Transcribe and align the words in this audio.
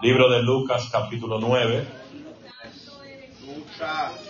Libro 0.00 0.30
de 0.30 0.42
Lucas 0.42 0.88
capítulo 0.90 1.38
9. 1.38 1.84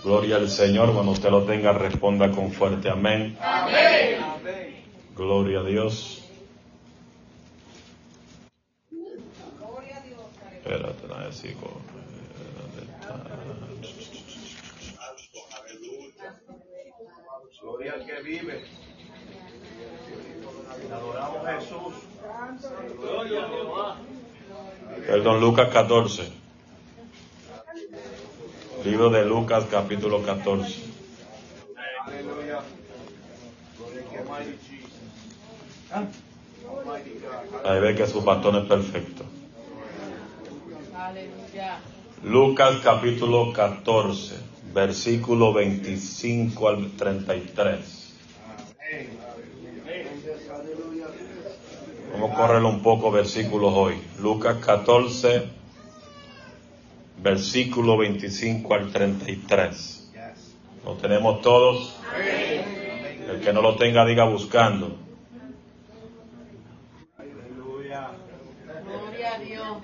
Gloria 0.03 0.37
al 0.37 0.49
Señor. 0.49 0.93
Cuando 0.93 1.13
usted 1.13 1.31
lo 1.31 1.45
tenga, 1.45 1.73
responda 1.73 2.31
con 2.31 2.53
fuerte 2.53 2.91
amén. 2.91 3.39
Gloria 5.15 5.61
a 5.61 5.63
Dios. 5.63 6.25
Espérate, 10.57 11.07
no 11.09 11.19
decir, 11.21 11.57
Gloria 17.61 17.93
al 17.93 18.07
que 18.07 18.23
vive. 18.23 18.65
Adoramos 20.93 21.47
a 21.47 21.61
Jesús. 21.61 21.95
Gloria 22.99 23.45
a 23.45 23.49
Jehová. 23.49 23.97
Perdón, 25.07 25.41
Lucas 25.41 25.69
14. 25.73 26.33
Libro 28.85 29.11
de 29.11 29.25
Lucas 29.25 29.65
capítulo 29.71 30.23
14. 30.23 30.83
Aleluya. 32.05 32.61
Gloria 33.79 34.03
al 34.03 34.11
que 34.11 34.19
mighty 34.29 34.59
Jesus. 34.69 34.93
Almighty 36.69 37.21
God. 37.21 37.67
Ahí 37.67 37.81
ve 37.81 37.95
que 37.95 38.07
su 38.07 38.23
bastón 38.23 38.57
es 38.57 38.67
perfecto. 38.67 39.25
Lucas 42.25 42.81
capítulo 42.83 43.53
14, 43.53 44.37
versículo 44.73 45.53
25 45.53 46.69
al 46.69 46.91
33. 46.93 48.02
Vamos 52.13 52.33
a 52.33 52.35
correrlo 52.35 52.69
un 52.69 52.83
poco 52.83 53.11
versículos 53.11 53.73
hoy. 53.75 54.01
Lucas 54.21 54.59
14, 54.59 55.49
versículo 57.23 57.97
25 57.97 58.75
al 58.75 58.93
33. 58.93 60.13
¿Lo 60.85 60.93
tenemos 60.95 61.41
todos? 61.41 61.97
El 63.31 63.41
que 63.41 63.53
no 63.53 63.63
lo 63.63 63.77
tenga, 63.77 64.05
diga 64.05 64.25
buscando. 64.25 64.97
Aleluya. 67.17 68.11
Gloria 68.85 69.35
a 69.35 69.39
Dios. 69.39 69.77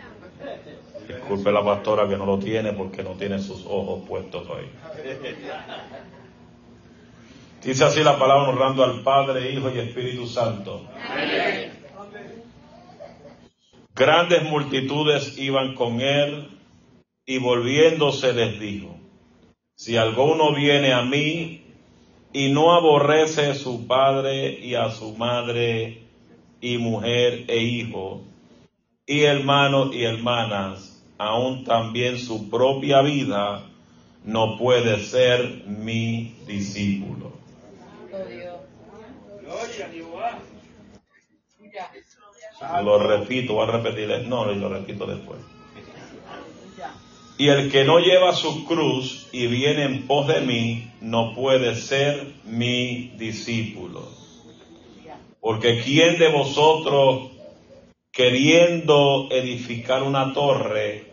Disculpe 1.09 1.51
la 1.51 1.65
pastora 1.65 2.07
que 2.07 2.19
no 2.19 2.27
lo 2.27 2.39
tiene 2.39 2.75
porque 2.75 3.03
no 3.03 3.13
tiene 3.13 3.39
sus 3.39 3.65
ojos 3.65 4.07
puestos 4.07 4.47
hoy. 4.51 4.67
Dice 7.65 7.85
así 7.85 8.03
la 8.03 8.19
palabra 8.19 8.51
honrando 8.51 8.85
al 8.85 9.01
Padre, 9.03 9.51
Hijo 9.51 9.71
y 9.71 9.79
Espíritu 9.79 10.27
Santo. 10.27 10.83
Grandes 13.99 14.45
multitudes 14.45 15.37
iban 15.39 15.75
con 15.75 16.01
él 16.01 16.49
y 17.27 17.39
volviéndose 17.39 18.33
les 18.33 18.61
dijo, 18.61 18.97
si 19.75 19.97
alguno 19.97 20.55
viene 20.55 20.93
a 20.93 21.03
mí 21.03 21.63
y 22.33 22.53
no 22.53 22.75
aborrece 22.75 23.47
a 23.47 23.55
su 23.57 23.89
padre 23.89 24.57
y 24.63 24.77
a 24.77 24.93
su 24.93 25.17
madre 25.17 26.03
y 26.61 26.79
mujer 26.79 27.47
e 27.49 27.59
hijo, 27.59 28.23
y 29.05 29.23
hermanos 29.23 29.93
y 29.93 30.05
hermanas, 30.05 31.03
aún 31.19 31.65
también 31.65 32.19
su 32.19 32.49
propia 32.49 33.03
vida, 33.03 33.65
no 34.25 34.57
puede 34.59 35.01
ser 35.01 35.65
mi 35.67 36.37
discípulo. 36.47 37.33
Lo 42.83 42.99
repito, 42.99 43.55
voy 43.55 43.69
a 43.69 43.73
repetir, 43.73 44.27
no, 44.27 44.51
y 44.51 44.57
lo 44.57 44.69
repito 44.69 45.07
después. 45.07 45.39
Y 47.39 47.49
el 47.49 47.71
que 47.71 47.85
no 47.85 48.01
lleva 48.01 48.35
su 48.35 48.65
cruz 48.65 49.29
y 49.31 49.47
viene 49.47 49.85
en 49.85 50.07
pos 50.09 50.27
de 50.27 50.41
mí, 50.41 50.91
no 51.01 51.35
puede 51.35 51.77
ser 51.77 52.35
mi 52.45 53.11
discípulo. 53.17 54.09
Porque 55.41 55.81
¿quién 55.83 56.19
de 56.19 56.33
vosotros, 56.33 57.31
queriendo 58.11 59.29
edificar 59.31 60.03
una 60.03 60.33
torre, 60.35 61.07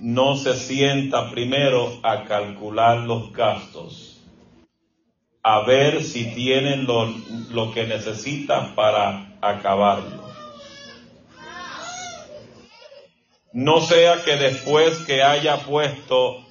no 0.00 0.36
se 0.36 0.54
sienta 0.54 1.30
primero 1.30 1.98
a 2.02 2.24
calcular 2.24 2.98
los 2.98 3.32
gastos, 3.32 4.20
a 5.42 5.62
ver 5.62 6.04
si 6.04 6.26
tienen 6.34 6.84
lo, 6.84 7.06
lo 7.50 7.72
que 7.72 7.84
necesita 7.84 8.74
para 8.74 9.27
acabarlo? 9.40 10.28
No 13.52 13.80
sea 13.80 14.22
que 14.24 14.36
después 14.36 14.98
que 15.00 15.22
haya 15.22 15.58
puesto 15.58 16.44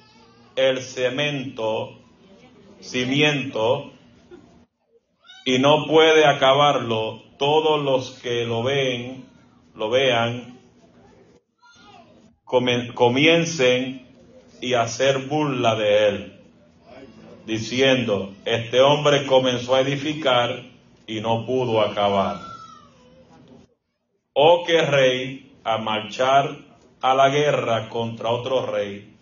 el 0.56 0.82
cemento, 0.82 1.98
cimiento, 2.80 3.92
y 5.44 5.58
no 5.58 5.86
puede 5.86 6.26
acabarlo, 6.26 7.22
todos 7.38 7.82
los 7.82 8.10
que 8.20 8.44
lo 8.44 8.62
ven, 8.62 9.24
lo 9.74 9.88
vean, 9.88 10.58
comiencen 12.44 14.06
y 14.60 14.74
hacer 14.74 15.18
burla 15.28 15.76
de 15.76 16.08
él, 16.08 16.40
diciendo, 17.46 18.34
este 18.44 18.80
hombre 18.80 19.24
comenzó 19.26 19.76
a 19.76 19.80
edificar 19.80 20.64
y 21.06 21.20
no 21.20 21.46
pudo 21.46 21.80
acabar. 21.80 22.47
O 24.40 24.62
que 24.62 24.80
rey, 24.82 25.50
a 25.64 25.78
marchar 25.78 26.58
a 27.00 27.12
la 27.12 27.28
guerra 27.28 27.88
contra 27.88 28.30
otro 28.30 28.64
rey, 28.66 29.12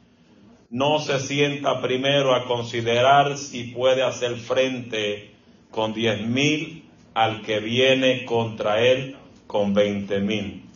no 0.68 0.98
se 0.98 1.20
sienta 1.20 1.80
primero 1.80 2.34
a 2.34 2.44
considerar 2.44 3.38
si 3.38 3.64
puede 3.64 4.02
hacer 4.02 4.36
frente 4.36 5.30
con 5.70 5.94
diez 5.94 6.20
mil 6.20 6.84
al 7.14 7.40
que 7.40 7.60
viene 7.60 8.26
contra 8.26 8.82
él 8.82 9.16
con 9.46 9.72
veinte 9.72 10.20
mil. 10.20 10.66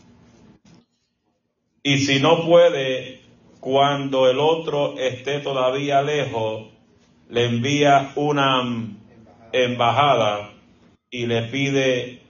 Y 1.83 1.99
si 1.99 2.19
no 2.19 2.47
puede, 2.47 3.21
cuando 3.61 4.27
el 4.27 4.39
otro 4.39 4.99
esté 4.99 5.41
todavía 5.41 6.01
lejos, 6.01 6.69
le 7.29 7.45
envía 7.45 8.13
una 8.17 8.63
embajada 9.53 10.55
y 11.11 11.27
le 11.27 11.43
pide 11.43 12.30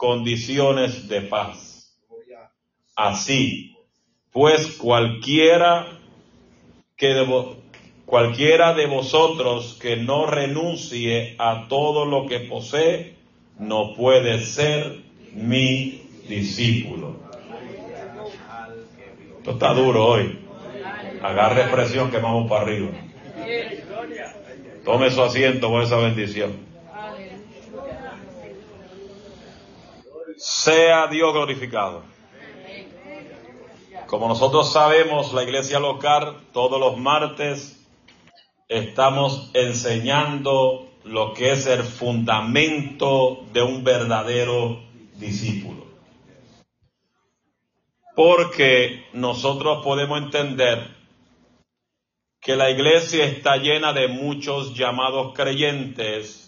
condiciones 0.00 1.08
de 1.10 1.20
paz. 1.20 1.94
Así, 2.96 3.76
pues 4.32 4.78
cualquiera 4.78 5.88
que 6.96 7.08
de 7.08 7.56
cualquiera 8.06 8.72
de 8.72 8.86
vosotros 8.86 9.76
que 9.78 9.96
no 9.96 10.24
renuncie 10.24 11.36
a 11.38 11.68
todo 11.68 12.06
lo 12.06 12.26
que 12.26 12.40
posee, 12.40 13.16
no 13.58 13.94
puede 13.94 14.42
ser 14.42 15.02
mi 15.34 16.00
discípulo. 16.26 17.16
Esto 19.36 19.50
está 19.50 19.74
duro 19.74 20.06
hoy. 20.06 20.38
Agarre 21.22 21.64
presión 21.70 22.10
que 22.10 22.16
vamos 22.16 22.48
para 22.48 22.62
arriba. 22.62 22.88
Tome 24.82 25.10
su 25.10 25.22
asiento 25.22 25.68
con 25.68 25.82
esa 25.82 25.98
bendición. 25.98 26.69
Sea 30.40 31.06
Dios 31.08 31.34
glorificado. 31.34 32.02
Como 34.06 34.26
nosotros 34.26 34.72
sabemos, 34.72 35.34
la 35.34 35.42
iglesia 35.42 35.78
local 35.78 36.34
todos 36.54 36.80
los 36.80 36.96
martes 36.96 37.78
estamos 38.66 39.50
enseñando 39.52 40.88
lo 41.04 41.34
que 41.34 41.52
es 41.52 41.66
el 41.66 41.82
fundamento 41.82 43.44
de 43.52 43.62
un 43.62 43.84
verdadero 43.84 44.82
discípulo. 45.16 45.84
Porque 48.16 49.08
nosotros 49.12 49.84
podemos 49.84 50.22
entender 50.22 50.96
que 52.40 52.56
la 52.56 52.70
iglesia 52.70 53.26
está 53.26 53.58
llena 53.58 53.92
de 53.92 54.08
muchos 54.08 54.74
llamados 54.74 55.34
creyentes, 55.34 56.39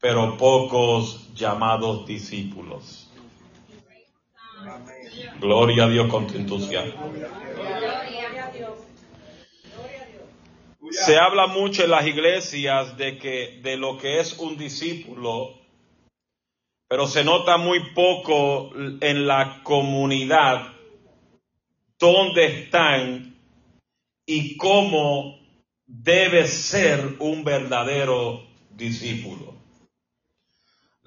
pero 0.00 0.36
pocos 0.36 1.32
llamados 1.34 2.06
discípulos. 2.06 3.10
Gloria 5.40 5.84
a 5.84 5.88
Dios 5.88 6.08
con 6.08 6.26
tu 6.26 6.36
entusiasmo. 6.36 7.12
Se 10.90 11.16
habla 11.16 11.46
mucho 11.48 11.84
en 11.84 11.90
las 11.90 12.06
iglesias 12.06 12.96
de 12.96 13.18
que 13.18 13.60
de 13.62 13.76
lo 13.76 13.98
que 13.98 14.20
es 14.20 14.38
un 14.38 14.56
discípulo, 14.56 15.58
pero 16.88 17.06
se 17.06 17.24
nota 17.24 17.56
muy 17.56 17.92
poco 17.92 18.70
en 18.74 19.26
la 19.26 19.62
comunidad 19.62 20.72
dónde 21.98 22.46
están 22.46 23.36
y 24.24 24.56
cómo 24.56 25.38
debe 25.86 26.46
ser 26.46 27.16
un 27.18 27.44
verdadero 27.44 28.46
discípulo. 28.70 29.57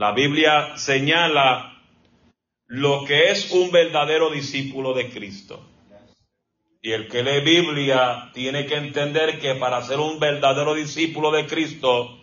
La 0.02 0.14
Biblia 0.14 0.78
señala 0.78 1.80
lo 2.66 3.06
que 3.06 3.30
es 3.30 3.52
un 3.52 3.70
verdadero 3.70 4.32
discípulo 4.32 4.96
de 4.96 5.12
Cristo. 5.12 5.64
Y 6.82 6.92
el 6.92 7.08
que 7.08 7.22
lee 7.22 7.42
Biblia 7.42 8.32
tiene 8.34 8.66
que 8.66 8.78
entender 8.78 9.40
que 9.40 9.54
para 9.54 9.80
ser 9.84 10.00
un 10.00 10.20
verdadero 10.20 10.74
discípulo 10.74 11.30
de 11.30 11.46
Cristo 11.46 12.18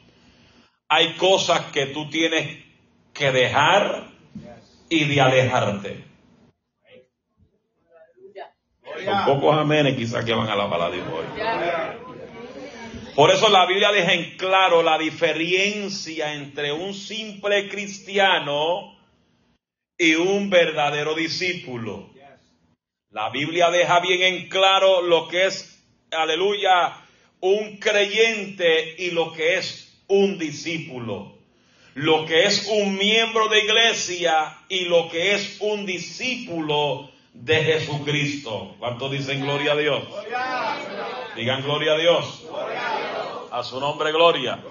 hay 0.88 1.14
cosas 1.18 1.66
que 1.66 1.86
tú 1.86 2.10
tienes 2.10 2.64
que 3.14 3.30
dejar 3.30 4.08
y 4.88 5.04
de 5.04 5.20
alejarte. 5.20 6.04
Son 9.04 9.24
pocos 9.24 9.56
amenes 9.56 9.94
quizás 9.96 10.24
que 10.24 10.34
van 10.34 10.48
a 10.48 10.56
la 10.56 10.68
palabra 10.68 10.96
de 10.96 11.02
hoy. 11.02 12.07
Por 13.14 13.30
eso 13.30 13.48
la 13.48 13.66
Biblia 13.66 13.90
deja 13.90 14.12
en 14.12 14.36
claro 14.36 14.82
la 14.82 14.98
diferencia 14.98 16.34
entre 16.34 16.72
un 16.72 16.94
simple 16.94 17.68
cristiano 17.68 18.96
y 19.96 20.14
un 20.14 20.48
verdadero 20.48 21.14
discípulo. 21.14 22.10
La 23.10 23.30
Biblia 23.30 23.70
deja 23.70 24.00
bien 24.00 24.22
en 24.22 24.48
claro 24.48 25.02
lo 25.02 25.28
que 25.28 25.46
es, 25.46 25.82
aleluya, 26.10 26.94
un 27.40 27.78
creyente 27.78 28.94
y 28.98 29.10
lo 29.10 29.32
que 29.32 29.56
es 29.56 30.02
un 30.08 30.38
discípulo. 30.38 31.38
Lo 31.94 32.26
que 32.26 32.44
es 32.44 32.68
un 32.68 32.96
miembro 32.96 33.48
de 33.48 33.60
iglesia 33.60 34.56
y 34.68 34.84
lo 34.84 35.08
que 35.08 35.34
es 35.34 35.56
un 35.60 35.84
discípulo 35.84 37.10
de 37.32 37.56
Jesucristo. 37.56 38.76
¿Cuántos 38.78 39.10
dicen 39.10 39.40
gloria 39.40 39.72
a 39.72 39.76
Dios? 39.76 40.04
Digan 41.34 41.62
gloria 41.62 41.92
a 41.94 41.98
Dios. 41.98 42.44
A 43.50 43.62
su 43.62 43.80
nombre 43.80 44.12
gloria. 44.12 44.62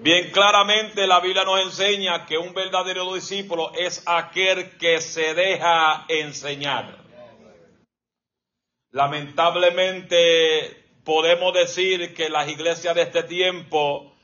Bien 0.00 0.30
claramente 0.30 1.06
la 1.06 1.20
Biblia 1.20 1.44
nos 1.44 1.60
enseña 1.60 2.26
que 2.26 2.38
un 2.38 2.54
verdadero 2.54 3.12
discípulo 3.14 3.72
es 3.74 4.02
aquel 4.06 4.76
que 4.78 5.00
se 5.00 5.34
deja 5.34 6.04
enseñar. 6.08 6.96
Lamentablemente 8.92 10.84
podemos 11.04 11.52
decir 11.52 12.14
que 12.14 12.28
las 12.28 12.48
iglesias 12.48 12.94
de 12.94 13.02
este 13.02 13.24
tiempo 13.24 14.14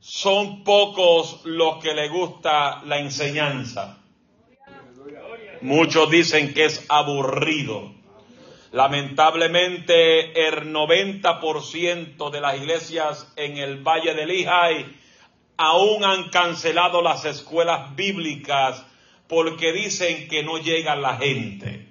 son 0.00 0.64
pocos 0.64 1.42
los 1.44 1.82
que 1.82 1.92
le 1.92 2.08
gusta 2.08 2.82
la 2.84 2.98
enseñanza. 2.98 3.98
Muchos 5.60 6.10
dicen 6.10 6.54
que 6.54 6.64
es 6.64 6.86
aburrido. 6.88 8.01
Lamentablemente 8.72 10.48
el 10.48 10.72
90% 10.72 12.30
de 12.30 12.40
las 12.40 12.56
iglesias 12.56 13.30
en 13.36 13.58
el 13.58 13.82
Valle 13.82 14.14
del 14.14 14.30
Ijay 14.30 14.96
aún 15.58 16.02
han 16.04 16.30
cancelado 16.30 17.02
las 17.02 17.26
escuelas 17.26 17.94
bíblicas 17.94 18.82
porque 19.28 19.72
dicen 19.72 20.26
que 20.26 20.42
no 20.42 20.56
llega 20.56 20.96
la 20.96 21.18
gente. 21.18 21.86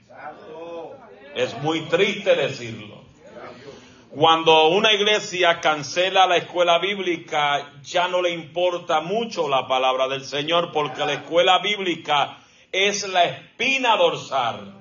Es 1.35 1.55
muy 1.59 1.81
triste 1.81 2.35
decirlo. 2.35 3.03
Cuando 4.09 4.69
una 4.69 4.91
iglesia 4.91 5.61
cancela 5.61 6.25
la 6.25 6.37
escuela 6.37 6.79
bíblica, 6.79 7.73
ya 7.83 8.07
no 8.07 8.23
le 8.23 8.31
importa 8.31 9.01
mucho 9.01 9.47
la 9.47 9.67
palabra 9.67 10.07
del 10.07 10.25
Señor 10.25 10.71
porque 10.73 11.05
la 11.05 11.13
escuela 11.13 11.59
bíblica 11.59 12.39
es 12.71 13.07
la 13.07 13.23
espina 13.23 13.95
dorsal. 13.95 14.79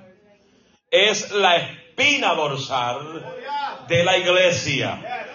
Es 0.90 1.30
la 1.30 1.56
espina 1.58 1.79
dorsal 2.34 3.24
de 3.88 4.04
la 4.04 4.16
iglesia. 4.16 5.26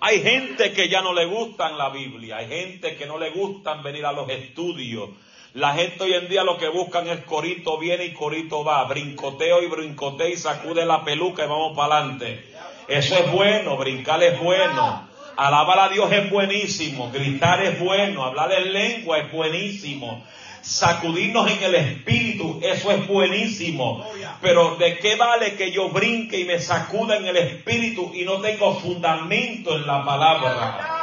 Hay 0.00 0.22
gente 0.22 0.72
que 0.72 0.88
ya 0.88 1.02
no 1.02 1.12
le 1.12 1.26
gustan 1.26 1.76
la 1.76 1.90
Biblia, 1.90 2.38
hay 2.38 2.46
gente 2.46 2.96
que 2.96 3.06
no 3.06 3.18
le 3.18 3.30
gustan 3.30 3.82
venir 3.82 4.06
a 4.06 4.12
los 4.12 4.28
estudios. 4.28 5.10
La 5.54 5.74
gente 5.74 6.04
hoy 6.04 6.14
en 6.14 6.28
día 6.28 6.44
lo 6.44 6.56
que 6.56 6.68
buscan 6.68 7.08
es 7.08 7.24
corito 7.24 7.76
viene 7.78 8.04
y 8.04 8.12
corito 8.12 8.64
va, 8.64 8.84
brincoteo 8.84 9.62
y 9.62 9.66
brincoteo 9.66 10.28
y 10.28 10.36
sacude 10.36 10.86
la 10.86 11.04
peluca 11.04 11.44
y 11.44 11.48
vamos 11.48 11.76
para 11.76 11.98
adelante. 11.98 12.44
Eso 12.86 13.16
es 13.16 13.30
bueno, 13.32 13.76
brincar 13.76 14.22
es 14.22 14.38
bueno, 14.38 15.08
alabar 15.36 15.80
a 15.80 15.88
Dios 15.88 16.10
es 16.12 16.30
buenísimo, 16.30 17.10
gritar 17.12 17.62
es 17.64 17.80
bueno, 17.80 18.24
hablar 18.24 18.52
en 18.52 18.72
lengua 18.72 19.18
es 19.18 19.32
buenísimo, 19.32 20.24
sacudirnos 20.62 21.50
en 21.50 21.62
el 21.62 21.74
espíritu, 21.74 22.60
eso 22.62 22.90
es 22.90 23.06
buenísimo. 23.06 24.06
Pero 24.40 24.76
¿de 24.76 24.98
qué 24.98 25.16
vale 25.16 25.54
que 25.54 25.70
yo 25.70 25.88
brinque 25.90 26.40
y 26.40 26.44
me 26.44 26.58
sacuda 26.58 27.16
en 27.16 27.26
el 27.26 27.36
espíritu 27.36 28.12
y 28.14 28.24
no 28.24 28.40
tengo 28.40 28.74
fundamento 28.78 29.76
en 29.76 29.86
la 29.86 30.04
palabra? 30.04 31.00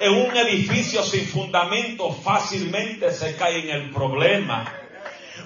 En 0.00 0.12
un 0.12 0.36
edificio 0.36 1.02
sin 1.02 1.26
fundamento 1.26 2.10
fácilmente 2.12 3.12
se 3.12 3.36
cae 3.36 3.60
en 3.60 3.70
el 3.70 3.90
problema. 3.90 4.72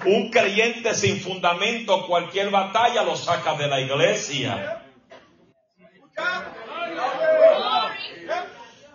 Un 0.05 0.29
creyente 0.29 0.95
sin 0.95 1.19
fundamento, 1.19 2.07
cualquier 2.07 2.49
batalla 2.49 3.03
lo 3.03 3.15
saca 3.15 3.55
de 3.55 3.67
la 3.67 3.79
iglesia. 3.79 4.78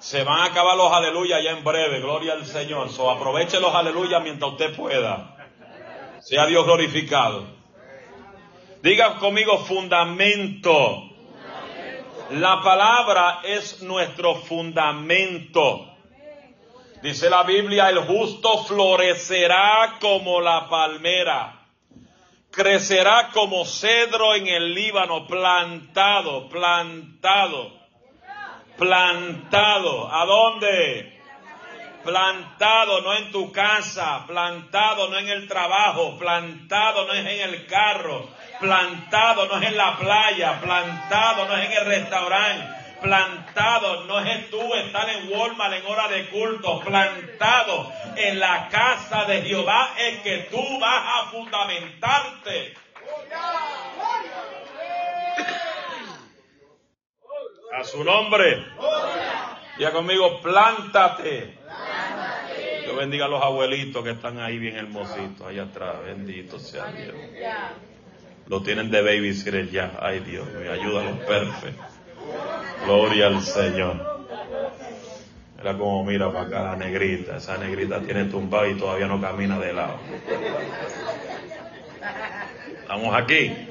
Se 0.04 0.22
van 0.22 0.40
a 0.40 0.44
acabar 0.44 0.76
los 0.76 0.92
aleluya 0.92 1.40
ya 1.40 1.52
en 1.52 1.64
breve, 1.64 1.98
gloria 1.98 2.34
al 2.34 2.44
Señor. 2.44 2.90
So, 2.90 3.10
aproveche 3.10 3.58
los 3.58 3.74
aleluya 3.74 4.20
mientras 4.20 4.52
usted 4.52 4.76
pueda. 4.76 5.34
Sea 6.20 6.44
Dios 6.44 6.66
glorificado. 6.66 7.46
Diga 8.82 9.18
conmigo 9.18 9.64
fundamento. 9.64 11.04
La 12.32 12.60
palabra 12.60 13.40
es 13.44 13.80
nuestro 13.80 14.34
fundamento. 14.34 15.86
Dice 17.02 17.30
la 17.30 17.42
Biblia, 17.44 17.88
el 17.88 18.00
justo 18.00 18.62
florecerá 18.64 19.96
como 20.02 20.42
la 20.42 20.68
palmera, 20.68 21.66
crecerá 22.50 23.30
como 23.32 23.64
cedro 23.64 24.34
en 24.34 24.48
el 24.48 24.74
Líbano, 24.74 25.26
plantado, 25.26 26.46
plantado 26.50 27.83
plantado. 28.76 30.12
¿A 30.12 30.24
dónde? 30.24 31.14
Plantado 32.04 33.00
no 33.00 33.14
en 33.14 33.32
tu 33.32 33.50
casa, 33.50 34.26
plantado 34.26 35.08
no 35.08 35.18
en 35.18 35.28
el 35.28 35.48
trabajo, 35.48 36.18
plantado 36.18 37.06
no 37.06 37.14
es 37.14 37.26
en 37.26 37.40
el 37.48 37.66
carro, 37.66 38.28
plantado 38.60 39.46
no 39.46 39.56
es 39.56 39.68
en 39.68 39.76
la 39.78 39.96
playa, 39.96 40.60
plantado 40.60 41.46
no 41.46 41.56
es 41.56 41.64
en 41.64 41.72
el 41.72 41.86
restaurante, 41.86 42.66
plantado 43.00 44.04
no 44.04 44.20
es 44.20 44.50
tú 44.50 44.74
estar 44.74 45.08
en 45.08 45.32
Walmart 45.32 45.72
en 45.72 45.86
hora 45.86 46.08
de 46.08 46.28
culto, 46.28 46.80
plantado 46.80 47.90
en 48.16 48.38
la 48.38 48.68
casa 48.68 49.24
de 49.24 49.40
Jehová 49.40 49.94
es 49.96 50.20
que 50.20 50.38
tú 50.50 50.78
vas 50.78 51.04
a 51.06 51.30
fundamentarte. 51.30 52.74
A 57.74 57.82
su 57.82 58.04
nombre. 58.04 58.64
Ya 59.78 59.90
conmigo, 59.90 60.40
plántate. 60.40 61.58
Yo 62.86 62.94
bendiga 62.94 63.24
a 63.24 63.28
los 63.28 63.42
abuelitos 63.42 64.04
que 64.04 64.10
están 64.10 64.38
ahí 64.38 64.58
bien 64.58 64.76
hermositos, 64.76 65.44
allá 65.44 65.64
atrás. 65.64 65.96
Bendito 66.04 66.60
sea 66.60 66.86
Dios. 66.92 67.16
Lo 68.46 68.62
tienen 68.62 68.90
de 68.90 69.02
babysitter 69.02 69.68
ya. 69.70 69.98
Ay 70.00 70.20
Dios, 70.20 70.46
me 70.52 70.68
ayuda 70.68 71.00
a 71.00 71.04
los 71.04 71.18
perfectos. 71.20 71.86
Gloria 72.84 73.26
al 73.26 73.42
Señor. 73.42 74.26
Mira 75.56 75.76
cómo 75.76 76.04
mira 76.04 76.32
para 76.32 76.46
acá 76.46 76.62
la 76.62 76.76
negrita. 76.76 77.38
Esa 77.38 77.56
negrita 77.58 78.00
tiene 78.00 78.26
tumbado 78.26 78.68
y 78.68 78.74
todavía 78.74 79.06
no 79.06 79.20
camina 79.20 79.58
de 79.58 79.72
lado. 79.72 79.98
Estamos 82.82 83.14
aquí. 83.16 83.68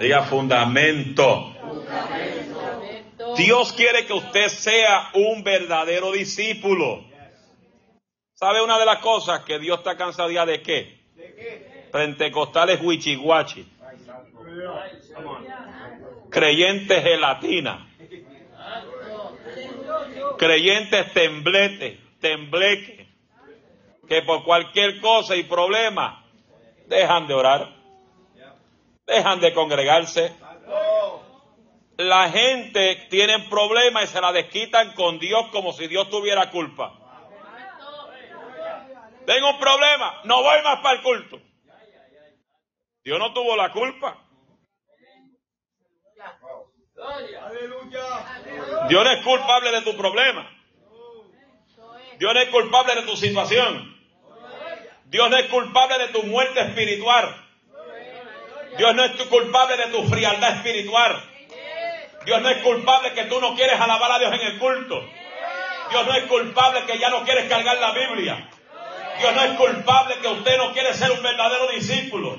Diga 0.00 0.22
fundamento. 0.24 1.55
Dios 3.36 3.72
quiere 3.72 4.06
que 4.06 4.12
usted 4.12 4.48
sea 4.48 5.10
un 5.14 5.42
verdadero 5.42 6.12
discípulo. 6.12 7.04
¿Sabe 8.34 8.62
una 8.62 8.78
de 8.78 8.86
las 8.86 8.98
cosas 8.98 9.42
que 9.44 9.58
Dios 9.58 9.78
está 9.78 9.96
cansado 9.96 10.28
de 10.28 10.62
qué? 10.62 11.00
Pentecostales 11.92 12.80
huichiguachi. 12.82 13.66
Creyentes 16.30 17.02
gelatina. 17.02 17.88
Creyentes 20.38 21.12
temblete, 21.12 22.00
tembleque. 22.20 23.06
Que 24.08 24.22
por 24.22 24.44
cualquier 24.44 25.00
cosa 25.00 25.34
y 25.34 25.44
problema 25.44 26.24
dejan 26.86 27.26
de 27.26 27.34
orar. 27.34 27.74
Dejan 29.06 29.40
de 29.40 29.52
congregarse 29.52 30.32
la 31.96 32.30
gente 32.30 33.06
tiene 33.10 33.48
problemas 33.48 34.04
y 34.04 34.06
se 34.08 34.20
la 34.20 34.32
desquitan 34.32 34.92
con 34.94 35.18
Dios 35.18 35.46
como 35.50 35.72
si 35.72 35.86
Dios 35.86 36.10
tuviera 36.10 36.50
culpa. 36.50 36.92
Tengo 39.24 39.50
un 39.50 39.58
problema, 39.58 40.20
no 40.24 40.42
voy 40.42 40.62
más 40.62 40.80
para 40.80 40.96
el 40.96 41.02
culto. 41.02 41.40
Dios 43.02 43.18
no 43.18 43.32
tuvo 43.32 43.56
la 43.56 43.72
culpa. 43.72 44.22
Dios 48.88 49.04
no 49.04 49.10
es 49.10 49.24
culpable 49.24 49.70
de 49.72 49.82
tu 49.82 49.96
problema. 49.96 50.50
Dios 52.18 52.34
no 52.34 52.40
es 52.40 52.48
culpable 52.48 52.94
de 52.94 53.02
tu 53.02 53.16
situación. 53.16 53.96
Dios 55.06 55.30
no 55.30 55.36
es 55.36 55.46
culpable 55.46 55.98
de 55.98 56.08
tu 56.08 56.22
muerte 56.24 56.60
espiritual. 56.60 57.42
Dios 58.76 58.94
no 58.94 59.04
es 59.04 59.12
culpable 59.26 59.76
de 59.76 59.86
tu 59.86 60.02
frialdad 60.04 60.56
espiritual. 60.56 61.35
Dios 62.26 62.42
no 62.42 62.48
es 62.48 62.58
culpable 62.58 63.12
que 63.12 63.22
tú 63.24 63.40
no 63.40 63.54
quieres 63.54 63.80
alabar 63.80 64.10
a 64.10 64.18
Dios 64.18 64.32
en 64.34 64.40
el 64.40 64.58
culto. 64.58 65.00
Dios 65.90 66.06
no 66.06 66.12
es 66.12 66.24
culpable 66.24 66.84
que 66.84 66.98
ya 66.98 67.08
no 67.08 67.22
quieres 67.22 67.48
cargar 67.48 67.76
la 67.78 67.92
Biblia. 67.92 68.48
Dios 69.20 69.32
no 69.32 69.42
es 69.42 69.52
culpable 69.52 70.16
que 70.20 70.26
usted 70.26 70.58
no 70.58 70.72
quiere 70.72 70.92
ser 70.94 71.12
un 71.12 71.22
verdadero 71.22 71.68
discípulo. 71.68 72.36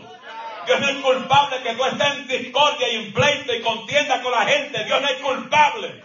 Dios 0.65 0.79
no 0.82 0.89
es 0.89 0.98
culpable 0.98 1.62
que 1.63 1.74
tú 1.74 1.86
estés 1.86 2.08
en 2.08 2.27
discordia 2.27 2.89
y 2.89 2.96
en 2.98 3.13
pleito 3.13 3.56
y 3.56 3.62
contienda 3.62 4.22
con 4.22 4.34
la 4.34 4.46
gente. 4.46 4.84
Dios 4.84 5.01
no 5.01 5.08
es 5.08 5.22
culpable. 5.22 6.03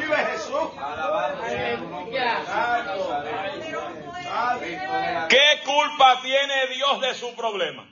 Vive 0.00 0.16
Jesús. 0.16 0.70
¿Qué 5.28 5.60
culpa 5.76 6.20
tiene 6.22 6.66
Dios 6.68 7.00
de 7.00 7.14
su 7.14 7.34
problema? 7.34 7.86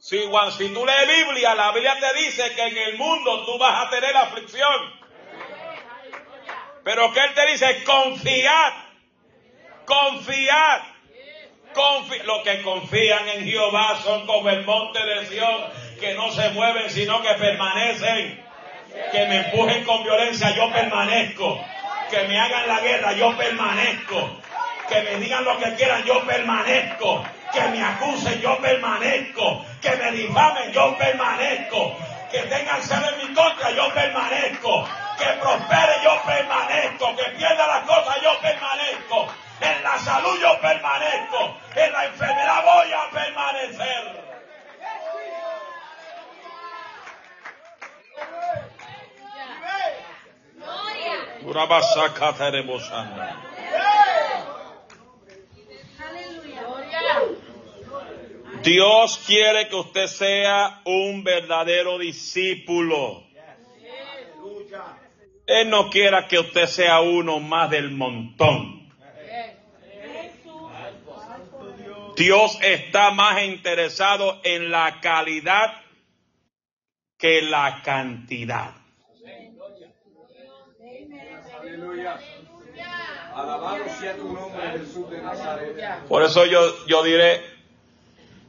Si, 0.00 0.18
Juan, 0.26 0.50
si 0.52 0.68
tú 0.70 0.84
lees 0.84 1.26
Biblia, 1.26 1.54
la 1.54 1.72
Biblia 1.72 1.96
te 2.00 2.18
dice 2.24 2.54
que 2.54 2.62
en 2.62 2.76
el 2.76 2.96
mundo 2.96 3.44
tú 3.44 3.58
vas 3.58 3.86
a 3.86 3.90
tener 3.90 4.16
aflicción. 4.16 5.00
Pero 6.84 7.12
que 7.12 7.20
Él 7.20 7.34
te 7.34 7.46
dice, 7.46 7.84
confiad, 7.84 8.72
confiad. 9.84 10.80
Confi 11.72 12.18
los 12.24 12.42
que 12.42 12.60
confían 12.60 13.26
en 13.30 13.44
Jehová 13.46 13.98
son 14.04 14.26
como 14.26 14.50
el 14.50 14.62
monte 14.66 15.02
de 15.06 15.24
Sión, 15.24 15.70
que 15.98 16.12
no 16.12 16.30
se 16.30 16.50
mueven, 16.50 16.90
sino 16.90 17.22
que 17.22 17.32
permanecen. 17.34 18.44
Que 19.10 19.26
me 19.26 19.36
empujen 19.38 19.84
con 19.84 20.02
violencia, 20.04 20.54
yo 20.54 20.70
permanezco. 20.70 21.64
Que 22.10 22.24
me 22.28 22.38
hagan 22.38 22.68
la 22.68 22.80
guerra, 22.80 23.12
yo 23.12 23.34
permanezco. 23.38 24.42
Que 24.92 25.00
me 25.00 25.16
digan 25.16 25.42
lo 25.42 25.58
que 25.58 25.74
quieran, 25.74 26.04
yo 26.04 26.22
permanezco. 26.26 27.24
Que 27.50 27.62
me 27.68 27.82
acusen, 27.82 28.38
yo 28.42 28.58
permanezco. 28.58 29.64
Que 29.80 29.96
me 29.96 30.12
difamen, 30.12 30.70
yo 30.70 30.98
permanezco. 30.98 31.96
Que 32.30 32.40
tengan 32.40 32.82
sed 32.82 33.02
en 33.02 33.16
mi 33.16 33.34
contra, 33.34 33.70
yo 33.70 33.90
permanezco. 33.94 34.86
Que 35.16 35.24
prospere, 35.40 35.94
yo 36.04 36.22
permanezco. 36.26 37.16
Que 37.16 37.24
pierda 37.38 37.66
las 37.66 37.84
cosas, 37.84 38.20
yo 38.22 38.38
permanezco. 38.42 39.28
En 39.62 39.82
la 39.82 39.98
salud 39.98 40.38
yo 40.38 40.60
permanezco. 40.60 41.56
En 41.74 41.92
la 41.92 42.04
enfermedad 42.04 42.62
voy 42.62 42.92
a 42.92 43.10
permanecer. 43.10 44.22
Urabasaka 51.44 52.32
terebosanda. 52.34 53.51
Dios 58.62 59.22
quiere 59.26 59.68
que 59.68 59.76
usted 59.76 60.06
sea 60.06 60.80
un 60.84 61.24
verdadero 61.24 61.98
discípulo. 61.98 63.24
Él 65.46 65.68
no 65.68 65.90
quiere 65.90 66.26
que 66.28 66.38
usted 66.38 66.66
sea 66.66 67.00
uno 67.00 67.40
más 67.40 67.70
del 67.70 67.90
montón. 67.90 68.82
Dios 72.16 72.58
está 72.62 73.10
más 73.10 73.42
interesado 73.42 74.40
en 74.44 74.70
la 74.70 75.00
calidad 75.00 75.82
que 77.18 77.42
la 77.42 77.82
cantidad. 77.82 78.74
Alabado 83.34 83.84
sea 83.98 84.14
tu 84.14 84.32
nombre, 84.32 84.78
Jesús 84.78 85.10
de 85.10 85.22
Nazaret. 85.22 86.06
Por 86.06 86.22
eso 86.22 86.44
yo, 86.44 86.86
yo 86.86 87.02
diré, 87.02 87.40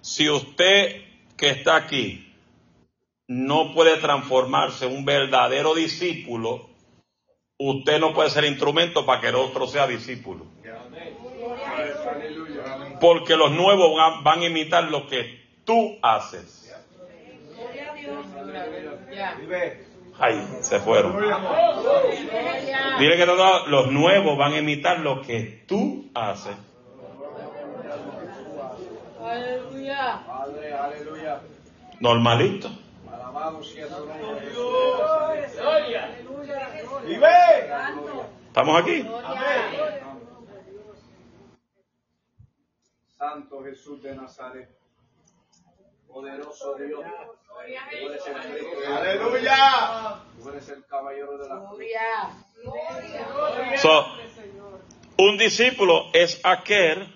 si 0.04 0.30
usted 0.30 1.02
que 1.38 1.50
está 1.50 1.78
aquí 1.78 2.30
no 3.28 3.74
puede 3.74 3.98
transformarse 3.98 4.86
en 4.86 4.98
un 4.98 5.06
verdadero 5.06 5.74
discípulo, 5.74 6.70
usted 7.58 8.00
no 8.00 8.14
puede 8.14 8.30
ser 8.30 8.44
instrumento 8.44 9.06
para 9.06 9.22
que 9.22 9.28
el 9.30 9.36
otro 9.36 9.66
sea 9.66 9.88
discípulo. 9.88 10.46
Porque 13.00 13.38
los 13.38 13.52
nuevos 13.52 13.98
van, 14.24 14.42
a 14.42 14.46
imitar 14.46 14.84
lo 14.86 15.08
que 15.08 15.42
tú 15.64 15.98
haces. 16.02 16.70
Ay, 20.20 20.48
se 20.60 20.80
fueron. 20.82 21.18
Dile 23.00 23.18
que 23.18 23.26
todos 23.26 23.68
los 23.70 23.90
nuevos 23.90 24.38
van 24.38 24.52
a 24.54 24.58
imitar 24.58 25.00
lo 25.00 25.22
que 25.22 25.64
tú 25.66 26.12
haces. 26.14 26.56
Aleluya. 29.34 30.24
Padre, 30.28 30.74
aleluya. 30.74 31.42
Normalito. 32.00 32.70
¿Estamos 38.48 38.82
aquí? 38.82 39.06
Santo 43.18 43.64
Jesús 43.64 44.04
de 44.04 44.16
Nazaret. 44.16 44.70
Poderoso 46.08 46.76
Dios. 46.76 47.04
Aleluya. 48.88 50.20
Tú 50.42 50.50
eres 50.50 50.70
el 50.70 50.86
caballero 50.86 51.38
de 51.40 51.50
la 51.50 51.56
cruz. 51.56 51.70
Gloria. 51.72 52.30
So, 53.78 54.06
un 55.18 55.38
discípulo 55.40 56.06
es 56.14 56.40
aquel 56.44 57.08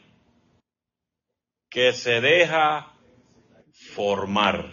que 1.77 1.93
se 1.93 2.21
deja 2.21 2.91
formar. 3.93 4.65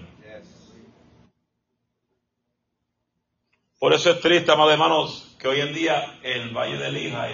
Por 3.78 3.92
eso 3.92 4.12
es 4.12 4.20
triste, 4.20 4.50
amados 4.50 4.73
hermanos, 4.73 5.37
que 5.38 5.49
hoy 5.49 5.61
en 5.61 5.75
día 5.75 6.18
el 6.23 6.56
Valle 6.56 6.78
del 6.78 6.96
Hija, 6.96 7.28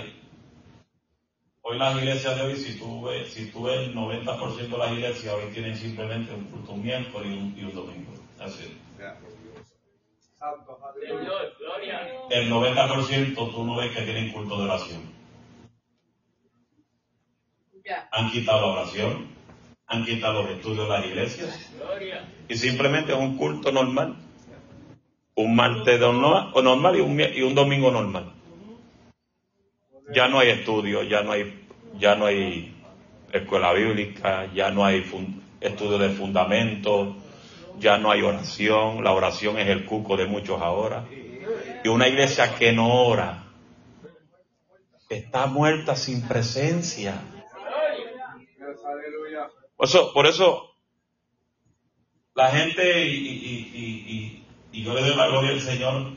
hoy 1.63 1.79
las 1.79 1.97
iglesias 1.99 2.35
de 2.35 2.43
hoy, 2.43 2.57
si 2.57 2.81
tú 2.81 3.03
ves, 3.03 3.33
si 3.33 3.53
tú 3.53 3.63
ves 3.63 3.79
el 3.79 3.95
90% 3.95 4.57
de 4.57 4.77
las 4.77 4.91
iglesias 4.91 5.35
hoy 5.35 5.53
tienen 5.53 5.77
simplemente 5.77 6.35
un 6.35 6.47
culto 6.47 6.73
un 6.73 6.83
miércoles 6.83 7.31
y 7.31 7.39
un, 7.39 7.55
y 7.57 7.63
un 7.63 7.73
domingo. 7.73 8.13
Así. 8.41 8.77
El 12.29 12.51
90% 12.51 13.35
tú 13.37 13.65
no 13.65 13.77
ves 13.77 13.97
que 13.97 14.03
tienen 14.03 14.33
culto 14.33 14.57
de 14.59 14.65
oración. 14.65 15.15
Han 18.11 18.31
quitado 18.33 18.63
la 18.63 18.67
oración, 18.81 19.40
han 19.91 20.05
quitado 20.05 20.45
los 20.45 20.53
estudios 20.53 20.89
de 20.89 20.89
las 20.89 21.05
iglesias 21.05 21.71
y 22.49 22.57
simplemente 22.57 23.13
es 23.13 23.19
un 23.19 23.37
culto 23.37 23.73
normal. 23.73 24.17
Un 25.35 25.57
martes 25.57 25.99
normal, 25.99 26.97
y, 26.97 27.01
un, 27.01 27.21
y 27.21 27.43
un 27.43 27.55
domingo 27.55 27.91
normal. 27.91 28.33
Ya 30.15 30.29
no 30.29 30.39
hay 30.39 30.51
estudio, 30.51 31.03
ya 31.03 31.23
no 31.23 31.33
hay, 31.33 31.67
ya 31.99 32.15
no 32.15 32.27
hay 32.27 32.75
escuela 33.33 33.73
bíblica, 33.73 34.49
ya 34.55 34.71
no 34.71 34.85
hay 34.85 35.05
estudio 35.61 35.99
de 35.99 36.11
fundamentos, 36.11 37.17
ya 37.79 37.99
no 37.99 38.11
hay 38.11 38.23
oración, 38.23 39.03
la 39.03 39.13
oración 39.13 39.59
es 39.59 39.69
el 39.69 39.87
cuco 39.87 40.17
de 40.17 40.27
muchos 40.27 40.61
ahora. 40.61 41.05
Y 41.83 41.89
una 41.89 42.07
iglesia 42.07 42.55
que 42.55 42.73
no 42.73 43.07
ora 43.07 43.45
está 45.09 45.47
muerta 45.47 45.97
sin 45.97 46.23
presencia. 46.29 47.15
Por 49.81 49.89
eso, 49.89 50.13
por 50.13 50.27
eso 50.27 50.75
la 52.35 52.51
gente, 52.51 53.07
y, 53.09 53.15
y- 53.15 53.71
y- 53.73 54.05
y- 54.15 54.45
y 54.73 54.85
yo 54.85 54.93
le 54.93 55.01
doy 55.01 55.17
la 55.17 55.27
gloria 55.29 55.53
al 55.53 55.61
Señor, 55.63 56.13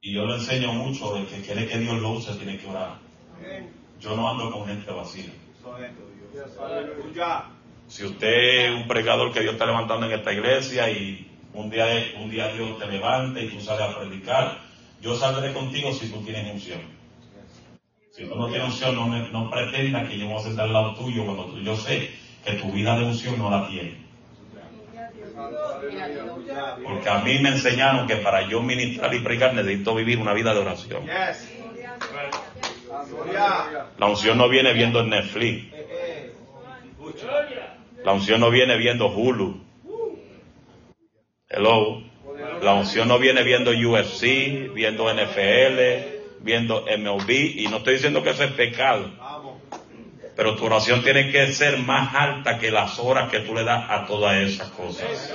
y 0.00 0.14
yo 0.14 0.24
le 0.24 0.36
enseño 0.36 0.72
mucho, 0.72 1.18
el 1.18 1.26
que 1.26 1.42
quiere 1.42 1.68
que 1.68 1.76
Dios 1.76 2.00
lo 2.00 2.12
use 2.12 2.32
tiene 2.36 2.56
que 2.56 2.66
orar. 2.66 2.96
Yo 4.00 4.16
no 4.16 4.26
ando 4.26 4.50
con 4.50 4.66
gente 4.66 4.90
vacía. 4.90 5.34
Si 7.88 8.04
usted 8.04 8.68
es 8.68 8.74
un 8.74 8.88
predicador 8.88 9.30
que 9.30 9.40
Dios 9.40 9.52
está 9.52 9.66
levantando 9.66 10.06
en 10.06 10.12
esta 10.12 10.32
iglesia 10.32 10.88
y 10.88 11.30
un 11.52 11.68
día, 11.68 11.84
un 12.18 12.30
día 12.30 12.48
Dios 12.54 12.78
te 12.78 12.86
levanta 12.86 13.38
y 13.38 13.50
tú 13.50 13.60
sales 13.60 13.82
a 13.94 13.98
predicar, 13.98 14.62
yo 15.02 15.14
saldré 15.14 15.52
contigo 15.52 15.92
si 15.92 16.08
tú 16.08 16.22
tienes 16.24 16.50
unción. 16.50 16.80
Si 18.16 18.24
tú 18.26 18.34
no 18.36 18.46
tienes 18.48 18.68
unción, 18.68 18.94
no, 18.94 19.08
me- 19.08 19.28
no 19.30 19.50
pretendas 19.50 20.08
que 20.08 20.16
yo 20.18 20.26
me 20.26 20.32
voy 20.34 20.40
a 20.40 20.44
sentar 20.44 20.66
al 20.66 20.72
lado 20.72 20.94
tuyo 20.94 21.24
cuando 21.24 21.46
tú, 21.46 21.58
yo 21.60 21.76
sé 21.76 22.10
que 22.44 22.52
tu 22.52 22.70
vida 22.70 22.96
de 22.98 23.04
unción 23.06 23.38
no 23.38 23.50
la 23.50 23.66
tienes. 23.68 23.94
Porque 26.84 27.08
a 27.08 27.18
mí 27.20 27.38
me 27.40 27.48
enseñaron 27.50 28.06
que 28.06 28.16
para 28.16 28.48
yo 28.48 28.62
ministrar 28.62 29.12
y 29.14 29.20
predicar 29.20 29.54
necesito 29.54 29.94
vivir 29.94 30.18
una 30.18 30.32
vida 30.32 30.54
de 30.54 30.60
oración. 30.60 31.02
La 33.98 34.06
unción 34.06 34.38
no 34.38 34.48
viene 34.48 34.72
viendo 34.72 35.00
en 35.00 35.10
Netflix. 35.10 35.72
La 38.04 38.12
unción 38.12 38.40
no 38.40 38.50
viene 38.50 38.76
viendo 38.76 39.08
Hulu. 39.08 39.60
Hello. 41.48 42.02
La 42.62 42.74
unción 42.74 43.08
no 43.08 43.18
viene 43.18 43.42
viendo 43.42 43.70
UFC, 43.72 44.72
viendo 44.72 45.08
NFL, 45.12 46.13
viendo 46.44 46.84
MLB, 46.86 47.30
y 47.30 47.66
no 47.70 47.78
estoy 47.78 47.94
diciendo 47.94 48.22
que 48.22 48.30
eso 48.30 48.44
es 48.44 48.52
pecado. 48.52 49.10
Pero 50.36 50.56
tu 50.56 50.66
oración 50.66 51.02
tiene 51.02 51.30
que 51.30 51.52
ser 51.52 51.78
más 51.78 52.14
alta 52.14 52.58
que 52.58 52.70
las 52.70 52.98
horas 52.98 53.30
que 53.30 53.40
tú 53.40 53.54
le 53.54 53.64
das 53.64 53.88
a 53.88 54.06
todas 54.06 54.36
esas 54.36 54.68
cosas. 54.70 55.32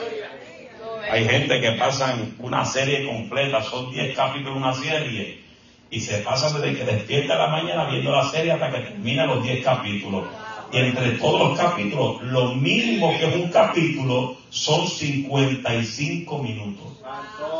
Hay 1.10 1.28
gente 1.28 1.60
que 1.60 1.72
pasan 1.72 2.36
una 2.39 2.63
serie 2.66 3.06
completa, 3.06 3.63
son 3.63 3.92
10 3.92 4.16
capítulos 4.16 4.58
una 4.58 4.74
serie, 4.74 5.42
y 5.89 6.00
se 6.01 6.20
pasan 6.20 6.62
desde 6.62 6.78
que 6.78 6.86
despierta 6.86 7.36
la 7.36 7.48
mañana 7.48 7.89
viendo 7.89 8.12
la 8.12 8.30
serie 8.30 8.51
hasta 8.51 8.70
que 8.70 8.80
termina 8.80 9.25
los 9.25 9.44
10 9.44 9.63
capítulos. 9.63 10.25
Y 10.71 10.77
entre 10.77 11.11
todos 11.13 11.49
los 11.49 11.59
capítulos, 11.59 12.21
lo 12.23 12.53
mínimo 12.53 13.11
que 13.17 13.27
es 13.27 13.35
un 13.35 13.49
capítulo 13.49 14.38
son 14.49 14.88
55 14.88 16.43
minutos. 16.43 16.99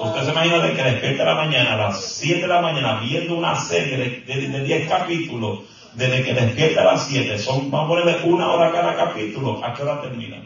Usted 0.04 0.24
se 0.24 0.32
imagina 0.32 0.60
de 0.60 0.74
que 0.76 0.84
despierta 0.84 1.26
la 1.26 1.36
mañana 1.36 1.74
a 1.74 1.78
las 1.78 2.06
7 2.06 2.42
de 2.42 2.48
la 2.48 2.62
mañana 2.62 3.00
viendo 3.00 3.36
una 3.36 3.56
serie 3.56 4.24
de, 4.26 4.64
10 4.64 4.88
capítulos, 4.88 5.62
desde 5.96 6.24
que 6.24 6.34
despierta 6.34 6.82
a 6.82 6.94
las 6.94 7.08
7, 7.08 7.38
son, 7.40 7.72
vamos 7.72 7.86
a 7.86 8.02
ponerle 8.02 8.30
una 8.30 8.52
hora 8.52 8.72
cada 8.72 8.96
capítulo, 8.96 9.64
¿a 9.64 9.74
qué 9.74 9.82
hora 9.82 10.02
termina? 10.02 10.44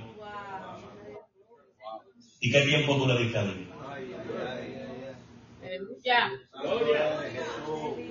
¿Y 2.40 2.52
qué 2.52 2.62
tiempo 2.62 2.96
tú 2.96 3.08
le 3.08 3.18
diste 3.18 3.38
a 3.38 3.44
Dios? 3.44 3.56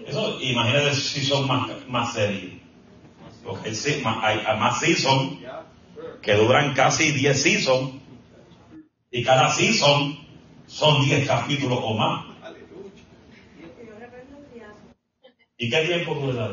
Eso, 0.07 0.39
imagínate 0.41 0.95
si 0.95 1.25
son 1.25 1.47
más, 1.47 1.71
más 1.89 2.13
serios. 3.75 4.03
Porque 4.03 4.27
hay 4.27 4.59
más 4.59 4.81
season 4.81 5.41
que 6.21 6.35
duran 6.35 6.75
casi 6.75 7.13
10 7.13 7.43
seasons. 7.43 8.03
Y 9.11 9.23
cada 9.25 9.51
season 9.51 10.19
son 10.67 11.05
10 11.05 11.27
capítulos 11.27 11.79
o 11.83 11.95
más. 11.95 12.27
¿Y 15.59 15.71
qué 15.71 15.85
tiempo 15.85 16.15
tú 16.15 16.27
le 16.29 16.35
das? 16.35 16.51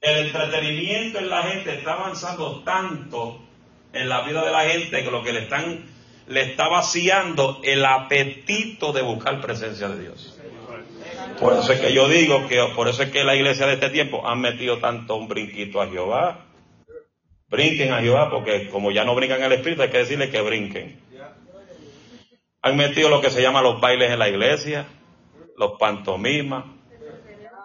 El 0.00 0.26
entretenimiento 0.26 1.18
en 1.18 1.28
la 1.28 1.42
gente 1.44 1.78
está 1.78 1.92
avanzando 1.92 2.62
tanto 2.64 3.40
en 3.92 4.08
la 4.08 4.22
vida 4.22 4.44
de 4.44 4.50
la 4.50 4.64
gente 4.64 5.04
que 5.04 5.10
lo 5.10 5.22
que 5.22 5.32
le 5.32 5.42
están 5.42 5.84
le 6.26 6.42
está 6.42 6.68
vaciando 6.68 7.60
el 7.62 7.84
apetito 7.84 8.92
de 8.92 9.02
buscar 9.02 9.40
presencia 9.40 9.88
de 9.88 10.02
Dios. 10.02 10.38
Por 11.42 11.54
eso 11.54 11.72
es 11.72 11.80
que 11.80 11.92
yo 11.92 12.06
digo 12.06 12.46
que 12.46 12.62
por 12.76 12.86
eso 12.86 13.02
es 13.02 13.10
que 13.10 13.24
la 13.24 13.34
iglesia 13.34 13.66
de 13.66 13.72
este 13.74 13.90
tiempo 13.90 14.24
han 14.28 14.40
metido 14.40 14.78
tanto 14.78 15.16
un 15.16 15.26
brinquito 15.26 15.82
a 15.82 15.88
Jehová. 15.88 16.46
Brinquen 17.48 17.92
a 17.92 18.00
Jehová 18.00 18.30
porque 18.30 18.68
como 18.68 18.92
ya 18.92 19.04
no 19.04 19.16
brincan 19.16 19.42
el 19.42 19.50
espíritu 19.50 19.82
hay 19.82 19.90
que 19.90 19.98
decirle 19.98 20.30
que 20.30 20.40
brinquen. 20.40 21.00
Han 22.62 22.76
metido 22.76 23.08
lo 23.08 23.20
que 23.20 23.30
se 23.30 23.42
llama 23.42 23.60
los 23.60 23.80
bailes 23.80 24.12
en 24.12 24.20
la 24.20 24.28
iglesia, 24.28 24.86
los 25.56 25.72
pantomimas, 25.80 26.64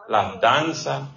las 0.10 0.42
danzas. 0.42 1.10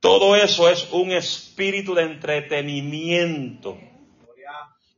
Todo 0.00 0.36
eso 0.36 0.70
es 0.70 0.88
un 0.90 1.12
espíritu 1.12 1.94
de 1.94 2.04
entretenimiento 2.04 3.76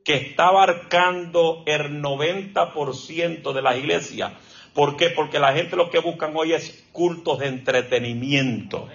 que 0.04 0.14
está 0.14 0.46
abarcando 0.48 1.64
el 1.66 2.00
90% 2.00 3.52
de 3.52 3.62
las 3.62 3.76
iglesias. 3.76 4.34
¿Por 4.74 4.96
qué? 4.96 5.10
Porque 5.10 5.38
la 5.38 5.52
gente 5.52 5.76
lo 5.76 5.90
que 5.90 6.00
buscan 6.00 6.32
hoy 6.34 6.52
es 6.52 6.84
cultos 6.92 7.38
de 7.38 7.46
entretenimiento. 7.46 8.88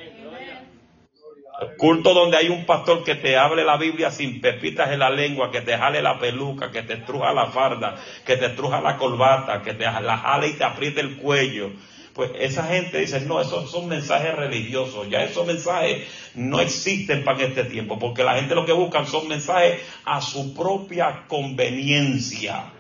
Culto 1.78 2.14
donde 2.14 2.38
hay 2.38 2.50
un 2.50 2.66
pastor 2.66 3.04
que 3.04 3.16
te 3.16 3.38
hable 3.38 3.66
la 3.66 3.78
Biblia 3.78 4.12
sin 4.12 4.40
pepitas 4.40 4.92
en 4.92 5.00
la 5.00 5.10
lengua, 5.10 5.52
que 5.52 5.62
te 5.62 5.78
jale 5.78 6.02
la 6.02 6.20
peluca, 6.20 6.72
que 6.72 6.84
te 6.84 6.94
estruja 6.94 7.34
la 7.34 7.48
farda, 7.48 7.98
que 8.26 8.38
te 8.38 8.48
estruja 8.48 8.82
la 8.82 8.98
corbata, 8.98 9.62
que 9.62 9.74
te 9.74 9.84
la 9.84 10.18
jale 10.18 10.50
y 10.50 10.54
te 10.54 10.64
apriete 10.64 11.02
el 11.02 11.18
cuello, 11.18 11.72
pues 12.20 12.32
esa 12.38 12.66
gente 12.66 13.00
dice, 13.00 13.22
no, 13.22 13.40
esos 13.40 13.72
son 13.72 13.88
mensajes 13.88 14.36
religiosos, 14.36 15.10
ya 15.10 15.24
esos 15.24 15.48
mensajes 15.48 16.06
no 16.36 16.60
existen 16.60 17.24
para 17.24 17.44
este 17.44 17.64
tiempo, 17.64 17.98
porque 17.98 18.26
la 18.26 18.36
gente 18.36 18.56
lo 18.56 18.66
que 18.66 18.74
buscan 18.74 19.08
son 19.08 19.30
mensajes 19.30 19.80
a 20.04 20.20
su 20.20 20.54
propia 20.54 21.24
conveniencia. 21.28 22.74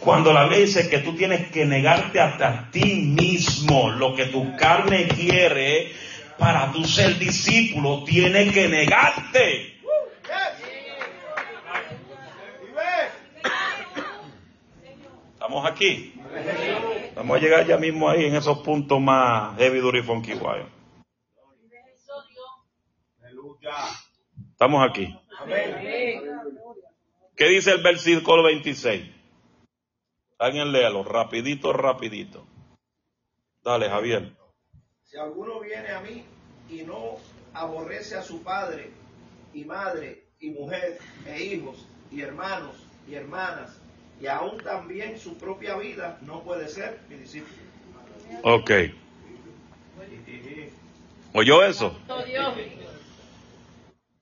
Cuando 0.00 0.32
la 0.32 0.46
ley 0.46 0.62
dice 0.62 0.88
que 0.88 0.98
tú 0.98 1.14
tienes 1.14 1.50
que 1.50 1.64
negarte 1.64 2.20
hasta 2.20 2.70
ti 2.70 2.94
mismo, 2.94 3.90
lo 3.90 4.14
que 4.14 4.26
tu 4.26 4.56
carne 4.56 5.08
quiere, 5.08 5.92
para 6.38 6.70
tu 6.72 6.84
ser 6.84 7.18
discípulo, 7.18 8.04
tienes 8.04 8.52
que 8.52 8.68
negarte. 8.68 9.76
Estamos 15.32 15.64
aquí. 15.70 16.14
Vamos 17.14 17.36
a 17.36 17.40
llegar 17.40 17.66
ya 17.66 17.76
mismo 17.76 18.08
ahí 18.08 18.24
en 18.26 18.34
esos 18.34 18.58
puntos 18.58 19.00
más 19.00 19.56
heavy, 19.58 19.78
duro 19.78 19.98
y 19.98 20.02
funky 20.02 20.34
guay. 20.34 20.62
Estamos 24.52 24.88
aquí. 24.88 25.14
¿Qué 27.36 27.48
dice 27.48 27.72
el 27.72 27.82
versículo 27.82 28.42
26? 28.42 29.15
Alguien 30.38 30.72
léalo, 30.72 31.02
rapidito, 31.02 31.72
rapidito. 31.72 32.46
Dale, 33.62 33.88
Javier. 33.88 34.32
Si 35.04 35.16
alguno 35.16 35.60
viene 35.60 35.90
a 35.90 36.00
mí 36.00 36.24
y 36.68 36.82
no 36.82 37.16
aborrece 37.54 38.16
a 38.16 38.22
su 38.22 38.42
padre 38.42 38.90
y 39.54 39.64
madre 39.64 40.24
y 40.40 40.50
mujer 40.50 40.98
e 41.26 41.42
hijos 41.42 41.86
y 42.10 42.20
hermanos 42.20 42.76
y 43.08 43.14
hermanas 43.14 43.80
y 44.20 44.26
aún 44.26 44.58
también 44.58 45.18
su 45.18 45.36
propia 45.38 45.76
vida 45.76 46.18
no 46.22 46.42
puede 46.42 46.68
ser 46.68 47.00
mi 47.08 47.16
discípulo. 47.16 47.56
Ok. 48.42 48.70
¿Oyó 51.32 51.64
eso? 51.64 51.96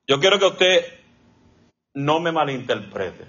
Yo 0.06 0.20
quiero 0.20 0.38
que 0.38 0.46
usted 0.46 0.84
no 1.94 2.20
me 2.20 2.32
malinterprete. 2.32 3.24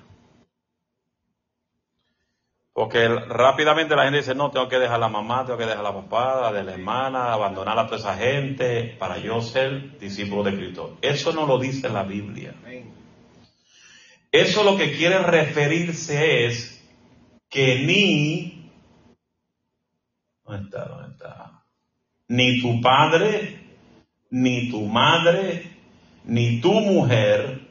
Porque 2.75 3.07
rápidamente 3.07 3.95
la 3.95 4.03
gente 4.03 4.17
dice, 4.17 4.35
no, 4.35 4.51
tengo 4.51 4.67
que 4.67 4.77
dejar 4.77 4.97
a 4.97 4.99
la 4.99 5.07
mamá, 5.07 5.45
tengo 5.45 5.57
que 5.57 5.63
dejar 5.63 5.79
a 5.79 5.83
la 5.83 5.93
papá, 5.93 6.49
a 6.49 6.51
la 6.51 6.73
hermana, 6.73 7.31
abandonar 7.31 7.79
a 7.79 7.85
toda 7.85 7.99
esa 7.99 8.17
gente 8.17 8.97
para 8.99 9.17
yo 9.17 9.41
ser 9.41 9.97
discípulo 9.97 10.43
de 10.43 10.57
Cristo. 10.57 10.97
Eso 11.01 11.31
no 11.31 11.45
lo 11.45 11.57
dice 11.57 11.87
la 11.87 12.03
Biblia. 12.03 12.53
Eso 14.29 14.65
lo 14.65 14.75
que 14.75 14.97
quiere 14.97 15.19
referirse 15.19 16.47
es 16.47 16.85
que 17.49 17.79
ni, 17.85 18.69
¿dónde 20.43 20.65
está? 20.65 20.85
¿Dónde 20.85 21.13
está? 21.13 21.63
Ni 22.27 22.61
tu 22.61 22.81
padre, 22.81 23.57
ni 24.29 24.69
tu 24.69 24.81
madre, 24.81 25.71
ni 26.25 26.59
tu 26.59 26.73
mujer, 26.73 27.61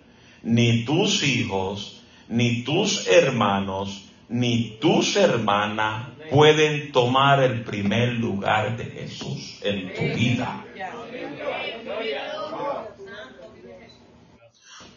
ni 0.43 0.87
tus 0.87 1.23
hijos, 1.23 2.03
ni 2.27 2.65
tus 2.65 3.07
hermanos, 3.07 4.11
ni 4.29 4.79
tus 4.81 5.17
hermanas 5.17 6.09
pueden 6.31 6.93
tomar 6.93 7.43
el 7.43 7.63
primer 7.63 8.15
lugar 8.15 8.77
de 8.77 8.85
Jesús 8.85 9.61
en 9.63 9.95
tu 9.95 10.03
vida. 10.17 10.65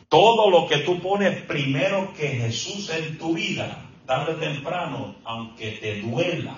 Todo 0.10 0.50
lo 0.50 0.68
que 0.68 0.78
tú 0.80 1.02
pones 1.02 1.42
primero 1.42 2.14
que 2.14 2.28
Jesús 2.30 2.90
en 2.90 3.18
tu 3.18 3.34
vida, 3.34 3.86
tarde 4.06 4.34
o 4.34 4.36
temprano, 4.36 5.16
aunque 5.26 5.72
te 5.72 6.02
duela, 6.02 6.56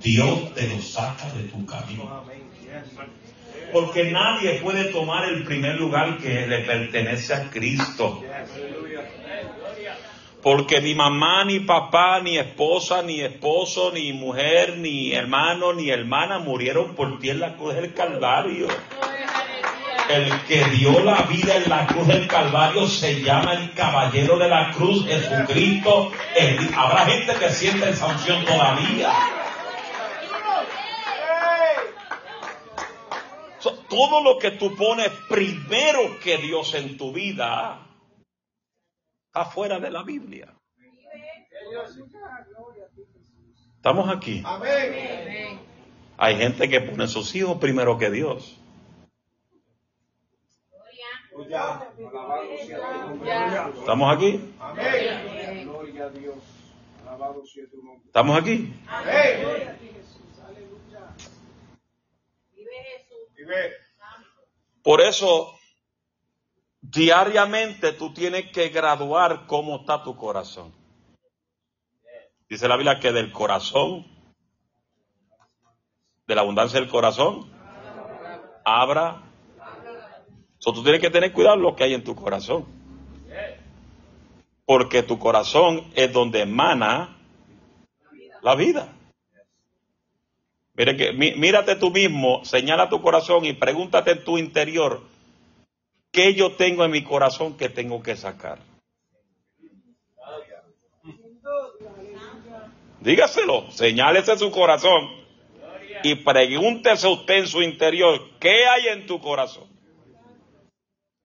Dios 0.00 0.54
te 0.54 0.66
lo 0.68 0.80
saca 0.80 1.30
de 1.32 1.44
tu 1.44 1.66
camino. 1.66 2.24
Porque 3.72 4.10
nadie 4.10 4.60
puede 4.60 4.84
tomar 4.84 5.28
el 5.28 5.44
primer 5.44 5.76
lugar 5.76 6.16
que 6.18 6.46
le 6.46 6.60
pertenece 6.60 7.34
a 7.34 7.50
Cristo. 7.50 8.24
Porque 10.42 10.80
ni 10.80 10.94
mamá, 10.94 11.44
ni 11.44 11.60
papá, 11.60 12.20
ni 12.20 12.38
esposa, 12.38 13.02
ni 13.02 13.20
esposo, 13.20 13.92
ni 13.92 14.12
mujer, 14.12 14.78
ni 14.78 15.12
hermano, 15.12 15.72
ni 15.72 15.90
hermana 15.90 16.38
murieron 16.38 16.94
por 16.94 17.18
ti 17.18 17.30
en 17.30 17.40
la 17.40 17.56
cruz 17.56 17.74
del 17.74 17.92
Calvario 17.92 18.68
el 20.10 20.40
que 20.46 20.64
dio 20.64 21.00
la 21.04 21.22
vida 21.22 21.56
en 21.56 21.68
la 21.68 21.86
cruz 21.86 22.06
del 22.08 22.26
Calvario 22.26 22.86
se 22.88 23.22
llama 23.22 23.52
el 23.54 23.72
caballero 23.74 24.36
de 24.38 24.48
la 24.48 24.72
cruz, 24.72 25.06
Jesucristo. 25.06 26.10
habrá 26.76 27.06
gente 27.06 27.34
que 27.34 27.50
siente 27.50 27.94
sanción 27.94 28.44
todavía. 28.44 29.12
todo 33.88 34.22
lo 34.22 34.38
que 34.38 34.52
tú 34.52 34.74
pones 34.76 35.10
primero 35.28 36.18
que 36.22 36.38
Dios 36.38 36.74
en 36.74 36.96
tu 36.96 37.12
vida 37.12 37.89
está 39.30 39.44
fuera 39.44 39.78
de 39.78 39.90
la 39.92 40.02
Biblia. 40.02 40.52
Estamos 43.76 44.08
aquí. 44.10 44.42
Hay 46.18 46.36
gente 46.36 46.68
que 46.68 46.80
pone 46.80 47.06
sus 47.06 47.32
hijos 47.36 47.58
primero 47.58 47.96
que 47.96 48.10
Dios. 48.10 48.60
¿Estamos 53.78 54.16
aquí? 54.16 54.52
Gloria 55.64 56.04
a 56.04 56.10
Dios. 56.10 56.36
Alabado 57.02 57.46
sea 57.46 57.64
tu 57.70 57.76
nombre. 57.82 58.06
¿Estamos 58.06 58.38
aquí? 58.38 58.74
Por 64.82 65.00
eso, 65.00 65.59
diariamente 66.90 67.92
tú 67.92 68.12
tienes 68.12 68.50
que 68.50 68.68
graduar 68.68 69.46
cómo 69.46 69.80
está 69.80 70.02
tu 70.02 70.16
corazón. 70.16 70.72
Dice 72.48 72.66
la 72.66 72.76
Biblia 72.76 72.98
que 72.98 73.12
del 73.12 73.30
corazón, 73.30 74.06
de 76.26 76.34
la 76.34 76.40
abundancia 76.40 76.80
del 76.80 76.88
corazón, 76.88 77.50
abra. 78.64 79.22
So, 80.58 80.72
tú 80.72 80.82
tienes 80.82 81.00
que 81.00 81.10
tener 81.10 81.32
cuidado 81.32 81.56
lo 81.56 81.76
que 81.76 81.84
hay 81.84 81.94
en 81.94 82.04
tu 82.04 82.14
corazón. 82.14 82.66
Porque 84.66 85.02
tu 85.02 85.18
corazón 85.18 85.90
es 85.94 86.12
donde 86.12 86.42
emana 86.42 87.16
la 88.42 88.54
vida. 88.54 88.92
Mírate 90.74 91.76
tú 91.76 91.90
mismo, 91.90 92.44
señala 92.44 92.88
tu 92.88 93.02
corazón 93.02 93.44
y 93.44 93.52
pregúntate 93.52 94.12
en 94.12 94.24
tu 94.24 94.38
interior, 94.38 95.02
¿qué 96.10 96.34
yo 96.34 96.56
tengo 96.56 96.84
en 96.84 96.90
mi 96.90 97.02
corazón 97.02 97.56
que 97.56 97.68
tengo 97.68 98.02
que 98.02 98.16
sacar? 98.16 98.58
Dígaselo, 103.00 103.70
señálese 103.70 104.36
su 104.36 104.50
corazón 104.50 105.08
y 106.02 106.16
pregúntese 106.16 107.08
usted 107.08 107.34
en 107.38 107.46
su 107.46 107.62
interior, 107.62 108.20
¿qué 108.38 108.66
hay 108.66 108.88
en 108.88 109.06
tu 109.06 109.20
corazón 109.20 109.68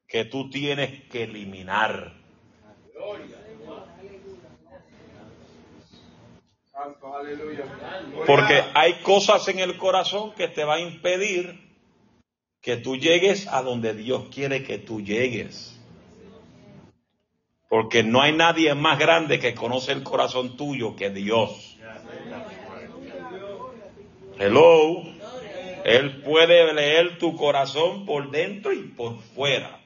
que 0.08 0.26
tú 0.26 0.50
tienes 0.50 1.04
que 1.10 1.24
eliminar? 1.24 2.13
Porque 8.26 8.63
hay 8.74 8.93
cosas 9.02 9.48
en 9.48 9.60
el 9.60 9.78
corazón 9.78 10.34
que 10.34 10.48
te 10.48 10.63
va 10.63 10.76
a 10.76 10.80
impedir 10.80 11.64
que 12.65 12.78
tú 12.78 12.97
llegues 12.97 13.45
a 13.45 13.62
donde 13.62 13.93
Dios 13.93 14.23
quiere 14.34 14.63
que 14.63 14.80
tú 14.80 14.99
llegues. 14.99 15.80
Porque 17.69 18.01
no 18.01 18.23
hay 18.23 18.34
nadie 18.34 18.73
más 18.73 18.97
grande 18.97 19.38
que 19.38 19.54
conoce 19.54 19.91
el 19.91 20.01
corazón 20.01 20.58
tuyo 20.58 20.95
que 20.95 21.12
Dios. 21.12 21.78
Hello. 24.39 25.04
Él 25.84 26.23
puede 26.23 26.73
leer 26.73 27.19
tu 27.19 27.36
corazón 27.36 28.08
por 28.08 28.32
dentro 28.32 28.73
y 28.73 28.82
por 28.82 29.19
fuera. 29.19 29.80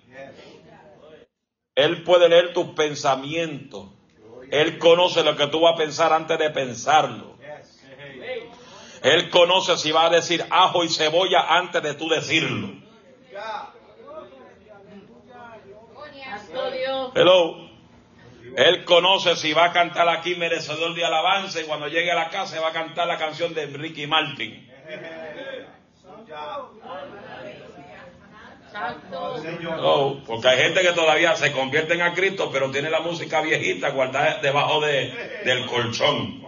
Él 1.75 2.03
puede 2.03 2.29
leer 2.29 2.53
tus 2.53 2.67
pensamientos. 2.67 3.89
Él 4.51 4.77
conoce 4.77 5.21
lo 5.25 5.35
que 5.35 5.47
tú 5.47 5.59
vas 5.59 5.73
a 5.73 5.77
pensar 5.77 6.13
antes 6.13 6.39
de 6.39 6.49
pensarlo. 6.49 7.38
Él 9.03 9.29
conoce 9.29 9.77
si 9.77 9.91
va 9.91 10.05
a 10.05 10.09
decir 10.09 10.45
ajo 10.49 10.83
y 10.83 10.89
cebolla 10.89 11.57
antes 11.57 11.81
de 11.81 11.93
tú 11.93 12.09
decirlo. 12.09 12.69
Hello. 17.15 17.69
Él 18.55 18.83
conoce 18.83 19.35
si 19.35 19.53
va 19.53 19.65
a 19.65 19.71
cantar 19.71 20.09
aquí 20.09 20.35
merecedor 20.35 20.93
de 20.95 21.05
alabanza 21.05 21.62
y 21.62 21.65
cuando 21.65 21.88
llegue 21.88 22.12
a 22.12 22.15
la 22.15 22.29
casa 22.29 22.59
va 22.59 22.69
a 22.69 22.73
cantar 22.73 23.07
la 23.07 23.17
canción 23.17 23.53
de 23.53 23.67
Ricky 23.67 24.07
Martin. 24.07 24.67
Señor. 29.41 29.79
Hello. 29.79 30.21
Porque 30.25 30.47
hay 30.47 30.58
gente 30.58 30.82
que 30.82 30.91
todavía 30.91 31.36
se 31.36 31.51
convierte 31.51 32.01
a 32.01 32.13
Cristo 32.13 32.49
pero 32.51 32.71
tiene 32.71 32.89
la 32.89 33.01
música 33.01 33.41
viejita 33.41 33.89
guardada 33.89 34.39
debajo 34.41 34.82
de, 34.82 35.41
del 35.45 35.65
colchón. 35.65 36.43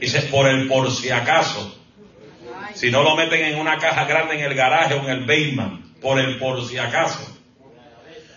Dice 0.00 0.22
por 0.22 0.46
el 0.46 0.68
por 0.68 0.90
si 0.90 1.10
acaso. 1.10 1.78
Si 2.74 2.90
no 2.90 3.02
lo 3.02 3.14
meten 3.16 3.44
en 3.44 3.58
una 3.58 3.78
caja 3.78 4.04
grande 4.04 4.34
en 4.34 4.40
el 4.40 4.54
garaje 4.54 4.94
o 4.94 4.98
en 4.98 5.10
el 5.10 5.20
basement, 5.20 6.00
por 6.00 6.18
el 6.18 6.38
por 6.38 6.64
si 6.66 6.78
acaso. 6.78 7.30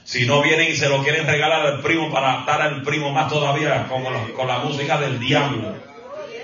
Si 0.03 0.25
no 0.25 0.41
vienen 0.41 0.71
y 0.71 0.75
se 0.75 0.87
lo 0.87 1.03
quieren 1.03 1.27
regalar 1.27 1.65
al 1.65 1.81
primo 1.81 2.11
para 2.11 2.41
atar 2.41 2.61
al 2.61 2.81
primo 2.83 3.11
más 3.11 3.29
todavía 3.29 3.87
con, 3.87 4.03
con 4.33 4.47
la 4.47 4.59
música 4.59 4.97
del 4.97 5.19
diablo. 5.19 5.75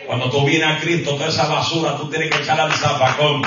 Cuando 0.05 0.29
tú 0.29 0.45
vienes 0.45 0.67
a 0.67 0.79
Cristo, 0.79 1.15
toda 1.15 1.29
esa 1.29 1.47
basura 1.47 1.95
tú 1.95 2.09
tienes 2.09 2.29
que 2.29 2.41
echarla 2.41 2.65
al 2.65 2.73
zapacón. 2.73 3.41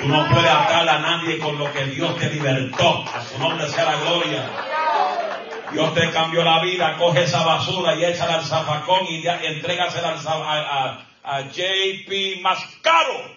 Tú 0.00 0.06
no 0.06 0.28
puedes 0.28 0.50
atar 0.50 0.88
a 0.88 0.98
nadie 1.00 1.38
con 1.38 1.58
lo 1.58 1.72
que 1.72 1.84
Dios 1.86 2.16
te 2.18 2.30
libertó. 2.30 3.04
A 3.12 3.22
su 3.22 3.38
nombre 3.38 3.68
sea 3.68 3.84
la 3.84 3.96
gloria. 3.96 4.50
Dios 5.72 5.94
te 5.94 6.10
cambió 6.12 6.42
la 6.44 6.60
vida, 6.60 6.96
coge 6.96 7.24
esa 7.24 7.44
basura 7.44 7.94
y 7.94 8.04
échala 8.04 8.36
al 8.36 8.44
zafacón 8.44 9.06
y 9.08 9.22
ya, 9.22 9.40
entrégasela 9.42 10.10
al 10.10 10.26
a, 10.26 11.04
a- 11.24 11.42
JP 11.50 12.40
Mascaro. 12.42 13.36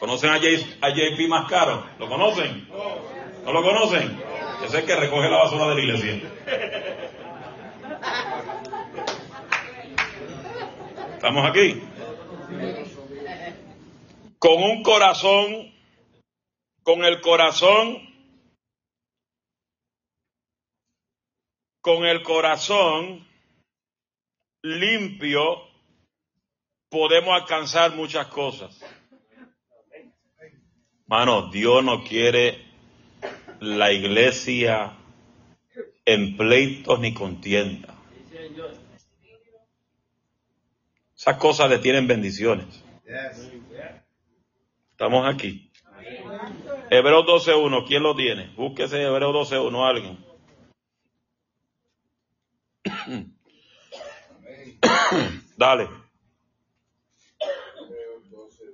¿Conocen 0.00 0.30
a 0.30 0.38
JP 0.38 1.28
Mascaro? 1.28 1.86
¿Lo 1.98 2.08
conocen? 2.08 2.66
¿No 3.44 3.52
lo 3.52 3.62
conocen? 3.62 4.20
Ese 4.64 4.66
es 4.66 4.74
el 4.74 4.84
que 4.86 4.96
recoge 4.96 5.28
la 5.28 5.38
basura 5.44 5.68
de 5.68 5.74
la 5.76 5.80
iglesia. 5.80 6.20
¿Estamos 11.22 11.48
aquí? 11.48 11.80
Con 14.40 14.60
un 14.60 14.82
corazón, 14.82 15.72
con 16.82 17.04
el 17.04 17.20
corazón, 17.20 18.12
con 21.80 22.06
el 22.06 22.24
corazón 22.24 23.24
limpio, 24.64 25.60
podemos 26.88 27.40
alcanzar 27.40 27.94
muchas 27.94 28.26
cosas. 28.26 28.76
Mano, 31.06 31.50
Dios 31.52 31.84
no 31.84 32.02
quiere 32.02 32.66
la 33.60 33.92
iglesia 33.92 34.96
en 36.04 36.36
pleitos 36.36 36.98
ni 36.98 37.14
contienda. 37.14 37.94
Esas 41.22 41.36
cosas 41.36 41.70
le 41.70 41.78
tienen 41.78 42.08
bendiciones. 42.08 42.82
Estamos 44.90 45.32
aquí. 45.32 45.70
Hebreos 46.90 47.46
12.1, 47.46 47.86
¿quién 47.86 48.02
lo 48.02 48.16
tiene? 48.16 48.52
Búsquese 48.56 49.00
Hebreos 49.00 49.52
12.1, 49.52 49.88
alguien. 49.88 50.18
Dale. 55.56 55.88
Hebreos 57.78 58.28
12. 58.28 58.64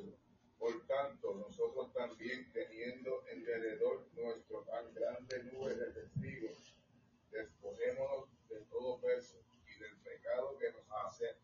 Por 0.58 0.86
tanto, 0.86 1.34
nosotros 1.34 1.92
también 1.92 2.50
teniendo 2.54 3.24
en 3.30 3.44
derredor 3.44 4.06
nuestro 4.14 4.62
tan 4.62 4.94
grande 4.94 5.44
nube 5.52 5.74
de 5.74 5.92
testigos, 5.92 6.56
despojémonos 7.30 8.30
de 8.48 8.60
todo 8.70 8.98
peso 9.02 9.36
y 9.66 9.78
del 9.78 9.98
pecado 9.98 10.56
que 10.58 10.72
nos 10.72 10.90
hace 11.04 11.36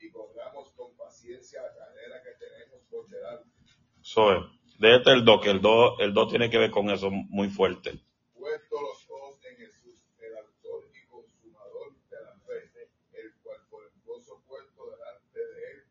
y 0.00 0.10
corramos 0.10 0.70
con 0.72 0.94
paciencia 0.96 1.62
la 1.62 1.74
carrera 1.74 2.22
que 2.22 2.44
tenemos 2.44 2.82
por 2.90 3.08
delante, 3.08 3.48
Soy. 4.02 4.36
Déjate 4.78 5.10
el 5.10 5.24
2, 5.24 5.40
que 5.42 5.50
el 5.50 5.60
2 5.60 6.00
el 6.00 6.14
dos 6.14 6.28
tiene 6.28 6.48
que 6.48 6.58
ver 6.58 6.70
con 6.70 6.88
eso 6.90 7.10
muy 7.10 7.48
fuerte. 7.48 8.00
puesto 8.34 8.80
los 8.80 9.10
ojos 9.10 9.40
en 9.44 9.56
Jesús, 9.56 9.98
el 10.20 10.36
autor 10.36 10.84
y 10.94 11.06
consumador 11.08 11.94
de 12.08 12.20
la 12.22 12.36
fe, 12.46 12.70
el 13.12 13.34
cual 13.42 13.58
por 13.68 13.82
el 13.84 13.90
gozo 14.04 14.40
puesto 14.46 14.90
delante 14.90 15.40
de 15.40 15.72
él 15.72 15.82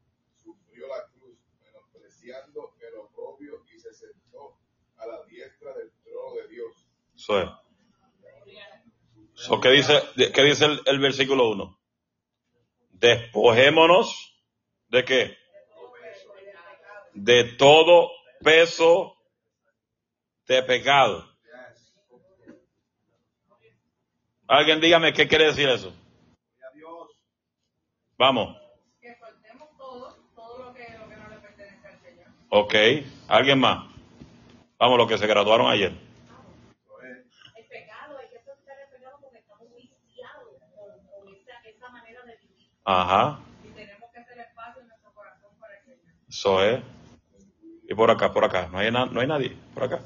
sufrió 0.42 0.88
la 0.88 1.06
cruz, 1.12 1.38
menospreciando 1.62 2.76
el 2.80 2.96
oprobio 2.96 3.64
y 3.76 3.80
se 3.80 3.94
sentó 3.94 4.58
a 4.98 5.06
la 5.06 5.24
diestra 5.26 5.74
del 5.76 5.92
trono 6.04 6.36
de 6.36 6.48
Dios. 6.48 6.88
Soy. 7.16 7.46
So, 9.34 9.60
¿qué 9.60 9.70
dice, 9.70 10.02
qué 10.34 10.44
dice 10.44 10.66
el, 10.66 10.82
el 10.86 11.00
versículo 11.00 11.50
1? 11.50 11.77
Despojémonos 13.00 14.34
de 14.88 15.06
qué? 15.06 15.38
De 17.14 17.44
todo 17.44 18.12
peso 18.44 19.16
de 20.48 20.64
pecado. 20.64 21.28
Alguien 24.48 24.80
dígame 24.80 25.14
qué 25.14 25.28
quiere 25.28 25.46
decir 25.46 25.68
eso. 25.68 25.94
Vamos. 28.18 28.58
Que 29.00 29.16
soltemos 29.20 29.70
todo, 29.78 30.18
todo 30.36 30.58
lo 30.66 30.74
que, 30.74 30.88
lo 30.98 31.08
que 31.08 31.18
no 31.18 31.30
le 31.30 31.38
pertenece 31.38 31.88
al 31.88 32.02
Señor. 32.02 32.28
Ok. 32.50 32.74
¿Alguien 33.28 33.60
más? 33.60 33.86
Vamos, 34.80 34.98
los 34.98 35.08
que 35.08 35.18
se 35.18 35.28
graduaron 35.28 35.70
ayer. 35.70 35.92
El 35.92 37.66
pecado, 37.68 38.18
hay 38.18 38.30
que 38.30 38.44
soltar 38.44 38.80
el 38.80 38.90
pecado 38.90 39.18
porque 39.22 39.38
estamos 39.40 39.68
viciados 39.76 40.48
con, 40.76 41.08
con 41.08 41.36
esa, 41.36 41.60
esa 41.64 41.90
manera 41.90 42.24
de 42.24 42.38
vivir. 42.38 42.72
Ajá. 42.90 43.40
Y 43.66 43.70
tenemos 43.76 44.10
que 44.14 44.20
hacer 44.20 44.40
espacio 44.40 44.82
en 44.82 44.88
nuestro 44.88 45.12
corazón 45.14 45.52
para 45.60 45.74
el 45.76 45.84
Señor. 45.84 46.84
Y 47.90 47.94
por 47.94 48.10
acá, 48.12 48.32
por 48.34 48.46
acá. 48.46 48.70
No 48.72 48.78
hay, 48.80 48.92
na- 48.92 49.06
no 49.08 49.20
hay 49.20 49.28
nadie. 49.28 49.58
Por 49.74 49.84
acá. 49.84 50.00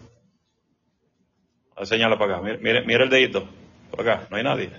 Señala 1.84 2.18
para 2.18 2.38
acá. 2.38 2.42
Mire, 2.44 2.82
mire 2.86 3.04
el 3.04 3.10
dedito. 3.10 3.48
Por 3.92 4.02
acá. 4.02 4.28
No 4.32 4.38
hay 4.38 4.44
nadie. 4.44 4.72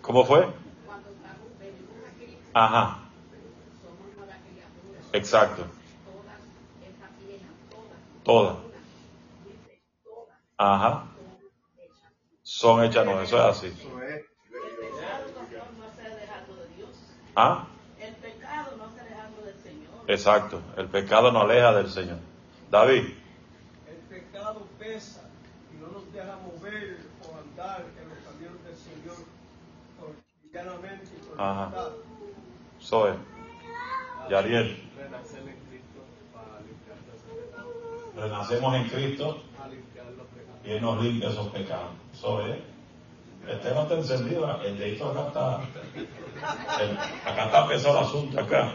¿Cómo 0.00 0.24
fue? 0.24 0.46
Ajá. 2.54 2.98
Exacto. 5.12 5.64
Todas. 8.24 8.56
Ajá. 10.56 11.11
Son 12.62 12.84
hechas 12.84 13.04
nuevas. 13.04 13.26
Eso 13.26 13.38
es 13.38 13.44
así. 13.44 13.66
Eso 13.66 14.02
es. 14.04 14.22
no 15.80 15.90
se 15.96 16.06
alejando 16.06 16.54
de 16.54 16.68
Dios. 16.76 16.90
¿Ah? 17.34 17.66
El 17.98 18.14
pecado 18.14 18.76
no 18.76 18.88
se 18.94 19.00
alejando 19.00 19.42
del 19.42 19.58
Señor. 19.60 19.90
Exacto. 20.06 20.62
El 20.76 20.86
pecado 20.86 21.32
no 21.32 21.40
aleja 21.40 21.72
del 21.72 21.90
Señor. 21.90 22.18
David. 22.70 23.14
El 23.88 23.96
pecado 24.08 24.68
pesa 24.78 25.28
y 25.74 25.82
no 25.82 25.88
nos 25.88 26.12
deja 26.12 26.36
mover 26.36 26.98
o 27.24 27.36
andar 27.36 27.84
en 28.00 28.08
los 28.08 28.18
caminos 28.20 28.64
del 28.64 28.76
Señor 28.76 29.16
por 29.98 30.14
llanamente 30.52 31.10
y 31.16 31.26
por 31.26 31.40
Ajá. 31.40 31.88
Zoe. 32.80 33.14
Yariel. 34.30 34.88
Renacer 34.96 35.40
en 35.40 35.58
Cristo 35.66 36.00
para 36.32 36.60
limpiar 36.60 36.96
ese 37.12 37.26
pecado, 37.42 37.72
Renacemos 38.14 38.74
en 38.76 38.88
Cristo 38.88 39.42
para 39.58 39.68
limpiar 39.70 40.06
los 40.12 40.26
pecados. 40.28 40.51
Y 40.64 40.70
Él 40.72 40.82
nos 40.82 41.02
limpia 41.02 41.28
esos 41.30 41.48
pecados. 41.48 41.90
Zoe. 42.14 42.62
Este 43.48 43.70
no 43.74 43.82
está 43.82 43.94
encendido. 43.94 44.60
El 44.62 44.78
dedito 44.78 45.10
acá 45.10 45.26
está. 45.28 46.82
el- 46.84 46.98
acá 46.98 47.44
está 47.46 47.68
pesado 47.68 47.98
el 47.98 48.04
asunto. 48.04 48.40
Acá. 48.40 48.72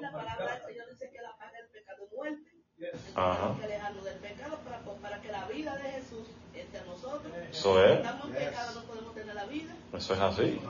La 0.00 0.12
palabra 0.12 0.54
del 0.54 0.62
Señor 0.66 0.88
dice 0.90 1.10
que 1.12 1.20
la 1.20 1.36
paga 1.36 1.52
del 1.58 1.68
pecado 1.68 2.04
es 2.06 2.12
muerte. 2.16 2.50
Ajá. 3.14 3.54
Que 3.58 3.64
alejarnos 3.64 4.04
del 4.04 4.16
pecado 4.18 4.58
para, 4.64 4.78
para 4.80 5.20
que 5.20 5.30
la 5.30 5.44
vida 5.46 5.76
de 5.76 5.90
Jesús 5.90 6.26
esté 6.54 6.78
en 6.78 6.86
nosotros. 6.86 7.32
Eso 7.50 7.84
es. 7.84 7.90
Si 7.90 7.96
estamos 7.98 8.26
en 8.28 8.32
pecado 8.34 8.80
no 8.80 8.86
podemos 8.86 9.14
tener 9.14 9.34
la 9.34 9.44
vida. 9.44 9.74
Eso 9.92 10.14
es 10.14 10.20
así. 10.20 10.60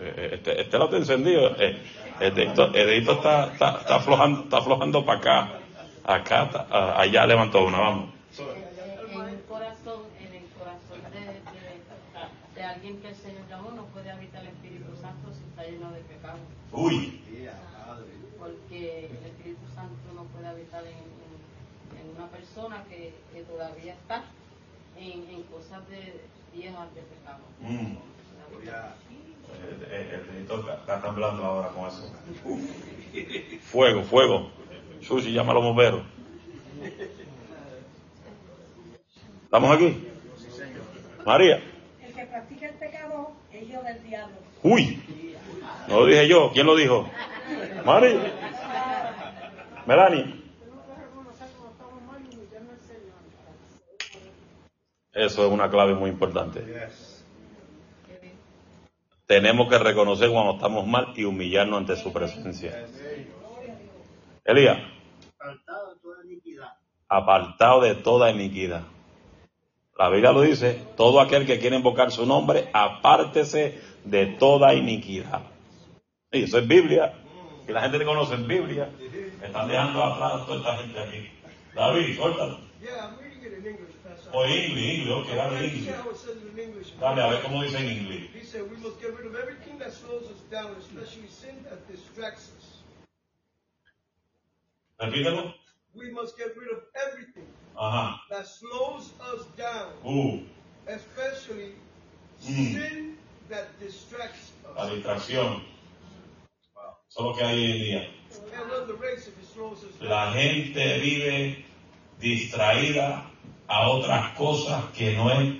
Este, 0.00 0.60
este 0.60 0.78
no 0.78 0.84
está 0.84 0.96
encendido. 0.96 1.54
Eh, 1.58 1.80
El 2.20 2.34
dedito, 2.34 2.66
el 2.66 2.72
dedito 2.86 3.12
está, 3.12 3.52
está, 3.52 3.78
está 3.80 3.96
aflojando, 3.96 4.42
está 4.42 4.58
aflojando 4.58 5.04
para 5.04 5.18
acá. 5.18 5.58
Acá, 6.04 6.44
está- 6.44 7.00
allá 7.00 7.26
levantó 7.26 7.64
una, 7.64 7.78
vamos. 7.78 8.10
en 8.38 9.28
el 9.28 9.40
corazón, 9.44 10.02
en 10.20 10.34
el 10.34 10.46
corazón 10.58 11.00
de, 11.12 11.20
de, 11.20 12.60
de 12.60 12.62
alguien 12.64 13.00
que 13.00 13.08
el 13.08 13.14
Señor 13.16 13.42
llamó, 13.48 13.70
no 13.72 13.84
puede 13.86 14.10
habitar 14.10 14.42
el 14.42 14.48
Espíritu 14.48 14.94
Santo 15.00 15.30
si 15.32 15.42
está 15.50 15.64
lleno 15.64 15.90
de 15.92 16.00
pecado. 16.00 16.38
Uy. 16.72 17.20
Porque 18.38 19.06
el 19.06 19.26
Espíritu 19.26 19.66
Santo 19.74 20.12
no 20.14 20.24
puede 20.24 20.48
habitar 20.48 20.82
en, 20.84 20.98
en- 20.98 21.98
en 22.00 22.16
una 22.16 22.26
persona 22.28 22.82
que, 22.88 23.14
que 23.32 23.42
todavía 23.42 23.94
está 23.94 24.24
en, 24.96 25.28
en 25.28 25.42
cosas 25.44 25.88
de 25.88 26.20
viejas 26.52 26.92
de 26.94 27.02
pecado. 27.02 27.42
Mm. 27.60 27.96
El, 29.60 29.92
el- 29.92 30.10
el 30.20 30.26
dedito 30.32 30.60
está, 30.60 30.74
está 30.74 31.00
temblando 31.02 31.44
ahora 31.44 31.68
con 31.68 31.86
eso. 31.88 32.12
Fuego, 33.62 34.02
fuego. 34.02 34.50
Sushi, 35.02 35.32
llama 35.32 35.52
a 35.52 35.54
los 35.56 35.64
bomberos. 35.64 36.02
¿Estamos 39.44 39.76
aquí? 39.76 40.08
María. 41.26 41.60
El 42.02 42.12
que 42.14 42.24
practica 42.26 42.66
el 42.68 42.74
pecado 42.74 43.32
es 43.52 43.68
hijo 43.68 43.82
del 43.82 44.02
diablo. 44.02 44.36
Uy. 44.62 45.02
No 45.88 46.00
lo 46.00 46.06
dije 46.06 46.28
yo. 46.28 46.50
¿Quién 46.52 46.66
lo 46.66 46.76
dijo? 46.76 47.08
María. 47.84 48.20
Melanie. 49.86 50.40
Eso 55.12 55.44
es 55.46 55.52
una 55.52 55.68
clave 55.70 55.94
muy 55.94 56.08
importante. 56.10 56.60
Tenemos 59.32 59.66
que 59.66 59.78
reconocer 59.78 60.28
cuando 60.30 60.52
estamos 60.56 60.86
mal 60.86 61.14
y 61.16 61.24
humillarnos 61.24 61.78
ante 61.78 61.96
su 61.96 62.12
presencia. 62.12 62.86
Elías, 64.44 64.76
Apartado 65.38 65.94
de 65.94 66.00
toda 66.02 66.24
iniquidad. 66.26 66.72
apartado 67.08 67.80
de 67.80 67.94
toda 67.94 68.30
iniquidad. 68.30 68.82
La 69.98 70.10
Biblia 70.10 70.32
lo 70.32 70.42
dice, 70.42 70.82
todo 70.98 71.18
aquel 71.18 71.46
que 71.46 71.58
quiere 71.58 71.76
invocar 71.76 72.12
su 72.12 72.26
nombre, 72.26 72.68
apártese 72.74 73.80
de 74.04 74.26
toda 74.26 74.74
iniquidad. 74.74 75.40
Y 76.30 76.42
eso 76.42 76.58
es 76.58 76.68
Biblia. 76.68 77.14
Y 77.66 77.72
la 77.72 77.80
gente 77.80 77.98
que 78.00 78.04
conoce 78.04 78.34
en 78.34 78.46
Biblia, 78.46 78.90
están 79.42 79.66
dejando 79.66 80.04
atrás 80.04 80.42
a 80.42 80.44
toda 80.44 80.58
esta 80.58 80.76
gente 80.76 80.98
aquí. 81.00 81.30
David, 81.74 82.16
suéltalo. 82.16 82.58
Yeah, 82.82 82.90
I'm 83.06 83.16
reading 83.18 83.40
it 83.46 83.58
in 83.60 83.66
English, 83.66 83.94
Pastor. 84.04 84.21
O 84.34 84.44
English, 84.46 85.00
English, 85.00 85.10
ok, 85.10 85.28
dale 85.34 85.58
See 85.70 86.62
English. 86.62 86.92
Dale, 86.98 87.22
a 87.22 87.28
ver 87.28 87.42
cómo 87.42 87.62
dice 87.62 87.76
en 87.78 87.90
inglés. 87.90 88.30
He 88.34 88.44
said 88.44 88.62
we 88.70 88.76
must 88.78 88.98
get 89.00 89.14
rid 89.16 89.26
of 89.26 89.34
everything 89.36 89.78
that 89.78 89.92
slows 89.92 90.24
us 90.30 90.40
down, 90.50 90.74
especially 90.78 91.28
sin 91.28 91.62
that 91.64 91.86
distracts 91.88 92.50
us. 92.58 92.82
Repítelo. 94.98 95.54
We 95.94 96.10
must 96.12 96.38
get 96.38 96.56
rid 96.56 96.70
of 96.70 96.84
everything 96.94 97.46
Ajá. 97.76 98.20
that 98.30 98.46
slows 98.46 99.10
us 99.34 99.44
down, 99.56 99.92
Uh, 100.04 100.38
especially 100.86 101.74
Mm. 102.48 102.72
sin 102.72 103.18
that 103.50 103.68
distracts 103.80 104.52
la 104.74 104.84
us. 104.86 104.92
distracción. 104.94 105.62
Eso 107.08 107.20
es 107.20 107.24
lo 107.26 107.34
que 107.34 107.44
hay 107.44 107.56
hoy 107.58 107.70
en 107.72 107.78
día. 107.78 108.08
La 110.00 110.32
gente 110.32 110.98
vive 111.00 111.64
distraída 112.18 113.28
a 113.72 113.88
otras 113.88 114.34
cosas 114.34 114.84
que 114.94 115.16
no 115.16 115.30
es 115.30 115.54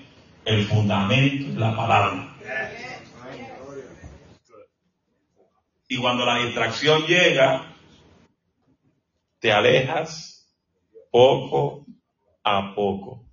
el 0.45 0.67
fundamento 0.67 1.55
de 1.55 1.59
la 1.59 1.75
palabra. 1.75 2.37
Y 5.89 5.97
cuando 5.97 6.27
la 6.27 6.45
distracción 6.45 7.07
llega, 7.07 7.75
te 9.39 9.51
alejas 9.51 10.47
poco 11.11 11.87
a 12.45 12.75
poco. 12.75 13.25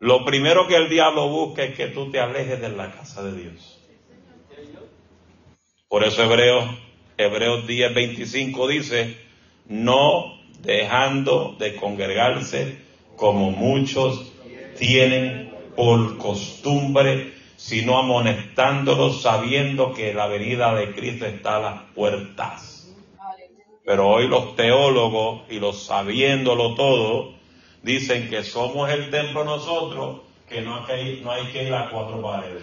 Lo 0.00 0.24
primero 0.24 0.66
que 0.66 0.74
el 0.74 0.88
diablo 0.88 1.28
busca 1.28 1.62
es 1.62 1.76
que 1.76 1.86
tú 1.88 2.10
te 2.10 2.18
alejes 2.18 2.60
de 2.60 2.70
la 2.70 2.90
casa 2.90 3.22
de 3.22 3.40
Dios. 3.40 3.78
Por 5.88 6.02
eso 6.02 6.24
Hebreos, 6.24 6.68
Hebreos 7.16 7.68
10, 7.68 7.94
25 7.94 8.66
dice, 8.66 9.16
no 9.66 10.39
dejando 10.62 11.56
de 11.58 11.76
congregarse 11.76 12.78
como 13.16 13.50
muchos 13.50 14.32
tienen 14.78 15.52
por 15.76 16.18
costumbre, 16.18 17.34
sino 17.56 17.98
amonestándolos 17.98 19.22
sabiendo 19.22 19.92
que 19.92 20.14
la 20.14 20.26
venida 20.26 20.74
de 20.74 20.94
Cristo 20.94 21.26
está 21.26 21.56
a 21.56 21.60
las 21.60 21.82
puertas. 21.94 22.92
Pero 23.84 24.08
hoy 24.08 24.28
los 24.28 24.56
teólogos 24.56 25.42
y 25.50 25.58
los 25.58 25.84
sabiéndolo 25.84 26.74
todo 26.74 27.34
dicen 27.82 28.28
que 28.28 28.44
somos 28.44 28.90
el 28.90 29.10
templo 29.10 29.44
nosotros, 29.44 30.20
que 30.48 30.60
no 30.62 30.84
hay 30.86 31.46
que 31.52 31.64
ir, 31.64 31.74
a 31.74 31.90
cuatro 31.90 32.20
paredes. 32.22 32.62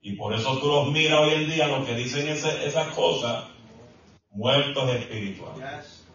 Y 0.00 0.16
por 0.16 0.34
eso 0.34 0.58
tú 0.58 0.68
los 0.68 0.92
miras 0.92 1.20
hoy 1.20 1.34
en 1.34 1.50
día, 1.50 1.68
los 1.68 1.86
que 1.86 1.94
dicen 1.94 2.28
esas 2.28 2.94
cosas, 2.94 3.44
muertos 4.30 4.90
espirituales, 4.90 6.07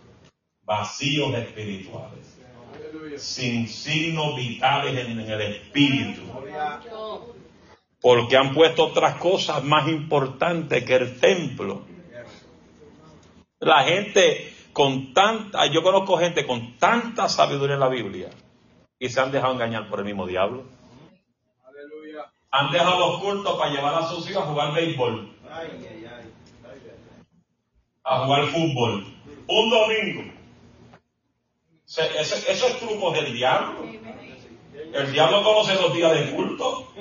vacíos 0.66 1.34
espirituales, 1.36 2.40
sin 3.18 3.68
signos 3.68 4.36
vitales 4.36 4.98
en, 4.98 5.20
en 5.20 5.30
el 5.30 5.42
espíritu, 5.42 6.22
porque 8.02 8.38
han 8.38 8.54
puesto 8.54 8.86
otras 8.86 9.16
cosas 9.16 9.64
más 9.64 9.88
importantes 9.88 10.84
que 10.84 10.96
el 10.96 11.20
templo. 11.20 11.86
La 13.60 13.84
gente 13.84 14.54
con 14.74 15.14
tanta, 15.14 15.68
yo 15.68 15.84
conozco 15.84 16.18
gente 16.18 16.46
con 16.46 16.78
tanta 16.78 17.30
sabiduría 17.30 17.76
en 17.76 17.80
la 17.80 17.88
Biblia 17.88 18.30
y 19.00 19.10
se 19.10 19.22
han 19.22 19.32
dejado 19.32 19.54
engañar 19.54 19.90
por 19.90 20.00
el 20.00 20.06
mismo 20.06 20.26
diablo. 20.26 20.66
Han 22.52 22.72
dejado 22.72 23.00
los 23.00 23.22
cultos 23.22 23.58
para 23.58 23.72
llevar 23.72 23.96
a 23.96 24.08
sus 24.08 24.30
hijos 24.30 24.44
a 24.44 24.48
jugar 24.48 24.74
béisbol. 24.74 25.36
A 28.04 28.26
jugar 28.26 28.46
fútbol. 28.48 29.06
Un 29.48 29.70
domingo. 29.70 30.43
Se- 31.94 32.20
ese- 32.20 32.52
Eso 32.52 32.68
es 32.70 32.80
truco 32.80 33.12
del 33.12 33.32
diablo. 33.34 33.86
El 34.94 35.12
diablo 35.12 35.44
conoce 35.44 35.76
los 35.76 35.94
días 35.94 36.12
de 36.16 36.32
culto. 36.32 36.92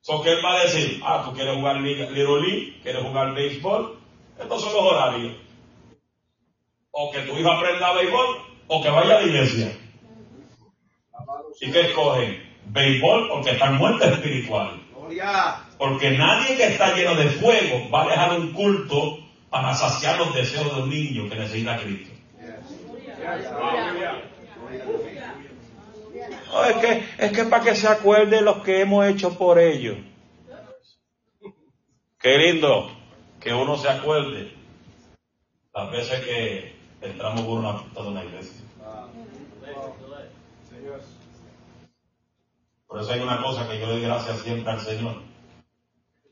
So 0.00 0.22
que 0.22 0.30
él 0.32 0.44
va 0.44 0.54
a 0.54 0.62
decir, 0.64 1.00
ah, 1.04 1.22
tú 1.24 1.32
quieres 1.36 1.54
jugar 1.54 1.76
Little 1.76 2.40
League, 2.40 2.80
quieres 2.82 3.02
jugar 3.04 3.32
béisbol. 3.32 3.96
Estos 4.40 4.60
son 4.60 4.72
los 4.74 4.82
horarios. 4.82 5.36
O 6.90 7.12
que 7.12 7.20
tu 7.20 7.38
hijo 7.38 7.48
aprenda 7.48 7.92
béisbol 7.92 8.26
o 8.66 8.82
que 8.82 8.90
vaya 8.90 9.18
a 9.18 9.20
la 9.20 9.26
iglesia. 9.26 9.78
¿Y 11.60 11.70
qué 11.70 11.80
escogen? 11.82 12.42
Béisbol 12.66 13.28
porque 13.28 13.50
están 13.50 13.76
muertos 13.76 14.10
espirituales. 14.10 14.80
Gloria. 14.92 15.62
Porque 15.78 16.10
nadie 16.10 16.56
que 16.56 16.66
está 16.66 16.92
lleno 16.92 17.14
de 17.14 17.30
fuego 17.30 17.88
va 17.90 18.02
a 18.02 18.08
dejar 18.08 18.40
un 18.40 18.52
culto 18.52 19.18
para 19.48 19.72
saciar 19.76 20.18
los 20.18 20.34
deseos 20.34 20.74
de 20.74 20.82
un 20.82 20.90
niño 20.90 21.28
que 21.28 21.36
necesita 21.36 21.74
a 21.74 21.78
Cristo. 21.78 22.15
No, 26.52 26.64
es 26.64 26.76
que 26.76 27.04
es 27.18 27.32
que 27.32 27.44
para 27.44 27.64
que 27.64 27.74
se 27.74 27.88
acuerde 27.88 28.40
los 28.40 28.62
que 28.62 28.80
hemos 28.80 29.06
hecho 29.06 29.36
por 29.36 29.58
ellos. 29.58 29.98
Qué 32.18 32.38
lindo 32.38 32.90
que 33.40 33.52
uno 33.52 33.76
se 33.76 33.88
acuerde 33.88 34.52
las 35.74 35.90
veces 35.90 36.24
que 36.24 36.76
entramos 37.02 37.42
por 37.42 37.58
una 37.58 37.78
puerta 37.78 38.02
de 38.02 38.08
una 38.08 38.24
iglesia. 38.24 38.64
Por 42.86 43.00
eso 43.00 43.12
hay 43.12 43.20
una 43.20 43.42
cosa 43.42 43.68
que 43.68 43.78
yo 43.78 43.86
doy 43.88 44.00
gracias 44.00 44.40
siempre 44.40 44.72
al 44.72 44.80
Señor. 44.80 45.16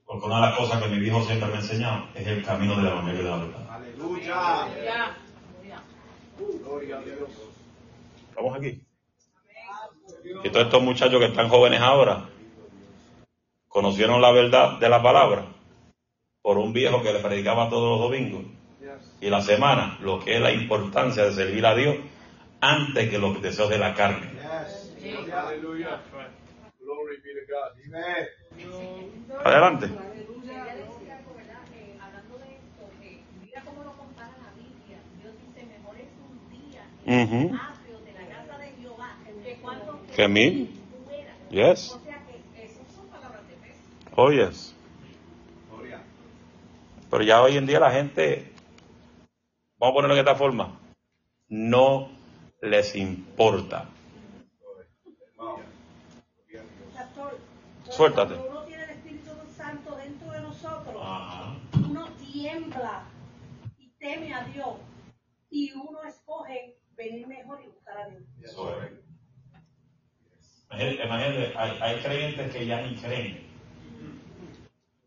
Porque 0.07 0.27
una 0.27 0.37
de 0.37 0.43
las 0.43 0.57
cosas 0.57 0.83
que 0.83 0.89
mi 0.89 0.99
viejo 0.99 1.23
siempre 1.25 1.49
me 1.49 1.57
ha 1.57 1.61
enseñado 1.61 2.07
es 2.15 2.27
el 2.27 2.45
camino 2.45 2.77
del 2.77 2.87
evangelio 2.87 3.25
de 3.25 3.31
la 3.31 3.37
verdad. 3.37 3.71
Aleluya. 3.71 5.17
Aleluya. 6.37 6.59
Gloria 6.65 6.99
a 6.99 7.01
Dios. 7.03 7.29
Estamos 8.31 8.57
aquí. 8.57 8.83
Y 10.43 10.51
todos 10.51 10.67
estos 10.67 10.83
muchachos 10.83 11.19
que 11.21 11.27
están 11.27 11.49
jóvenes 11.49 11.81
ahora 11.81 12.29
conocieron 13.69 14.21
la 14.21 14.31
verdad 14.33 14.79
de 14.79 14.89
la 14.89 15.03
palabra 15.03 15.47
por 16.43 16.59
un 16.59 16.73
viejo 16.73 17.03
que 17.03 17.13
le 17.13 17.21
predicaba 17.21 17.69
todos 17.69 17.99
los 17.99 18.11
domingos 18.11 18.45
y 19.21 19.31
la 19.31 19.41
semana 19.41 19.99
lo 20.01 20.21
que 20.21 20.35
es 20.37 20.41
la 20.41 20.53
importancia 20.53 21.25
de 21.25 21.33
servir 21.33 21.65
a 21.67 21.75
Dios 21.75 21.97
antes 22.61 23.09
que 23.11 23.19
los 23.19 23.41
deseos 23.41 23.71
de 23.71 23.79
la 23.79 23.95
carne. 23.95 24.31
Adelante. 29.45 29.89
Quería 29.89 30.65
decir 30.75 31.11
algo, 31.11 31.35
¿verdad? 31.35 31.61
Eh, 31.75 31.99
hablando 32.01 32.39
de 32.39 32.55
esto, 32.55 32.83
que 33.01 33.23
mira 33.43 33.61
cómo 33.65 33.83
lo 33.85 33.93
compara 33.97 34.31
la 34.39 34.51
Biblia. 34.55 34.99
Dios 35.21 35.35
dice, 35.43 35.67
mejor 35.67 35.97
es 35.99 36.09
un 36.23 36.39
día 36.51 36.83
en 36.85 36.94
Ujú. 36.94 36.94
el 36.94 36.94
atrio 36.94 36.94
de 36.94 36.94
la 36.94 36.94
casa 36.94 36.94
de 36.94 36.94
Jehová 36.94 36.94
que 36.94 36.94
cuando 36.94 36.94
Que 36.94 36.94
mil. 36.94 36.94
fuera. 36.94 36.94
Yes. 36.94 36.94
O 36.94 36.94
sea 36.94 36.94
que 36.94 36.94
esas 36.94 36.94
son 42.95 43.07
palabras 43.09 43.47
de 43.49 43.55
peso. 43.57 43.81
Oh, 44.17 44.31
yes. 44.31 44.75
Pero 47.11 47.23
ya 47.23 47.43
hoy 47.43 47.57
en 47.57 47.67
día 47.67 47.79
la 47.79 47.93
gente, 47.93 48.53
vamos 49.79 49.93
a 49.93 49.95
ponerlo 49.95 50.15
de 50.15 50.21
esta 50.21 50.35
forma, 50.35 50.81
no 51.49 52.11
les 52.61 52.97
importa. 52.97 53.89
Suéltate. 57.91 58.35
Cuando 58.35 58.51
uno 58.51 58.63
tiene 58.65 58.85
el 58.85 58.91
Espíritu 58.91 59.31
Santo 59.57 59.95
dentro 59.95 60.33
de 60.33 60.41
nosotros, 60.41 60.97
uno 61.89 62.09
tiembla 62.19 63.05
y 63.79 63.89
teme 63.91 64.35
a 64.35 64.45
Dios. 64.45 64.77
Y 65.51 65.73
uno 65.73 66.03
escoge 66.03 66.79
venir 66.97 67.27
mejor 67.27 67.61
y 67.63 67.67
buscar 67.69 67.99
a 67.99 68.09
Dios. 68.09 68.23
Eso 68.43 68.77
es. 68.83 68.93
Imagínate, 71.05 71.53
hay, 71.57 71.79
hay 71.81 72.01
creyentes 72.01 72.53
que 72.55 72.67
ya 72.67 72.83
ni 72.83 72.97
creen. 72.97 73.45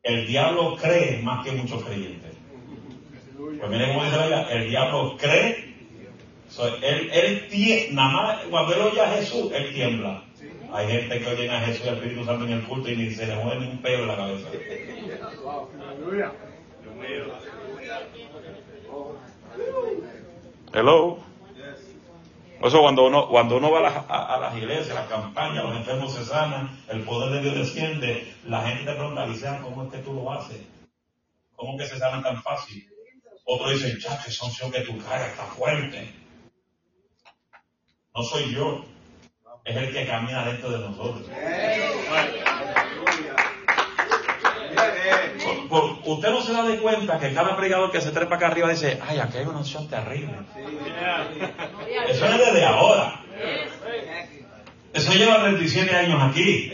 El 0.04 0.26
diablo 0.28 0.78
cree 0.78 1.22
más 1.22 1.46
que 1.46 1.52
muchos 1.52 1.84
creyentes. 1.84 2.36
Pues 3.38 3.70
miren 3.70 3.90
cómo 3.94 4.06
dice 4.06 4.30
la 4.30 4.52
el 4.54 4.70
diablo 4.70 5.18
cree, 5.18 5.76
so, 6.48 6.68
él, 6.78 7.10
él 7.12 7.50
tie- 7.50 7.92
nada 7.92 8.12
más 8.12 8.46
cuando 8.46 8.74
él 8.76 8.82
oye 8.82 9.02
a 9.02 9.12
Jesús, 9.12 9.52
él 9.54 9.74
tiembla. 9.74 10.24
Hay 10.72 10.88
gente 10.88 11.20
que 11.20 11.28
oye 11.28 11.50
a 11.50 11.60
Jesús 11.62 11.86
y 11.86 11.90
al 11.90 11.96
Espíritu 11.96 12.24
Santo 12.26 12.46
en 12.46 12.52
el 12.54 12.64
culto 12.64 12.90
y 12.90 12.96
ni 12.96 13.12
se 13.12 13.26
le 13.28 13.36
mueve 13.36 13.62
ni 13.66 13.72
un 13.72 13.82
pelo 13.82 14.04
en 14.04 14.08
la 14.08 14.16
cabeza. 14.16 14.48
Hello. 20.74 21.20
Por 22.60 22.70
eso 22.70 22.82
cuando 22.82 23.06
uno, 23.06 23.28
cuando 23.30 23.58
uno 23.58 23.72
va 23.72 23.80
a 23.80 23.82
las, 23.84 23.96
a- 24.10 24.38
las 24.40 24.58
iglesias, 24.58 24.90
a 24.92 25.02
las 25.02 25.10
campañas, 25.10 25.64
los 25.64 25.76
enfermos 25.78 26.14
se 26.14 26.26
sanan, 26.26 26.70
el 26.90 27.02
poder 27.04 27.32
de 27.34 27.42
Dios 27.42 27.56
desciende, 27.56 28.34
la 28.46 28.62
gente 28.68 28.86
te 28.92 28.94
pregunta, 28.98 29.28
Licea, 29.28 29.62
¿cómo 29.62 29.84
es 29.84 29.92
que 29.92 30.00
tú 30.00 30.14
lo 30.14 30.32
haces? 30.32 30.62
¿Cómo 31.56 31.78
que 31.78 31.86
se 31.86 31.98
sanan 32.00 32.24
tan 32.24 32.42
fácil? 32.42 32.88
Otro 33.46 33.70
dice, 33.70 33.98
chacho, 34.00 34.30
esa 34.30 34.46
unción 34.46 34.72
que 34.72 34.82
tú 34.82 34.98
cargas 34.98 35.30
está 35.30 35.44
fuerte. 35.44 36.14
No 38.16 38.24
soy 38.24 38.52
yo, 38.54 38.84
es 39.64 39.76
el 39.76 39.94
que 39.94 40.08
camina 40.08 40.46
dentro 40.46 40.70
de 40.72 40.80
nosotros. 40.80 41.28
Por- 45.70 45.98
usted 46.06 46.30
no 46.30 46.42
se 46.42 46.54
da 46.54 46.64
de 46.64 46.78
cuenta 46.78 47.20
que 47.20 47.34
cada 47.34 47.56
predicador 47.56 47.92
que 47.92 48.02
se 48.02 48.12
trepa 48.12 48.36
acá 48.36 48.48
arriba 48.48 48.70
dice, 48.70 49.00
ay, 49.08 49.20
aquí 49.20 49.38
hay 49.38 49.46
una 49.46 49.60
unción 49.60 49.88
terrible. 49.90 50.34
Eso 52.10 52.26
es 52.26 52.38
desde 52.38 52.66
ahora. 52.66 53.22
Eso 54.94 55.12
lleva 55.14 55.42
37 55.42 55.96
años 55.96 56.22
aquí. 56.24 56.72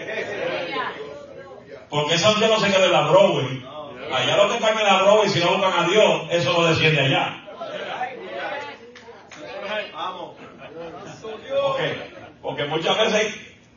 Porque 1.89 2.15
esa 2.15 2.31
unción 2.31 2.49
no 2.49 2.59
se 2.59 2.71
queda 2.71 2.85
en 2.85 2.91
la 2.91 3.01
Broadway. 3.07 3.65
Allá 4.11 4.37
los 4.37 4.47
que 4.51 4.57
están 4.57 4.77
en 4.77 4.83
la 4.85 5.01
Broadway, 5.03 5.29
si 5.29 5.39
no 5.39 5.57
buscan 5.57 5.85
a 5.85 5.87
Dios, 5.87 6.21
eso 6.31 6.53
no 6.53 6.65
desciende 6.67 7.01
allá. 7.01 7.39
Porque, 11.67 11.95
porque 12.41 12.65
muchas 12.65 12.97
veces 12.97 13.35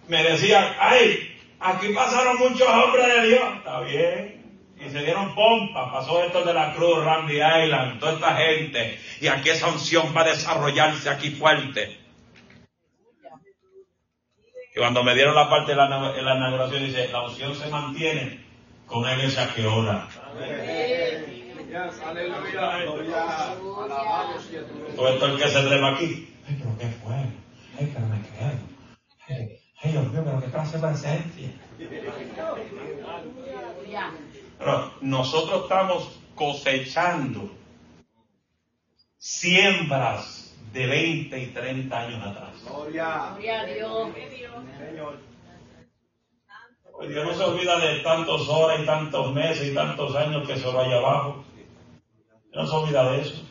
me 0.08 0.22
decían, 0.22 0.74
ay, 0.78 1.36
aquí 1.60 1.88
pasaron 1.94 2.38
muchos 2.38 2.68
hombres 2.68 3.06
de 3.06 3.26
Dios. 3.28 3.42
Está 3.58 3.80
bien. 3.80 4.35
Y 4.78 4.90
se 4.90 4.98
dieron 5.00 5.34
pompa. 5.34 5.90
Pasó 5.90 6.22
esto 6.22 6.44
de 6.44 6.52
la 6.52 6.74
cruz, 6.74 7.02
Randy 7.04 7.36
Island, 7.36 7.98
toda 7.98 8.14
esta 8.14 8.36
gente. 8.36 8.98
Y 9.20 9.28
aquí 9.28 9.50
esa 9.50 9.68
unción 9.68 10.14
va 10.16 10.22
a 10.22 10.24
desarrollarse 10.24 11.08
aquí 11.08 11.30
fuerte. 11.30 11.98
Y 14.74 14.78
cuando 14.78 15.02
me 15.02 15.14
dieron 15.14 15.34
la 15.34 15.48
parte 15.48 15.72
de 15.72 15.76
la, 15.76 15.86
inauguración, 15.86 16.84
dice, 16.84 17.08
la 17.08 17.22
unción 17.22 17.54
se 17.54 17.68
mantiene 17.68 18.44
con 18.86 18.98
una 18.98 19.14
iglesia 19.14 19.50
que 19.54 19.66
ora. 19.66 20.06
Todo 24.94 25.08
esto 25.08 25.26
el 25.26 25.38
que 25.38 25.48
se 25.48 25.62
trepa 25.62 25.88
aquí. 25.94 26.28
Ay, 26.46 26.56
pero 26.58 26.78
qué 26.78 26.86
fue. 27.02 27.16
Ay, 27.78 27.92
pero 27.92 28.06
me 28.06 28.20
quedo. 28.20 28.60
Ay, 29.28 29.58
ay, 29.82 29.92
Dios 29.92 30.12
mío, 30.12 30.22
pero 30.24 30.40
qué 30.40 30.50
clase 30.50 30.76
de 30.76 30.86
presencia. 30.86 31.50
Nosotros 35.00 35.62
estamos 35.64 36.20
cosechando 36.34 37.50
siembras 39.18 40.54
de 40.72 40.86
20 40.86 41.38
y 41.38 41.46
30 41.46 41.98
años 41.98 42.26
atrás. 42.26 42.52
Gloria. 42.64 43.30
Gloria 43.32 43.60
a 43.60 43.64
Dios. 43.66 44.08
Señor. 44.78 45.18
Pues 46.96 47.10
Dios 47.10 47.26
no 47.26 47.34
se 47.34 47.44
olvida 47.44 47.78
de 47.78 48.00
tantas 48.00 48.48
horas 48.48 48.80
y 48.80 48.86
tantos 48.86 49.32
meses 49.34 49.68
y 49.68 49.74
tantos 49.74 50.14
años 50.16 50.46
que 50.46 50.56
se 50.56 50.66
va 50.66 50.84
allá 50.84 50.96
abajo. 50.96 51.44
No 52.52 52.66
se 52.66 52.74
olvida 52.74 53.10
de 53.12 53.20
eso. 53.20 53.42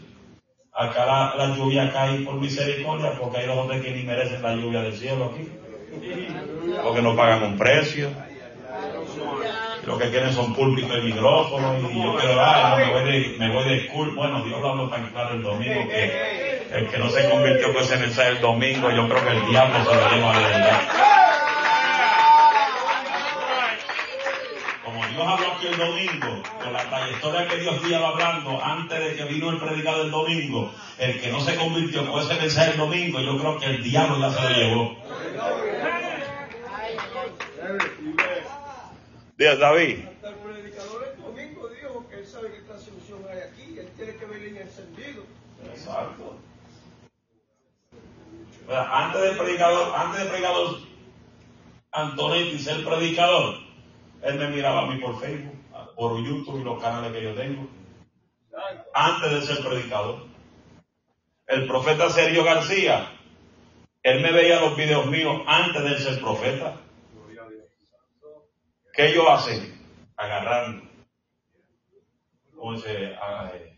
Acá 0.73 1.05
la, 1.05 1.35
la 1.35 1.55
lluvia 1.55 1.91
cae 1.91 2.19
por 2.21 2.35
misericordia 2.35 3.17
porque 3.19 3.37
hay 3.37 3.47
los 3.47 3.57
hombres 3.57 3.81
que 3.83 3.91
ni 3.91 4.03
merecen 4.03 4.41
la 4.41 4.55
lluvia 4.55 4.81
del 4.81 4.93
cielo 4.93 5.25
aquí. 5.25 5.47
Porque 6.83 7.01
no 7.01 7.15
pagan 7.15 7.43
un 7.43 7.57
precio. 7.57 8.09
Lo 9.85 9.99
que 9.99 10.09
quieren 10.09 10.33
son 10.33 10.53
púlpitos 10.55 10.97
y 10.97 11.01
micrófonos 11.01 11.77
y 11.91 12.01
yo 12.01 12.15
quiero, 12.15 12.41
ah, 12.41 12.75
me 12.77 12.91
voy 12.91 13.03
de, 13.03 13.35
me 13.37 13.49
voy 13.51 13.63
de. 13.65 13.89
Bueno, 14.15 14.43
Dios 14.43 14.59
lo 14.59 14.69
habló 14.69 14.89
tan 14.89 15.07
claro 15.09 15.35
el 15.35 15.43
domingo 15.43 15.87
que 15.87 16.55
el 16.71 16.87
que 16.89 16.97
no 16.97 17.09
se 17.09 17.29
convirtió 17.29 17.71
con 17.71 17.83
ese 17.83 17.97
mensaje 17.97 18.29
el 18.31 18.41
domingo, 18.41 18.89
yo 18.89 19.07
creo 19.07 19.23
que 19.23 19.31
el 19.31 19.45
diablo 19.45 19.77
se 19.85 19.95
lo 19.95 20.09
lleva 20.09 20.31
a 20.31 20.39
la 20.39 20.47
verdad. 20.47 20.81
Como 24.83 25.05
Dios 25.05 25.27
habló 25.27 25.51
aquí 25.53 25.67
el 25.67 25.77
domingo, 25.77 26.43
con 26.63 26.73
la 26.73 26.89
trayectoria 26.89 27.47
que 27.47 27.57
Dios 27.57 27.75
iba 27.87 28.07
hablando 28.07 28.63
antes 28.63 28.99
de 28.99 29.15
que 29.15 29.23
vino 29.25 29.51
el 29.51 29.59
predicado 29.59 30.01
el 30.01 30.11
domingo, 30.11 30.71
el 30.97 31.21
que 31.21 31.31
no 31.31 31.39
se 31.41 31.55
convirtió 31.55 32.11
con 32.11 32.23
ese 32.23 32.33
mensaje 32.41 32.71
el 32.71 32.77
domingo, 32.77 33.19
yo 33.19 33.37
creo 33.37 33.59
que 33.59 33.65
el 33.67 33.83
diablo 33.83 34.19
ya 34.19 34.29
se 34.31 34.41
lo 34.41 34.49
llevó. 34.49 34.97
Ay, 39.37 39.45
ay, 39.45 39.51
ay. 39.51 39.57
Dios, 39.57 39.59
David. 39.59 40.05
Hasta 40.07 40.29
el 40.29 40.35
predicador 40.35 41.13
el 41.13 41.21
domingo 41.21 41.67
dijo 41.69 42.07
que 42.09 42.15
él 42.19 42.25
sabe 42.25 42.51
qué 42.51 42.61
clase 42.63 42.91
de 42.91 42.97
unción 42.97 43.19
hay 43.29 43.39
aquí, 43.39 43.79
él 43.79 43.89
tiene 43.97 44.15
que 44.15 44.25
venir 44.25 44.61
encendido. 44.61 45.23
Exacto. 45.69 46.37
Mira, 48.67 49.05
Antes 49.05 49.21
del 49.21 49.37
predicador, 49.37 49.95
antes 49.95 50.19
del 50.19 50.29
predicador 50.29 50.77
Antonetti 51.91 52.59
ser 52.59 52.83
predicador, 52.83 53.55
él 54.21 54.35
me 54.39 54.47
miraba 54.49 54.83
a 54.83 54.85
mí 54.87 54.99
por 54.99 55.19
Facebook, 55.19 55.55
por 55.95 56.23
YouTube 56.23 56.61
y 56.61 56.63
los 56.63 56.81
canales 56.81 57.11
que 57.13 57.23
yo 57.23 57.33
tengo. 57.35 57.67
Antes 58.93 59.31
de 59.31 59.41
ser 59.41 59.65
predicador. 59.65 60.25
El 61.47 61.67
profeta 61.67 62.09
Sergio 62.09 62.43
García, 62.43 63.11
él 64.01 64.21
me 64.21 64.31
veía 64.31 64.61
los 64.61 64.75
videos 64.75 65.05
míos 65.05 65.41
antes 65.45 65.83
de 65.83 65.99
ser 65.99 66.21
profeta. 66.21 66.77
¿Qué 68.95 69.07
ellos 69.07 69.25
hacen? 69.29 69.75
agarrando. 70.17 70.83
¿Cómo 72.55 72.73
dice? 72.73 73.15
Ah, 73.21 73.51
eh, 73.53 73.77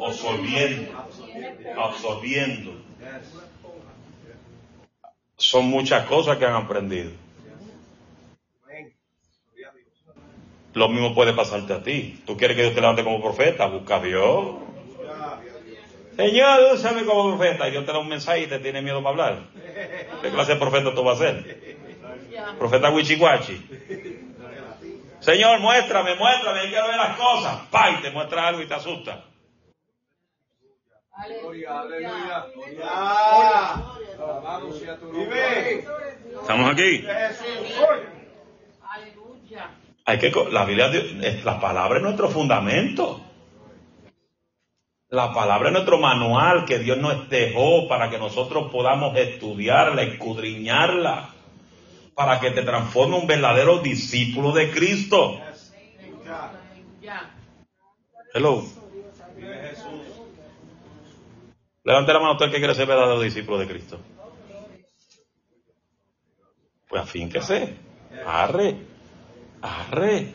absorbiendo, 0.00 0.92
absorbiendo. 1.76 2.72
Son 5.36 5.66
muchas 5.66 6.06
cosas 6.06 6.38
que 6.38 6.46
han 6.46 6.54
aprendido. 6.54 7.10
Lo 10.72 10.88
mismo 10.88 11.14
puede 11.14 11.32
pasarte 11.32 11.72
a 11.72 11.82
ti. 11.82 12.22
Tú 12.26 12.36
quieres 12.36 12.56
que 12.56 12.62
Dios 12.62 12.74
te 12.74 12.80
levante 12.80 13.04
como 13.04 13.20
profeta, 13.20 13.66
busca 13.66 13.96
a 13.96 14.00
Dios. 14.00 14.56
Señor, 16.16 16.74
úsame 16.74 17.04
como 17.04 17.36
profeta. 17.36 17.68
Y 17.68 17.70
Dios 17.72 17.84
te 17.84 17.92
da 17.92 17.98
un 17.98 18.08
mensaje 18.08 18.42
y 18.42 18.46
te 18.46 18.58
tiene 18.58 18.80
miedo 18.82 19.02
para 19.02 19.10
hablar. 19.10 19.48
¿Qué 20.22 20.30
clase 20.30 20.54
de 20.54 20.58
profeta 20.58 20.94
tú 20.94 21.02
vas 21.02 21.20
a 21.20 21.24
ser? 21.24 21.75
Profeta 22.58 22.90
Wichihuachi. 22.90 23.56
Señor, 25.20 25.60
muéstrame, 25.60 26.14
muéstrame, 26.16 26.68
quiero 26.68 26.86
ver 26.86 26.96
las 26.96 27.16
cosas. 27.16 27.60
Pa, 27.70 27.90
y 27.90 27.96
te 28.02 28.10
muestra 28.10 28.46
algo 28.48 28.62
y 28.62 28.66
te 28.66 28.74
asusta. 28.74 29.24
Aleluya. 31.12 31.84
Nombre. 35.02 35.84
¿Estamos 36.40 36.70
aquí? 36.72 37.04
Aleluya. 38.88 39.70
Hay 40.04 40.18
que, 40.18 40.30
la 40.52 40.64
Biblia, 40.64 40.86
es- 41.22 41.44
la 41.44 41.58
palabra 41.58 41.96
es 41.98 42.02
nuestro 42.04 42.28
fundamento. 42.28 43.20
La 45.08 45.32
palabra 45.32 45.68
es 45.68 45.72
nuestro 45.72 45.98
manual 45.98 46.64
que 46.64 46.78
Dios 46.78 46.98
nos 46.98 47.28
dejó 47.28 47.88
para 47.88 48.10
que 48.10 48.18
nosotros 48.18 48.70
podamos 48.70 49.16
estudiarla, 49.16 50.02
escudriñarla, 50.02 51.30
para 52.16 52.40
que 52.40 52.50
te 52.50 52.62
transforme 52.62 53.18
un 53.18 53.26
verdadero 53.26 53.80
discípulo 53.80 54.52
de 54.52 54.70
Cristo. 54.70 55.38
Hello. 58.32 58.64
Levante 61.84 62.12
la 62.14 62.18
mano 62.18 62.32
usted 62.32 62.50
que 62.50 62.56
quiere 62.56 62.74
ser 62.74 62.86
verdadero 62.86 63.20
discípulo 63.20 63.58
de 63.58 63.68
Cristo. 63.68 64.00
Pues 66.88 67.02
afínquese. 67.02 67.76
Arre. 68.26 68.76
Arre. 69.60 70.32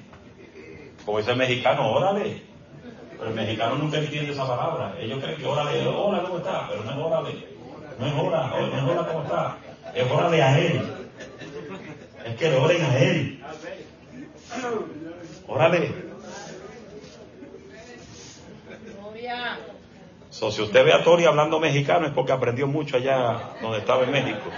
Como 1.03 1.17
dice 1.17 1.32
el 1.32 1.38
mexicano, 1.38 1.91
órale. 1.91 2.43
Pero 3.17 3.27
el 3.27 3.36
mexicano 3.36 3.75
nunca 3.75 3.97
entiende 3.97 4.34
esa 4.34 4.47
palabra. 4.47 4.95
Ellos 4.99 5.19
creen 5.19 5.39
que 5.39 5.47
órale, 5.47 5.88
hola, 5.88 6.21
¿cómo 6.21 6.38
está? 6.38 6.67
Pero 6.69 6.84
no 6.84 6.91
es 6.91 6.97
órale. 6.97 7.47
No 7.99 8.05
es 8.05 8.13
hora, 8.13 8.47
no 8.47 8.77
es 8.77 8.84
hora, 8.84 9.07
¿cómo 9.07 9.23
está? 9.23 9.57
Es 9.95 10.11
órale 10.11 10.43
a 10.43 10.59
él. 10.59 11.01
Es 12.26 12.36
que 12.36 12.49
le 12.49 12.57
oren 12.57 12.82
a 12.84 12.99
él. 12.99 13.43
Órale. 15.47 16.11
So, 20.30 20.49
si 20.51 20.61
usted 20.61 20.86
ve 20.86 20.93
a 20.93 21.03
Tori 21.03 21.26
hablando 21.26 21.59
mexicano 21.59 22.07
es 22.07 22.13
porque 22.13 22.32
aprendió 22.32 22.65
mucho 22.65 22.97
allá 22.97 23.53
donde 23.61 23.80
estaba 23.80 24.03
en 24.03 24.11
México. 24.11 24.49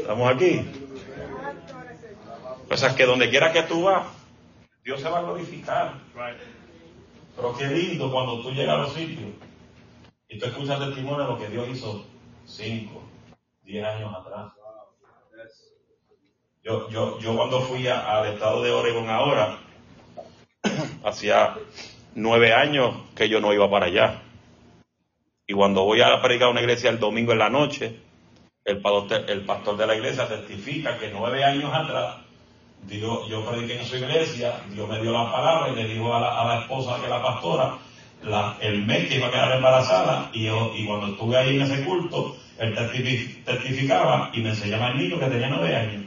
¿Estamos 0.00 0.34
aquí? 0.34 0.68
O 2.68 2.76
sea, 2.76 2.94
que 2.94 3.06
donde 3.06 3.30
quiera 3.30 3.52
que 3.52 3.62
tú 3.62 3.84
vas, 3.84 4.06
Dios 4.84 5.00
se 5.00 5.08
va 5.08 5.20
a 5.20 5.22
glorificar. 5.22 5.94
Pero 7.36 7.56
qué 7.56 7.66
lindo 7.68 8.10
cuando 8.10 8.42
tú 8.42 8.50
llegas 8.50 8.74
a 8.74 8.82
los 8.82 8.92
sitios 8.92 9.30
y 10.28 10.38
tú 10.38 10.46
escuchas 10.46 10.80
testimonio 10.80 11.20
de 11.20 11.32
lo 11.32 11.38
que 11.38 11.48
Dios 11.48 11.68
hizo 11.68 12.04
5, 12.46 13.02
10 13.64 13.84
años 13.84 14.12
atrás. 14.14 14.52
Yo, 16.64 16.88
yo, 16.90 17.18
yo 17.18 17.36
cuando 17.36 17.60
fui 17.62 17.86
a- 17.88 18.18
al 18.18 18.32
estado 18.34 18.62
de 18.62 18.70
Oregon 18.70 19.08
ahora, 19.10 19.58
hacía 21.04 21.54
nueve 22.14 22.54
años 22.54 22.94
que 23.16 23.28
yo 23.28 23.40
no 23.40 23.52
iba 23.52 23.68
para 23.70 23.86
allá. 23.86 24.22
Y 25.46 25.54
cuando 25.54 25.82
voy 25.84 26.00
a 26.00 26.22
predicar 26.22 26.48
una 26.50 26.60
iglesia 26.60 26.90
el 26.90 27.00
domingo 27.00 27.32
en 27.32 27.38
la 27.38 27.50
noche, 27.50 27.98
el 28.64 28.80
pastor, 28.80 29.28
el 29.28 29.44
pastor 29.44 29.76
de 29.76 29.86
la 29.88 29.96
iglesia 29.96 30.28
testifica 30.28 30.98
que 30.98 31.10
nueve 31.10 31.44
años 31.44 31.72
atrás, 31.74 32.18
Dios, 32.82 33.28
yo 33.28 33.44
prediqué 33.44 33.80
en 33.80 33.86
su 33.86 33.96
iglesia, 33.96 34.60
Dios 34.70 34.88
me 34.88 35.00
dio 35.00 35.12
la 35.12 35.30
palabra 35.32 35.68
y 35.72 35.76
le 35.76 35.88
dijo 35.88 36.14
a 36.14 36.20
la, 36.20 36.40
a 36.40 36.44
la 36.46 36.60
esposa 36.62 37.00
que 37.02 37.08
la 37.08 37.20
pastora, 37.22 37.78
la- 38.22 38.56
el 38.60 38.84
mes 38.84 39.08
que 39.08 39.16
iba 39.16 39.26
a 39.26 39.30
quedar 39.32 39.52
embarazada, 39.56 40.30
y, 40.32 40.44
yo, 40.46 40.72
y 40.76 40.86
cuando 40.86 41.08
estuve 41.08 41.36
ahí 41.36 41.56
en 41.56 41.62
ese 41.62 41.84
culto, 41.84 42.36
él 42.62 42.76
testifi- 42.76 43.44
testificaba 43.44 44.30
y 44.32 44.40
me 44.40 44.50
enseñaba 44.50 44.86
al 44.88 44.98
niño 44.98 45.18
que 45.18 45.26
tenía 45.26 45.48
nueve 45.48 45.74
años. 45.76 46.04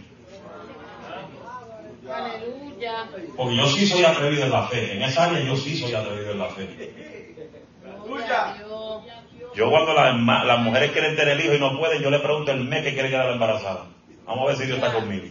Aleluya. 2.13 3.07
Porque 3.35 3.55
yo 3.57 3.67
sí 3.67 3.87
soy 3.87 4.03
atrevido 4.05 4.43
en 4.43 4.51
la 4.51 4.67
fe, 4.67 4.93
en 4.95 5.01
esa 5.03 5.25
área 5.25 5.39
yo 5.41 5.55
sí 5.55 5.75
soy 5.77 5.93
atrevido 5.93 6.31
en 6.31 6.39
la 6.39 6.45
fe. 6.49 6.93
Yo 9.55 9.69
cuando 9.69 9.93
las 9.93 10.59
mujeres 10.59 10.91
quieren 10.91 11.15
tener 11.15 11.39
hijos 11.39 11.55
y 11.55 11.59
no 11.59 11.77
pueden, 11.79 12.01
yo 12.01 12.09
le 12.09 12.19
pregunto 12.19 12.51
el 12.51 12.63
mes 12.65 12.83
que 12.83 12.93
quiere 12.93 13.09
quedar 13.09 13.31
embarazada. 13.31 13.85
Vamos 14.25 14.43
a 14.43 14.47
ver 14.47 14.57
si 14.57 14.65
Dios 14.65 14.77
está 14.77 14.93
conmigo. 14.93 15.25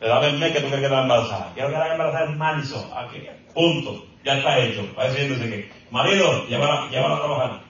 Le 0.00 0.08
dame 0.08 0.26
el 0.28 0.38
mes 0.38 0.52
que 0.52 0.60
tú 0.60 0.66
quieres 0.68 0.86
quedar 0.86 1.02
embarazada. 1.02 1.52
Quiero 1.54 1.70
quedar 1.70 1.92
embarazada 1.92 2.26
en 2.30 2.38
marzo. 2.38 2.94
Aquí. 2.96 3.22
Punto. 3.54 4.06
Ya 4.24 4.38
está 4.38 4.58
hecho. 4.58 4.86
Va 4.98 5.08
diciéndose 5.08 5.50
que, 5.50 5.70
marido, 5.90 6.46
llévala, 6.46 6.88
llévala 6.90 7.14
a 7.14 7.18
trabajar. 7.18 7.60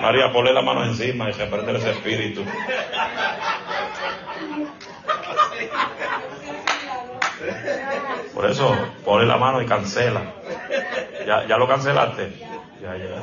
María, 0.00 0.32
ponle 0.32 0.52
la 0.52 0.62
mano 0.62 0.84
encima 0.84 1.30
y 1.30 1.32
se 1.32 1.46
prende 1.46 1.78
ese 1.78 1.90
espíritu. 1.90 2.44
Por 8.34 8.50
eso, 8.50 8.76
ponle 9.04 9.26
la 9.26 9.36
mano 9.38 9.62
y 9.62 9.66
cancela. 9.66 10.22
¿Ya, 11.26 11.46
ya 11.46 11.56
lo 11.56 11.66
cancelaste? 11.66 12.32
Ya, 12.82 12.96
ya. 12.96 13.22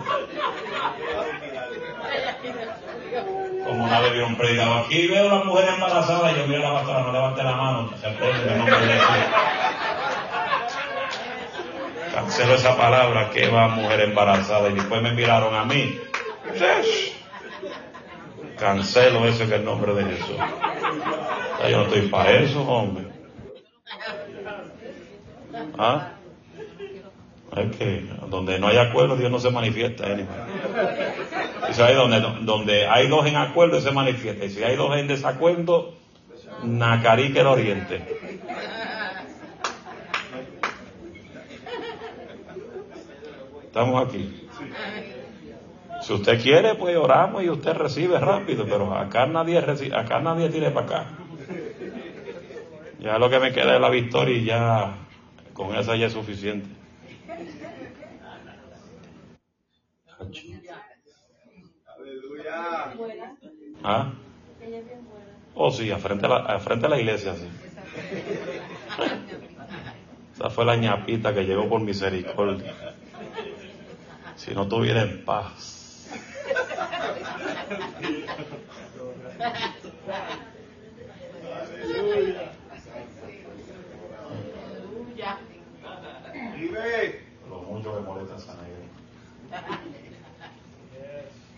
Como 3.66 3.86
una 3.86 4.00
vez 4.00 4.28
un 4.28 4.36
predicador 4.36 4.86
aquí, 4.86 5.08
veo 5.08 5.30
a 5.32 5.38
la 5.38 5.44
mujer 5.44 5.70
embarazada 5.70 6.32
y 6.32 6.36
yo 6.36 6.48
miro 6.48 6.68
a 6.68 6.70
la 6.70 6.80
pastora, 6.80 7.02
no 7.04 7.14
levante 7.14 7.44
la 7.44 7.52
mano, 7.52 7.90
se 8.02 8.10
prende 8.10 8.44
de 8.44 8.94
Jesús. 8.94 9.83
Cancelo 12.14 12.56
esa 12.56 12.78
palabra, 12.78 13.32
que 13.32 13.48
va 13.48 13.70
mujer 13.70 14.02
embarazada, 14.02 14.70
y 14.70 14.74
después 14.74 15.02
me 15.02 15.14
miraron 15.14 15.56
a 15.56 15.66
mí. 15.66 16.00
Cancelo 18.58 19.26
eso 19.26 19.44
en 19.44 19.54
el 19.54 19.66
nombre 19.66 19.94
de 19.96 20.06
Jesús. 20.06 20.38
Yo 21.70 21.78
no 21.78 21.84
estoy 21.84 22.02
para 22.10 22.32
eso, 22.32 22.62
hombre. 22.62 23.08
¿Ah? 25.78 26.12
Es 27.56 27.76
que 27.78 28.06
donde 28.28 28.60
no 28.60 28.68
hay 28.68 28.78
acuerdo, 28.78 29.16
Dios 29.16 29.32
no 29.32 29.40
se 29.40 29.50
manifiesta. 29.50 30.06
anyway. 30.06 30.28
Y 31.76 31.82
hay 31.82 31.96
donde, 31.96 32.20
donde 32.42 32.88
hay 32.88 33.08
dos 33.08 33.26
en 33.26 33.38
acuerdo, 33.38 33.82
se 33.82 33.92
manifiesta. 33.92 34.46
Y 34.46 34.50
si 34.50 34.64
hay 34.64 34.76
dos 34.76 34.96
en 34.98 35.08
desacuerdo, 35.08 35.96
Nacarí 36.64 37.34
que 37.34 37.40
el 37.42 37.48
oriente. 37.48 38.02
Estamos 43.74 44.08
aquí. 44.08 44.32
Si 46.04 46.14
usted 46.14 46.40
quiere, 46.40 46.76
pues 46.76 46.96
oramos 46.96 47.44
y 47.44 47.50
usted 47.50 47.74
recibe 47.74 48.20
rápido, 48.20 48.66
pero 48.66 48.94
acá 48.96 49.26
nadie 49.26 49.60
recibe, 49.62 49.98
acá 49.98 50.20
nadie 50.20 50.50
tire 50.50 50.70
para 50.70 50.86
acá. 50.86 51.06
Ya 53.00 53.18
lo 53.18 53.32
que 53.32 53.40
me 53.40 53.52
queda 53.52 53.74
es 53.74 53.82
la 53.82 53.90
victoria 53.90 54.38
y 54.38 54.46
ya 54.46 54.96
con 55.54 55.76
esa 55.76 55.96
ya 55.96 56.06
es 56.06 56.14
suficiente. 56.14 56.70
¿Ah? 63.84 64.14
Oh, 65.56 65.72
sí, 65.72 65.90
a 65.90 65.98
frente 65.98 66.28
a 66.28 66.30
la, 66.30 66.36
a 66.36 66.60
frente 66.60 66.86
a 66.86 66.90
la 66.90 67.00
iglesia, 67.00 67.34
sí. 67.34 67.48
Esa 70.36 70.52
fue 70.52 70.64
la 70.64 70.76
ñapita 70.76 71.34
que 71.34 71.44
llegó 71.44 71.68
por 71.68 71.82
misericordia. 71.82 72.94
Si 74.36 74.54
no 74.54 74.68
tuviera 74.68 75.04
en 75.04 75.24
paz. 75.26 76.10
Aleluya. 81.84 82.54
Lo 87.50 87.62
mucho 87.62 87.96
que 87.96 88.02
molesta 88.02 88.34
a 88.34 88.38
esa 88.38 88.56
negra. 88.56 88.84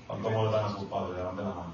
¿Cuánto 0.07 0.29
molestan 0.29 0.65
a 0.65 0.69
sus 0.69 0.83
padres? 0.85 1.17
Levante 1.17 1.41
la 1.41 1.49
mano. 1.49 1.73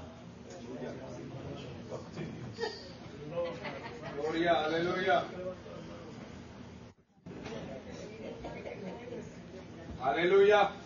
Gloria, 4.16 4.64
aleluya. 4.64 5.24
Aleluya. 10.02 10.81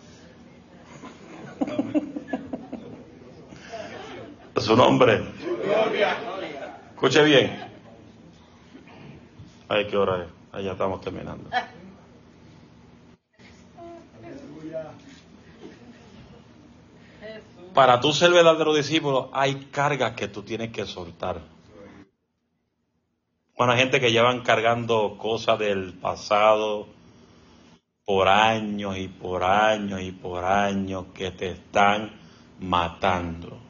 Su 4.67 4.75
nombre. 4.75 5.23
Escuche 6.93 7.23
bien. 7.23 7.57
Ay, 9.69 9.87
qué 9.87 9.97
hora 9.97 10.23
es. 10.23 10.29
Ahí 10.51 10.65
ya 10.65 10.73
estamos 10.73 10.99
terminando. 11.01 11.49
Para 17.73 17.99
tú 17.99 18.11
ser 18.11 18.31
verdadero 18.31 18.73
discípulo, 18.73 19.29
hay 19.33 19.55
cargas 19.71 20.13
que 20.13 20.27
tú 20.27 20.43
tienes 20.43 20.71
que 20.71 20.85
soltar. 20.85 21.39
Bueno, 23.55 23.73
hay 23.73 23.79
gente 23.79 23.99
que 23.99 24.11
llevan 24.11 24.41
cargando 24.41 25.17
cosas 25.17 25.59
del 25.59 25.93
pasado 25.93 26.87
por 28.05 28.27
años 28.27 28.97
y 28.97 29.07
por 29.07 29.43
años 29.43 30.01
y 30.01 30.11
por 30.11 30.43
años 30.43 31.05
que 31.13 31.31
te 31.31 31.51
están 31.51 32.11
matando. 32.59 33.67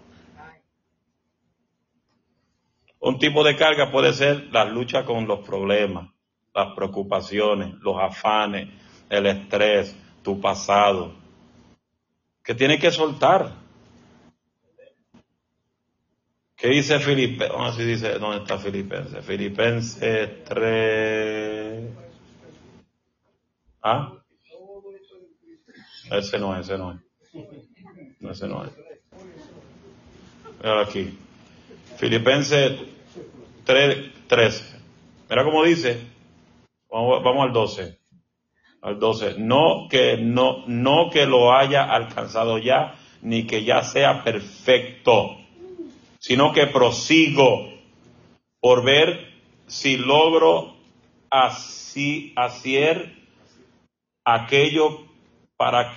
Un 3.07 3.19
tipo 3.19 3.41
de 3.41 3.55
carga 3.55 3.89
puede 3.89 4.11
ser 4.11 4.49
la 4.51 4.65
lucha 4.65 5.05
con 5.05 5.25
los 5.27 5.39
problemas, 5.39 6.09
las 6.53 6.75
preocupaciones, 6.75 7.75
los 7.75 7.95
afanes, 7.97 8.67
el 9.09 9.27
estrés, 9.27 9.95
tu 10.21 10.41
pasado, 10.41 11.13
que 12.43 12.53
tienes 12.53 12.81
que 12.81 12.91
soltar. 12.91 13.53
¿Qué 16.57 16.67
dice 16.67 16.99
Filipenses? 16.99 18.19
¿dónde 18.19 18.39
está 18.39 18.57
Filipenses? 18.57 19.25
Filipenses 19.25 20.43
3. 20.43 21.89
¿Ah? 23.83 24.11
Ese 26.11 26.39
no 26.39 26.59
es, 26.59 26.67
ese 26.67 26.77
no 26.77 26.91
es. 26.91 26.99
No, 28.19 28.31
ese 28.31 28.47
no 28.49 28.65
es. 28.65 28.71
Aquí. 30.61 31.17
Filipenses 31.95 32.96
3, 33.67 34.27
13. 34.27 34.79
Mira 35.29 35.43
cómo 35.43 35.63
dice. 35.63 36.07
Vamos, 36.89 37.21
vamos 37.21 37.45
al 37.45 37.53
12. 37.53 37.99
Al 38.81 38.97
12. 38.97 39.35
No 39.39 39.87
que, 39.89 40.17
no, 40.17 40.65
no 40.67 41.09
que 41.11 41.25
lo 41.25 41.53
haya 41.53 41.83
alcanzado 41.83 42.57
ya, 42.57 42.95
ni 43.21 43.45
que 43.45 43.65
ya 43.65 43.83
sea 43.83 44.23
perfecto, 44.23 45.37
sino 46.17 46.53
que 46.53 46.67
prosigo 46.67 47.73
por 48.61 48.83
ver 48.83 49.33
si 49.67 49.97
logro 49.97 50.77
así 51.29 52.31
hacer 52.37 53.15
aquello 54.23 55.05
para 55.57 55.93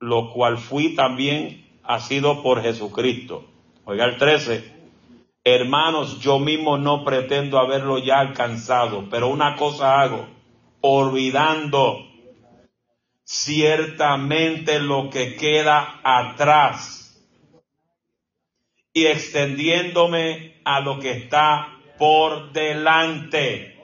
lo 0.00 0.32
cual 0.32 0.56
fui 0.56 0.94
también 0.94 1.62
sido 2.00 2.42
por 2.42 2.62
Jesucristo. 2.62 3.44
Oiga 3.84 4.06
el 4.06 4.16
13. 4.16 4.71
Hermanos, 5.44 6.20
yo 6.20 6.38
mismo 6.38 6.78
no 6.78 7.04
pretendo 7.04 7.58
haberlo 7.58 7.98
ya 7.98 8.20
alcanzado, 8.20 9.08
pero 9.10 9.28
una 9.28 9.56
cosa 9.56 10.00
hago, 10.00 10.28
olvidando 10.80 11.98
ciertamente 13.24 14.78
lo 14.78 15.10
que 15.10 15.34
queda 15.34 16.00
atrás 16.04 17.02
y 18.92 19.06
extendiéndome 19.06 20.60
a 20.64 20.80
lo 20.80 21.00
que 21.00 21.10
está 21.10 21.76
por 21.98 22.52
delante. 22.52 23.80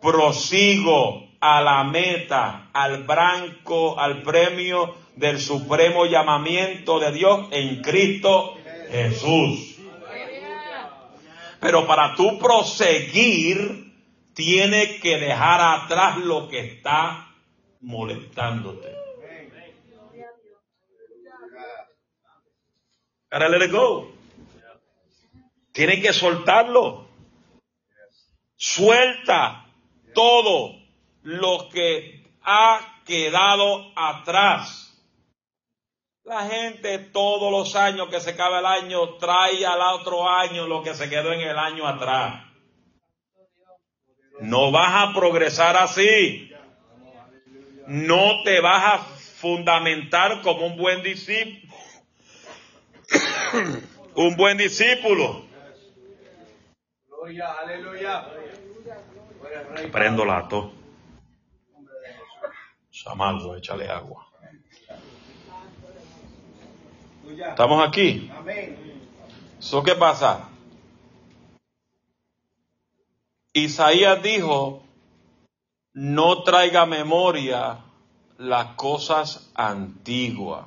Prosigo 0.00 1.28
a 1.38 1.60
la 1.60 1.84
meta, 1.84 2.70
al 2.72 3.04
branco, 3.04 4.00
al 4.00 4.22
premio 4.22 4.96
del 5.14 5.38
supremo 5.38 6.06
llamamiento 6.06 6.98
de 6.98 7.12
Dios 7.12 7.48
en 7.52 7.82
Cristo 7.82 8.56
Jesús. 8.90 9.73
Pero 11.64 11.86
para 11.86 12.14
tú 12.14 12.38
proseguir, 12.38 13.90
tienes 14.34 15.00
que 15.00 15.16
dejar 15.16 15.62
atrás 15.62 16.18
lo 16.18 16.46
que 16.46 16.60
está 16.60 17.34
molestándote. 17.80 18.94
Gotta 23.30 23.48
let 23.48 23.64
it 23.64 23.72
go. 23.72 24.12
Tienes 25.72 26.02
que 26.02 26.12
soltarlo. 26.12 27.08
Suelta 28.56 29.64
todo 30.14 30.76
lo 31.22 31.70
que 31.70 32.26
ha 32.42 33.00
quedado 33.06 33.90
atrás. 33.96 34.93
La 36.24 36.46
gente 36.46 36.98
todos 36.98 37.52
los 37.52 37.76
años 37.76 38.08
que 38.08 38.18
se 38.18 38.30
acaba 38.30 38.60
el 38.60 38.66
año 38.66 39.16
trae 39.16 39.66
al 39.66 39.80
otro 39.80 40.26
año 40.26 40.66
lo 40.66 40.82
que 40.82 40.94
se 40.94 41.10
quedó 41.10 41.32
en 41.32 41.42
el 41.42 41.58
año 41.58 41.86
atrás. 41.86 42.42
No 44.40 44.72
vas 44.72 45.08
a 45.08 45.12
progresar 45.12 45.76
así. 45.76 46.50
No 47.86 48.42
te 48.42 48.60
vas 48.60 48.94
a 48.94 48.98
fundamentar 48.98 50.40
como 50.40 50.66
un 50.66 50.78
buen 50.78 51.02
discípulo. 51.02 51.74
un 54.14 54.36
buen 54.36 54.56
discípulo. 54.56 55.44
Aleluya. 57.62 58.26
Prendo 59.92 60.24
la 60.24 60.48
tos. 60.48 60.72
Samaldo, 62.90 63.56
échale 63.56 63.90
agua. 63.90 64.33
¿Estamos 67.26 67.86
aquí? 67.86 68.30
¿Eso 69.58 69.82
qué 69.82 69.94
pasa? 69.94 70.48
Isaías 73.52 74.22
dijo, 74.22 74.82
no 75.94 76.42
traiga 76.42 76.86
memoria 76.86 77.78
las 78.38 78.74
cosas 78.74 79.50
antiguas. 79.54 80.66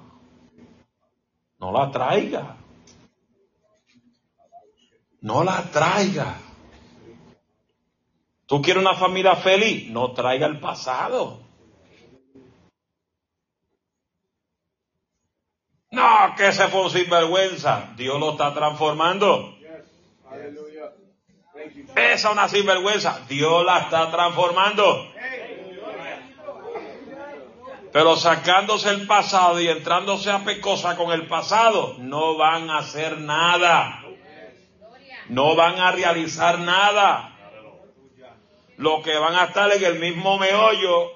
No 1.59 1.71
la 1.71 1.91
traiga. 1.91 2.55
No 5.21 5.43
la 5.43 5.63
traiga. 5.71 6.37
¿Tú 8.45 8.61
quieres 8.61 8.81
una 8.81 8.95
familia 8.95 9.35
feliz? 9.35 9.89
No 9.89 10.13
traiga 10.13 10.47
el 10.47 10.59
pasado. 10.59 11.46
No, 15.97 16.35
que 16.35 16.49
ese 16.49 16.67
fue 16.67 16.83
un 16.83 16.91
sinvergüenza. 16.91 17.89
Dios 17.95 18.19
lo 18.19 18.33
está 18.33 18.53
transformando. 18.53 19.57
Esa 21.95 22.13
es 22.13 22.25
una 22.25 22.47
sinvergüenza. 22.47 23.21
Dios 23.27 23.65
la 23.65 23.79
está 23.79 24.11
transformando. 24.11 25.11
Pero 27.91 28.15
sacándose 28.15 28.91
el 28.91 29.07
pasado 29.07 29.59
y 29.59 29.69
entrándose 29.69 30.29
a 30.29 30.43
pecosa 30.43 30.95
con 30.95 31.11
el 31.11 31.25
pasado, 31.25 31.95
no 31.97 32.37
van 32.37 32.69
a 32.69 32.77
hacer 32.77 33.17
nada. 33.17 34.03
No 35.29 35.55
van 35.55 35.79
a 35.79 35.91
realizar 35.93 36.59
nada. 36.59 37.35
Lo 38.75 39.01
que 39.01 39.17
van 39.17 39.33
a 39.33 39.45
estar 39.45 39.71
en 39.71 39.83
el 39.83 39.97
mismo 39.97 40.37
meollo, 40.37 41.09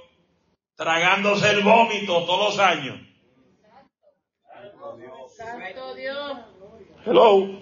tragándose 0.75 1.51
el 1.51 1.61
vómito 1.61 2.25
todos 2.25 2.55
los 2.55 2.59
años. 2.59 3.10
Santo 5.41 5.95
Dios. 5.95 6.37
Hello. 7.03 7.59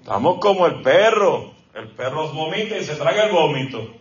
Estamos 0.00 0.38
como 0.38 0.66
el 0.66 0.82
perro. 0.82 1.52
El 1.74 1.88
perro 1.90 2.32
vomita 2.32 2.78
y 2.78 2.84
se 2.84 2.94
traga 2.94 3.24
el 3.24 3.32
vómito. 3.32 3.92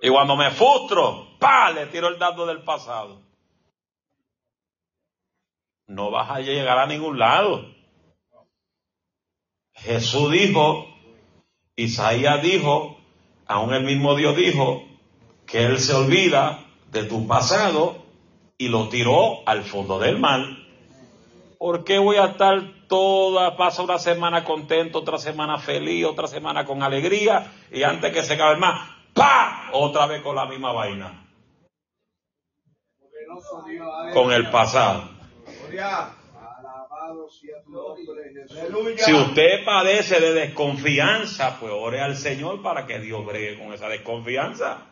Y 0.00 0.08
cuando 0.08 0.36
me 0.36 0.52
frustro, 0.52 1.36
¡pa! 1.40 1.72
Le 1.72 1.86
tiro 1.86 2.06
el 2.06 2.18
dado 2.18 2.46
del 2.46 2.62
pasado. 2.62 3.20
No 5.88 6.12
vas 6.12 6.30
a 6.30 6.40
llegar 6.40 6.78
a 6.78 6.86
ningún 6.86 7.18
lado. 7.18 7.66
Jesús 9.72 10.30
dijo, 10.30 10.86
Isaías 11.74 12.40
dijo, 12.42 12.98
aún 13.46 13.74
el 13.74 13.82
mismo 13.82 14.14
Dios 14.14 14.36
dijo, 14.36 14.84
que 15.44 15.64
Él 15.64 15.80
se 15.80 15.94
olvida 15.94 16.64
de 16.92 17.02
tu 17.04 17.26
pasado 17.26 18.07
y 18.58 18.68
lo 18.68 18.88
tiró 18.88 19.46
al 19.46 19.62
fondo 19.62 20.00
del 20.00 20.18
mar. 20.18 20.40
¿Por 21.58 21.84
qué 21.84 21.98
voy 21.98 22.16
a 22.16 22.26
estar 22.26 22.60
toda, 22.88 23.56
pasa 23.56 23.82
una 23.82 23.98
semana 23.98 24.44
contento, 24.44 24.98
otra 24.98 25.18
semana 25.18 25.58
feliz, 25.58 26.04
otra 26.04 26.26
semana 26.26 26.64
con 26.64 26.82
alegría 26.82 27.52
y 27.70 27.84
antes 27.84 28.12
que 28.12 28.22
se 28.22 28.34
acabe 28.34 28.54
el 28.54 28.60
mar, 28.60 28.74
¡pa! 29.14 29.70
Otra 29.72 30.06
vez 30.06 30.22
con 30.22 30.34
la 30.34 30.46
misma 30.46 30.72
vaina, 30.72 31.24
con 34.12 34.32
el 34.32 34.50
pasado. 34.50 35.08
Si 38.96 39.14
usted 39.14 39.64
padece 39.64 40.20
de 40.20 40.32
desconfianza, 40.32 41.58
pues 41.60 41.72
ore 41.72 42.00
al 42.00 42.16
Señor 42.16 42.62
para 42.62 42.86
que 42.86 42.98
Dios 42.98 43.24
bregue 43.24 43.58
con 43.58 43.72
esa 43.72 43.88
desconfianza. 43.88 44.86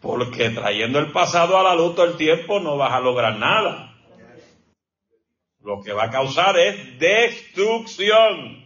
Porque 0.00 0.50
trayendo 0.50 0.98
el 0.98 1.12
pasado 1.12 1.58
a 1.58 1.62
la 1.62 1.74
luz 1.74 1.94
todo 1.94 2.06
el 2.06 2.16
tiempo 2.16 2.60
no 2.60 2.76
vas 2.76 2.92
a 2.92 3.00
lograr 3.00 3.36
nada. 3.36 3.94
lo 5.60 5.80
que 5.80 5.92
va 5.92 6.04
a 6.04 6.10
causar 6.10 6.58
es 6.58 6.98
destrucción. 6.98 8.64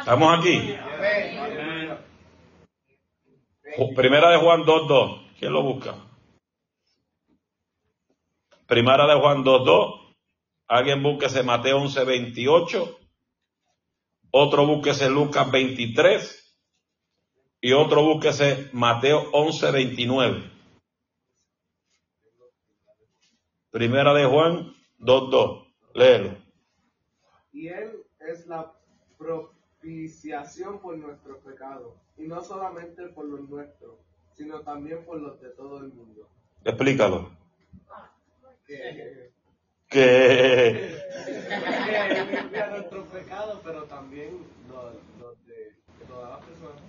¿Estamos 0.00 0.38
aquí? 0.38 0.74
Primera 3.94 4.30
de 4.30 4.38
Juan 4.38 4.62
2.2. 4.62 5.26
¿Quién 5.38 5.52
lo 5.52 5.62
busca? 5.62 5.94
Primera 8.66 9.06
de 9.06 9.20
Juan 9.20 9.44
2.2. 9.44 10.16
Alguien 10.68 11.02
búsquese 11.02 11.42
Mateo 11.42 11.78
11.28. 11.80 12.98
Otro 14.30 14.66
búsquese 14.66 15.10
Lucas 15.10 15.50
23. 15.50 16.43
Y 17.64 17.72
otro 17.72 18.02
búsquese 18.02 18.68
Mateo 18.74 19.32
11.29. 19.32 20.50
Primera 23.70 24.12
de 24.12 24.26
Juan 24.26 24.74
2.2. 25.00 25.72
Léelo. 25.94 26.36
Y 27.52 27.68
Él 27.68 28.04
es 28.20 28.46
la 28.48 28.70
propiciación 29.16 30.78
por 30.78 30.98
nuestros 30.98 31.38
pecados, 31.38 31.94
y 32.18 32.24
no 32.24 32.44
solamente 32.44 33.08
por 33.08 33.24
los 33.24 33.48
nuestros, 33.48 33.94
sino 34.34 34.60
también 34.60 35.02
por 35.06 35.18
los 35.18 35.40
de 35.40 35.48
todo 35.48 35.78
el 35.78 35.90
mundo. 35.90 36.28
Explícalo. 36.64 37.30
Que, 38.66 39.30
Que 39.88 40.98
que 41.18 42.24
limpia 42.30 42.66
nuestros 42.68 43.08
pecados, 43.08 43.58
pero 43.64 43.84
también 43.84 44.46
los, 44.68 44.96
los 45.18 45.46
de 45.46 45.54
todas 45.54 45.72
las 45.72 45.72
personas. 45.78 45.93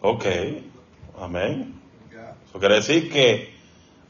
Ok. 0.02 0.26
Amén. 1.20 1.82
Eso 2.50 2.60
quiere 2.60 2.76
decir 2.76 3.12
que 3.12 3.54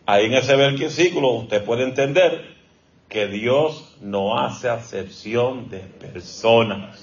ahí 0.05 0.25
en 0.25 0.33
ese 0.33 0.55
versículo 0.55 1.29
usted 1.31 1.63
puede 1.63 1.83
entender 1.83 2.55
que 3.07 3.27
Dios 3.27 3.97
no 4.01 4.39
hace 4.39 4.69
acepción 4.69 5.69
de 5.69 5.79
personas. 5.79 7.01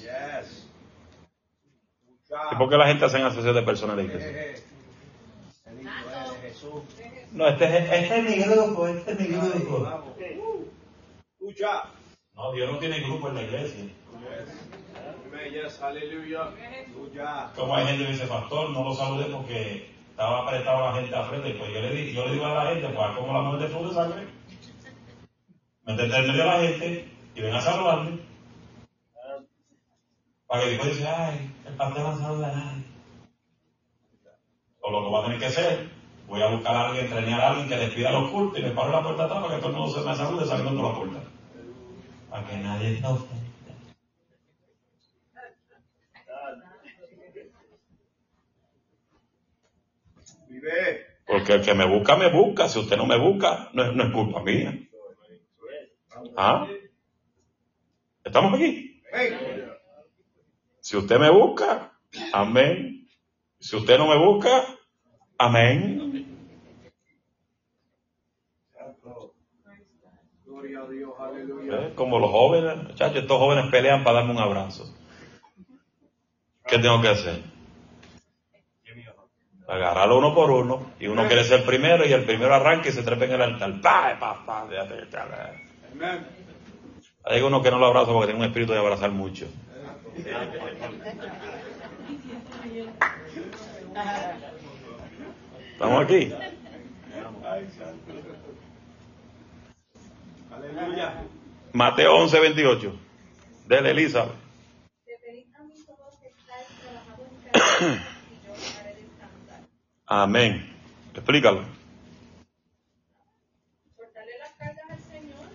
¿Y 2.50 2.56
por 2.56 2.68
qué 2.68 2.76
la 2.76 2.86
gente 2.86 3.04
hace 3.04 3.18
acepción 3.18 3.54
de 3.54 3.62
personas 3.62 3.96
la 3.96 4.02
iglesia? 4.02 4.62
No, 7.32 7.48
este 7.48 7.64
es, 7.64 7.92
este 7.92 8.18
es 8.18 8.24
mi 8.24 8.42
grupo, 8.44 8.86
este 8.86 9.12
es 9.12 9.20
mi 9.20 9.26
grupo. 9.26 9.88
No, 12.34 12.52
Dios 12.52 12.72
no 12.72 12.78
tiene 12.78 13.00
grupo 13.00 13.28
en 13.28 13.34
la 13.34 13.42
iglesia. 13.42 13.84
Yes, 15.50 15.80
aleluya. 15.82 16.50
Como 17.56 17.74
hay 17.74 17.86
gente 17.86 18.04
que 18.06 18.12
dice, 18.12 18.26
pastor, 18.26 18.70
no 18.70 18.84
lo 18.84 18.94
saludé 18.94 19.24
porque 19.26 19.90
estaba 20.10 20.42
apretado 20.42 20.86
la 20.86 20.94
gente 21.00 21.14
al 21.14 21.26
frente. 21.26 21.54
Pues 21.54 21.72
yo 21.72 21.80
le, 21.80 21.90
di- 21.94 22.12
yo 22.12 22.26
le 22.26 22.32
digo 22.34 22.46
a 22.46 22.64
la 22.64 22.70
gente, 22.70 22.88
pues 22.88 23.16
como 23.16 23.32
la 23.32 23.40
mujer 23.42 23.60
de 23.60 23.68
flujo 23.68 23.88
de 23.88 23.94
sangre. 23.94 24.26
Métete 25.84 26.16
en 26.16 26.26
medio 26.28 26.42
de 26.42 26.48
la 26.48 26.60
gente 26.60 27.08
y 27.34 27.40
ven 27.40 27.54
a 27.54 27.60
saludarme. 27.60 28.18
Para 30.46 30.62
que 30.64 30.70
después 30.70 30.96
dice, 30.96 31.08
ay, 31.08 31.50
el 31.66 31.74
pastor 31.74 32.02
no 32.02 32.18
saluda 32.18 32.48
a 32.52 32.54
nadie. 32.54 32.84
O 34.80 34.90
lo 34.90 35.04
que 35.04 35.10
va 35.12 35.20
a 35.20 35.24
tener 35.24 35.38
que 35.38 35.46
hacer, 35.46 35.88
voy 36.28 36.42
a 36.42 36.48
buscar 36.48 36.74
a 36.76 36.88
alguien, 36.88 37.06
entrenar 37.06 37.40
a 37.40 37.48
alguien 37.50 37.68
que 37.68 37.76
les 37.76 37.90
pida 37.94 38.10
los 38.12 38.30
cultos 38.30 38.58
y 38.58 38.62
me 38.62 38.70
paro 38.70 38.88
en 38.88 38.92
la 38.96 39.02
puerta 39.02 39.24
atrás 39.24 39.42
para 39.42 39.54
que 39.56 39.60
todo 39.62 39.70
el 39.72 39.78
mundo 39.78 39.94
se 40.00 40.06
me 40.08 40.14
salude 40.14 40.46
saliendo 40.46 40.80
por 40.80 40.90
la 40.92 40.98
puerta. 40.98 41.18
Para 42.30 42.46
que 42.46 42.56
nadie 42.58 43.00
se 43.00 43.06
Porque 51.26 51.54
el 51.54 51.62
que 51.62 51.74
me 51.74 51.86
busca, 51.86 52.16
me 52.16 52.30
busca. 52.30 52.68
Si 52.68 52.78
usted 52.78 52.96
no 52.96 53.06
me 53.06 53.18
busca, 53.18 53.70
no 53.72 53.84
es, 53.84 53.94
no 53.94 54.04
es 54.04 54.12
culpa 54.12 54.42
mía. 54.42 54.78
¿Ah? 56.36 56.66
¿Estamos 58.24 58.54
aquí? 58.54 59.02
Si 60.80 60.96
usted 60.96 61.18
me 61.18 61.30
busca, 61.30 61.92
amén. 62.32 63.08
Si 63.58 63.76
usted 63.76 63.98
no 63.98 64.08
me 64.08 64.18
busca, 64.18 64.64
amén. 65.38 66.02
¿Eh? 71.70 71.92
Como 71.94 72.18
los 72.18 72.30
jóvenes, 72.30 72.76
muchachos, 72.76 73.16
estos 73.18 73.38
jóvenes 73.38 73.70
pelean 73.70 74.04
para 74.04 74.18
darme 74.18 74.32
un 74.32 74.38
abrazo. 74.38 74.94
¿Qué 76.66 76.78
tengo 76.78 77.00
que 77.00 77.08
hacer? 77.08 77.42
Agarrarlo 79.68 80.18
uno 80.18 80.34
por 80.34 80.50
uno, 80.50 80.92
y 80.98 81.06
uno 81.06 81.26
quiere 81.26 81.44
ser 81.44 81.64
primero, 81.64 82.04
y 82.04 82.12
el 82.12 82.24
primero 82.24 82.54
arranca 82.54 82.88
y 82.88 82.92
se 82.92 83.02
trepa 83.02 83.24
en 83.24 83.32
el 83.32 83.42
altar. 83.42 83.80
¡Pa, 83.80 84.16
pa, 84.18 84.44
pa! 84.44 84.66
Hay 87.24 87.40
uno 87.40 87.62
que 87.62 87.70
no 87.70 87.78
lo 87.78 87.86
abrazo 87.86 88.12
porque 88.12 88.26
tiene 88.26 88.40
un 88.40 88.46
espíritu 88.46 88.72
de 88.72 88.78
abrazar 88.78 89.10
mucho. 89.12 89.46
¿Estamos 95.72 96.04
aquí? 96.04 96.32
Mateo 101.72 102.16
11, 102.16 102.40
28. 102.40 102.92
Dele, 103.66 103.90
Elizabeth. 103.90 104.32
Amén. 110.14 110.70
Explícalo. 111.14 111.64
Soltarle 113.96 114.32
las 114.38 114.50
cargas 114.58 114.90
al 114.90 115.00
Señor 115.00 115.46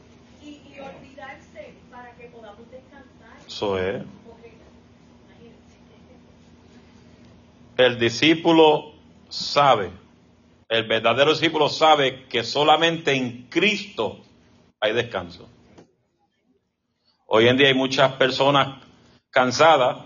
y, 0.42 0.48
y 0.48 0.80
olvidarse 0.80 1.76
para 1.92 2.16
que 2.16 2.26
podamos 2.30 2.72
descansar. 2.72 3.38
Eso 3.46 3.78
es. 3.78 4.04
El 7.78 8.00
discípulo 8.00 8.94
sabe, 9.30 9.92
el 10.70 10.88
verdadero 10.88 11.34
discípulo 11.34 11.70
sabe 11.70 12.26
que 12.26 12.44
solamente 12.44 13.14
en 13.14 13.44
Cristo 13.50 14.24
hay 14.80 14.94
descanso. 14.94 15.48
Hoy 17.28 17.48
en 17.48 17.58
día 17.58 17.68
hay 17.68 17.76
muchas 17.76 18.14
personas 18.14 18.84
cansadas 19.30 20.06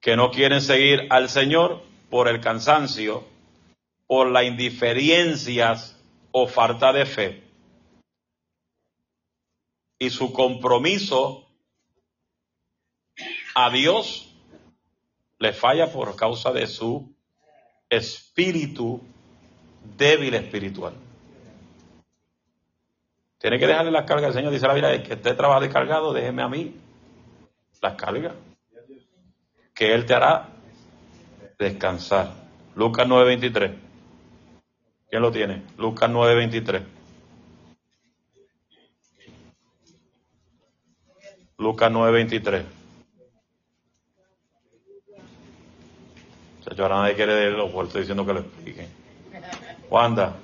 que 0.00 0.16
no 0.16 0.32
quieren 0.32 0.60
seguir 0.60 1.06
al 1.10 1.28
Señor 1.28 1.84
por 2.10 2.26
el 2.26 2.40
cansancio, 2.40 3.32
por 4.06 4.30
las 4.30 4.44
indiferencias 4.44 6.00
o 6.32 6.46
falta 6.46 6.92
de 6.92 7.06
fe. 7.06 7.42
Y 9.98 10.10
su 10.10 10.32
compromiso 10.32 11.46
a 13.54 13.70
Dios 13.70 14.34
le 15.38 15.52
falla 15.52 15.92
por 15.92 16.16
causa 16.16 16.52
de 16.52 16.66
su 16.66 17.14
espíritu 17.88 19.00
débil 19.96 20.34
espiritual. 20.34 20.94
Tiene 23.38 23.58
que 23.58 23.66
dejarle 23.66 23.90
las 23.90 24.06
cargas 24.06 24.28
al 24.28 24.32
Señor. 24.34 24.52
Dice 24.52 24.66
la 24.66 24.74
Biblia, 24.74 24.94
el 24.94 25.02
que 25.02 25.14
esté 25.14 25.34
trabajado 25.34 25.66
y 25.66 25.68
cargado, 25.68 26.12
déjeme 26.12 26.42
a 26.42 26.48
mí 26.48 26.74
las 27.82 27.94
cargas. 27.94 28.32
Que 29.74 29.92
Él 29.92 30.06
te 30.06 30.14
hará 30.14 30.48
descansar. 31.58 32.32
Lucas 32.74 33.06
9:23. 33.06 33.93
¿Quién 35.14 35.22
lo 35.22 35.30
tiene? 35.30 35.62
Lucas 35.78 36.10
9:23. 36.10 36.82
Lucas 41.56 41.92
9:23. 41.92 42.64
Chacho, 46.64 46.82
ahora 46.82 46.96
nadie 46.96 47.14
quiere 47.14 47.32
leerlo, 47.32 47.70
pues 47.70 47.86
estoy 47.86 48.00
diciendo 48.00 48.26
que 48.26 48.32
lo 48.32 48.40
expliquen. 48.40 48.88
Wanda, 49.88 50.34
Y 50.34 50.38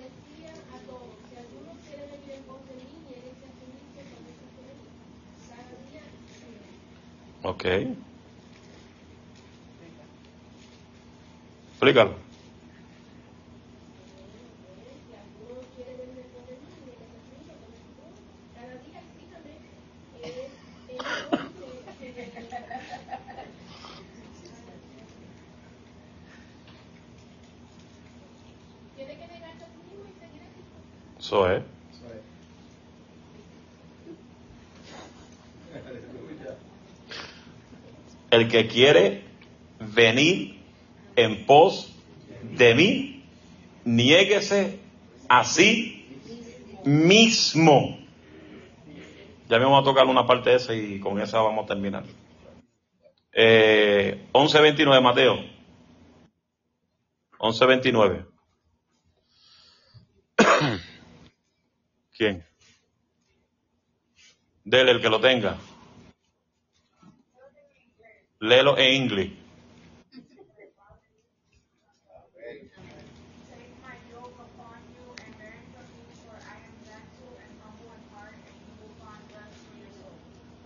decía 0.00 0.54
a 0.72 0.78
todos, 0.86 1.18
si 1.28 1.36
alguno 1.36 1.76
quiere 1.86 2.06
venir 2.06 2.30
en 2.30 2.44
pos 2.44 2.66
de 2.66 2.76
mí, 2.76 2.96
niéguese 3.04 3.44
a 3.44 3.52
sí 3.60 3.66
mismo, 3.76 4.00
tómese 4.08 4.40
su 4.40 4.48
cruz. 4.56 4.80
Cada 5.50 5.68
día 5.84 6.00
sí. 6.40 6.64
ok. 7.42 7.64
Explícalo. 11.72 12.24
Si 15.04 15.12
alguno 15.14 15.60
quiere 15.74 15.94
venir 15.96 16.18
en 16.24 16.30
pos 16.32 16.46
de 16.46 16.56
mí, 16.56 16.68
niéguese 16.86 17.16
a 17.16 17.20
sí 17.28 17.36
mismo, 17.36 17.52
tómese 17.60 17.84
su 17.84 17.92
cruz. 17.92 18.16
Cada 18.54 18.74
día 18.84 19.00
exíjame. 19.04 19.54
Eh, 20.22 20.48
entonces, 20.88 21.84
tiene 28.96 29.18
que 29.18 29.26
negarse 29.26 29.64
a 29.64 29.68
sí 29.68 29.76
mismo 29.84 30.04
y 30.08 30.12
seguir 30.18 30.42
a 30.42 30.46
Es. 31.34 31.62
El 38.30 38.48
que 38.48 38.66
quiere 38.66 39.24
venir 39.94 40.58
en 41.16 41.46
pos 41.46 41.94
de 42.42 42.74
mí, 42.74 43.24
niéguese 43.84 44.80
Así 45.28 46.06
mismo. 46.84 47.98
Ya 49.48 49.58
me 49.58 49.64
vamos 49.64 49.82
a 49.82 49.84
tocar 49.84 50.06
una 50.06 50.26
parte 50.26 50.50
de 50.50 50.56
esa 50.56 50.74
y 50.74 51.00
con 51.00 51.20
esa 51.20 51.40
vamos 51.40 51.64
a 51.64 51.68
terminar. 51.68 52.04
Eh, 53.32 54.26
11.29 54.32 55.02
Mateo. 55.02 55.38
11.29. 57.38 58.26
¿Quién? 62.16 62.44
Dele 64.64 64.92
el 64.92 65.00
que 65.02 65.08
lo 65.10 65.20
tenga. 65.20 65.56
Léelo 68.40 68.76
en 68.78 68.94
inglés. 69.02 69.30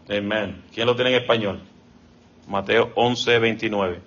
Amén. 0.08 0.64
¿Quién 0.72 0.86
lo 0.86 0.94
tiene 0.96 1.10
en 1.14 1.20
español? 1.22 1.60
Mateo 2.46 2.92
11, 2.94 3.38
29. 3.38 4.00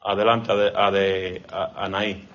Adelante, 0.00 0.52
Ade- 0.52 0.72
Ade- 0.74 1.42
a- 1.50 1.84
Anaí. 1.84 2.26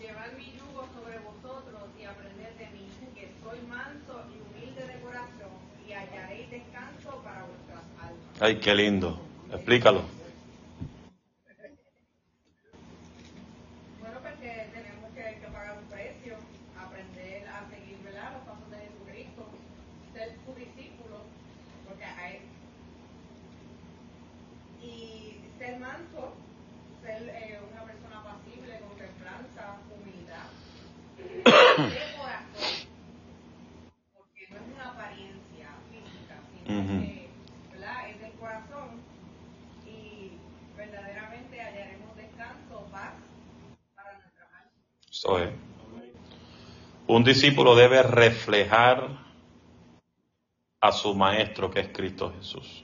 Llevad 0.00 0.32
mi 0.36 0.46
yugo 0.56 0.88
sobre 0.92 1.18
vosotros 1.20 1.82
y 2.00 2.04
aprended 2.04 2.52
de 2.58 2.66
mí, 2.74 2.88
que 3.14 3.28
soy 3.42 3.60
manso 3.68 4.24
y 4.32 4.40
humilde 4.40 4.82
de 4.88 5.00
corazón, 5.00 5.54
y 5.86 5.92
hallaréis 5.92 6.50
descanso 6.50 7.22
para 7.22 7.44
vuestras 7.44 7.84
almas. 8.00 8.23
Ay, 8.40 8.56
qué 8.58 8.74
lindo. 8.74 9.18
Explícalo. 9.52 10.02
Bueno, 14.00 14.18
pues 14.20 14.34
que 14.34 14.68
tenemos 14.74 15.10
que, 15.14 15.40
que 15.40 15.46
pagar 15.46 15.78
un 15.78 15.84
precio, 15.84 16.36
aprender 16.78 17.46
a 17.48 17.68
seguir 17.70 17.98
¿verdad? 18.04 18.32
los 18.32 18.42
pasos 18.42 18.70
de 18.70 18.76
Jesucristo, 18.78 19.46
ser 20.12 20.36
su 20.44 20.54
discípulo, 20.54 21.20
porque 21.88 22.04
hay, 22.04 22.40
y 24.82 25.40
ser 25.58 25.78
manso, 25.78 26.34
ser 27.02 27.28
eh, 27.28 27.60
una 27.72 27.84
persona 27.84 28.22
pasible, 28.24 28.80
con 28.80 28.98
templanza, 28.98 29.76
humildad, 29.94 30.50
de 31.16 32.16
corazón, 32.18 32.74
porque 34.16 34.46
no 34.50 34.56
es 34.56 34.74
una 34.74 34.90
apariencia 34.90 35.68
física, 35.90 36.36
sino 36.52 36.80
Ujú. 36.80 37.00
que 37.06 37.28
¿verdad? 37.72 38.10
es 38.10 38.20
del 38.20 38.32
corazón 38.32 39.00
y 39.86 40.32
verdaderamente 40.90 41.60
hallaremos 41.60 42.16
descanso, 42.16 42.86
paz 42.90 43.12
para 43.94 44.12
nuestras 44.18 44.48
almas. 44.52 44.72
Eso 45.10 45.38
es. 45.38 45.50
Un 47.06 47.22
discípulo 47.24 47.74
debe 47.76 48.02
reflejar 48.02 49.08
a 50.80 50.92
su 50.92 51.14
maestro 51.14 51.70
que 51.70 51.80
es 51.80 51.88
Cristo 51.88 52.32
Jesús 52.38 52.82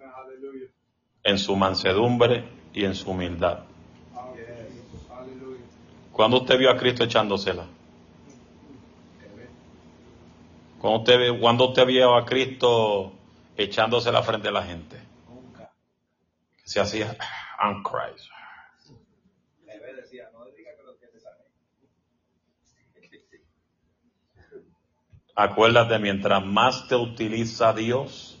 Aleluya. 0.00 0.66
en 1.22 1.38
su 1.38 1.54
mansedumbre 1.56 2.44
y 2.72 2.84
en 2.84 2.94
su 2.94 3.10
humildad. 3.10 3.60
Aleluya. 5.10 5.62
¿Cuándo 6.12 6.38
usted 6.40 6.58
vio 6.58 6.70
a 6.70 6.76
Cristo 6.76 7.04
echándosela? 7.04 7.66
¿Cuándo 10.80 10.98
usted, 11.00 11.18
ve- 11.18 11.38
cuándo 11.38 11.68
usted 11.68 11.86
vio 11.86 12.14
a 12.16 12.24
Cristo 12.24 13.12
echándosela 13.56 14.22
frente 14.22 14.48
a 14.48 14.52
la 14.52 14.62
gente? 14.62 14.96
Se 16.68 16.80
hacía, 16.80 17.16
I'm 17.58 17.82
Christ. 17.82 18.28
Acuérdate, 25.34 25.98
mientras 25.98 26.44
más 26.44 26.86
te 26.86 26.94
utiliza 26.94 27.72
Dios, 27.72 28.38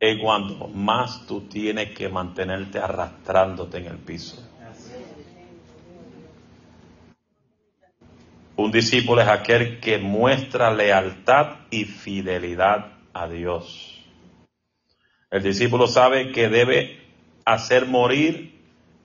es 0.00 0.18
cuando 0.20 0.66
más 0.66 1.28
tú 1.28 1.42
tienes 1.42 1.96
que 1.96 2.08
mantenerte 2.08 2.80
arrastrándote 2.80 3.78
en 3.78 3.86
el 3.86 3.98
piso. 3.98 4.44
Un 8.56 8.72
discípulo 8.72 9.20
es 9.20 9.28
aquel 9.28 9.78
que 9.78 9.98
muestra 9.98 10.74
lealtad 10.74 11.66
y 11.70 11.84
fidelidad 11.84 12.94
a 13.12 13.28
Dios. 13.28 13.99
El 15.30 15.42
discípulo 15.44 15.86
sabe 15.86 16.32
que 16.32 16.48
debe 16.48 16.98
hacer 17.44 17.86
morir 17.86 18.58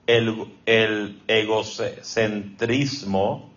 el, 0.06 1.22
egocentrismo 1.28 3.52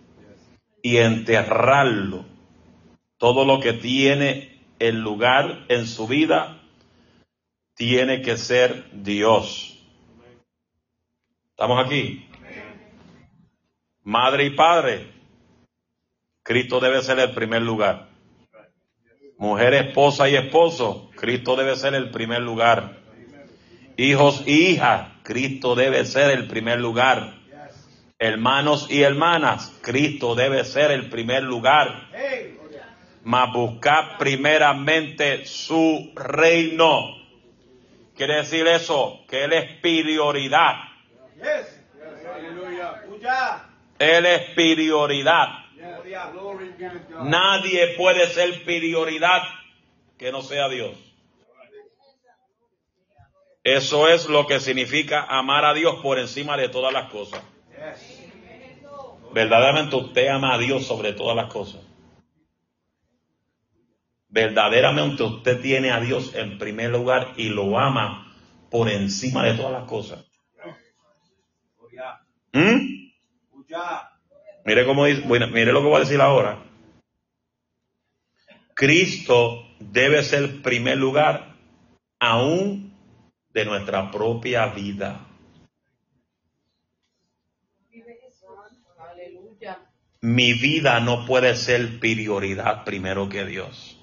y 0.82 0.98
enterrarlo. 0.98 2.26
Todo 3.18 3.44
lo 3.44 3.58
que 3.60 3.72
tiene 3.72 4.60
el 4.78 5.00
lugar 5.00 5.64
en 5.68 5.86
su 5.86 6.06
vida 6.06 6.60
tiene 7.74 8.22
que 8.22 8.36
ser 8.36 8.88
Dios. 8.92 9.82
¿Estamos 11.50 11.84
aquí? 11.84 12.24
Madre 14.02 14.46
y 14.46 14.50
padre, 14.50 15.12
Cristo 16.42 16.80
debe 16.80 17.02
ser 17.02 17.18
el 17.18 17.32
primer 17.32 17.60
lugar. 17.62 18.09
Mujer, 19.40 19.72
esposa 19.72 20.28
y 20.28 20.36
esposo, 20.36 21.08
Cristo 21.16 21.56
debe 21.56 21.74
ser 21.74 21.94
el 21.94 22.10
primer 22.10 22.42
lugar. 22.42 22.98
Hijos 23.96 24.42
y 24.44 24.72
hijas, 24.72 25.08
Cristo 25.22 25.74
debe 25.74 26.04
ser 26.04 26.30
el 26.32 26.46
primer 26.46 26.78
lugar. 26.78 27.36
Hermanos 28.18 28.86
y 28.90 29.00
hermanas, 29.00 29.74
Cristo 29.80 30.34
debe 30.34 30.62
ser 30.64 30.90
el 30.90 31.08
primer 31.08 31.42
lugar. 31.42 32.10
Mas 33.24 33.50
buscar 33.54 34.18
primeramente 34.18 35.46
su 35.46 36.12
reino. 36.14 37.16
Quiere 38.14 38.36
decir 38.36 38.66
eso, 38.66 39.20
que 39.26 39.44
Él 39.44 39.54
es 39.54 39.80
prioridad. 39.80 40.74
Él 43.98 44.26
es 44.26 44.50
prioridad. 44.54 45.59
Nadie 47.22 47.94
puede 47.96 48.26
ser 48.28 48.64
prioridad 48.64 49.42
que 50.18 50.32
no 50.32 50.42
sea 50.42 50.68
Dios. 50.68 50.96
Eso 53.62 54.08
es 54.08 54.28
lo 54.28 54.46
que 54.46 54.60
significa 54.60 55.24
amar 55.28 55.64
a 55.64 55.74
Dios 55.74 55.96
por 56.02 56.18
encima 56.18 56.56
de 56.56 56.68
todas 56.68 56.92
las 56.92 57.10
cosas. 57.10 57.42
Verdaderamente 59.32 59.96
usted 59.96 60.28
ama 60.28 60.54
a 60.54 60.58
Dios 60.58 60.86
sobre 60.86 61.12
todas 61.12 61.36
las 61.36 61.52
cosas. 61.52 61.82
Verdaderamente 64.28 65.22
usted 65.22 65.60
tiene 65.60 65.90
a 65.90 66.00
Dios 66.00 66.34
en 66.34 66.58
primer 66.58 66.90
lugar 66.90 67.34
y 67.36 67.48
lo 67.48 67.78
ama 67.78 68.32
por 68.70 68.88
encima 68.88 69.44
de 69.44 69.54
todas 69.54 69.72
las 69.72 69.84
cosas. 69.84 70.24
¿Mm? 72.52 73.00
Mire 74.64 74.84
cómo 74.84 75.06
dice, 75.06 75.22
bueno, 75.26 75.46
mire 75.48 75.72
lo 75.72 75.80
que 75.80 75.88
voy 75.88 75.96
a 75.96 76.00
decir 76.00 76.20
ahora. 76.20 76.62
Cristo 78.74 79.66
debe 79.78 80.22
ser 80.22 80.62
primer 80.62 80.96
lugar 80.96 81.56
aún 82.18 82.94
de 83.52 83.64
nuestra 83.64 84.10
propia 84.10 84.66
vida. 84.66 85.26
Mi 90.22 90.52
vida 90.52 91.00
no 91.00 91.24
puede 91.26 91.56
ser 91.56 91.98
prioridad 91.98 92.84
primero 92.84 93.28
que 93.28 93.44
Dios. 93.46 93.96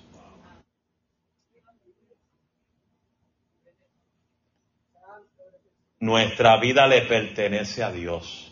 Nuestra 6.00 6.60
vida 6.60 6.88
le 6.88 7.02
pertenece 7.02 7.84
a 7.84 7.92
Dios. 7.92 8.47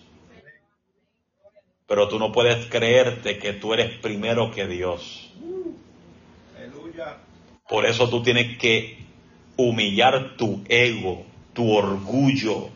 Pero 1.87 2.07
tú 2.07 2.17
no 2.17 2.31
puedes 2.31 2.65
creerte 2.67 3.37
que 3.37 3.53
tú 3.53 3.73
eres 3.73 3.97
primero 3.99 4.51
que 4.51 4.67
Dios. 4.67 5.31
Por 7.67 7.85
eso 7.85 8.09
tú 8.09 8.21
tienes 8.23 8.57
que 8.57 8.99
humillar 9.57 10.35
tu 10.37 10.63
ego, 10.67 11.25
tu 11.53 11.71
orgullo, 11.71 12.69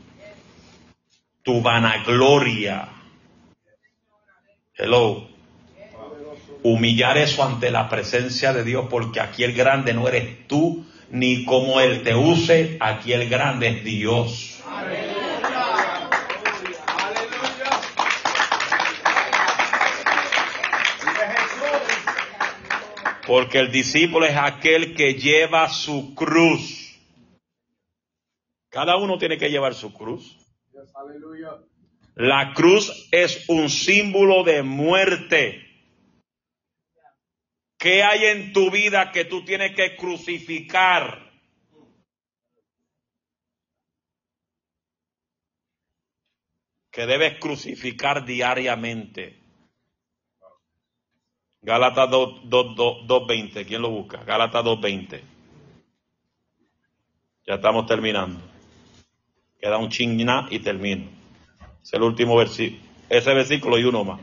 tu 1.44 1.62
vanagloria. 1.62 2.90
Hello. 4.76 5.28
Humillar 6.62 7.18
eso 7.18 7.44
ante 7.44 7.72
la 7.72 7.88
presencia 7.88 8.54
de 8.54 8.64
Dios, 8.64 8.88
porque 8.90 9.20
aquí 9.20 9.44
el 9.44 9.54
grande 9.54 9.94
no 9.94 10.08
eres 10.08 10.48
tú, 10.48 10.86
ni 11.10 11.46
como 11.46 11.80
Él 11.80 12.04
te 12.04 12.16
use, 12.16 12.78
aquí 12.80 13.14
el 13.14 13.30
grande 13.30 13.70
es 13.70 13.84
Dios. 13.84 14.62
Aleluya. 14.68 15.09
Porque 23.30 23.60
el 23.60 23.72
discípulo 23.72 24.26
es 24.26 24.36
aquel 24.36 24.96
que 24.96 25.14
lleva 25.14 25.70
su 25.70 26.16
cruz. 26.16 27.00
Cada 28.70 28.98
uno 28.98 29.20
tiene 29.20 29.38
que 29.38 29.52
llevar 29.52 29.76
su 29.76 29.94
cruz. 29.94 30.36
La 32.16 32.56
cruz 32.56 33.08
es 33.12 33.48
un 33.48 33.70
símbolo 33.70 34.44
de 34.44 34.64
muerte. 34.64 35.62
¿Qué 37.78 38.02
hay 38.02 38.26
en 38.26 38.52
tu 38.52 38.72
vida 38.72 39.12
que 39.12 39.26
tú 39.26 39.46
tienes 39.46 39.76
que 39.76 39.96
crucificar? 39.96 41.32
Que 46.90 47.06
debes 47.06 47.40
crucificar 47.40 48.26
diariamente. 48.26 49.39
Gálatas 51.62 52.10
2.20, 52.10 53.66
¿quién 53.66 53.82
lo 53.82 53.90
busca? 53.90 54.24
Gálatas 54.24 54.64
2.20. 54.64 55.22
Ya 57.46 57.56
estamos 57.56 57.86
terminando. 57.86 58.40
Queda 59.60 59.78
un 59.78 59.90
chingna 59.90 60.48
y 60.50 60.60
termino. 60.60 61.10
Es 61.84 61.94
el 61.94 62.04
último 62.04 62.38
versículo. 62.38 62.82
Ese 63.10 63.34
versículo 63.34 63.78
y 63.78 63.84
uno 63.84 64.04
más. 64.06 64.22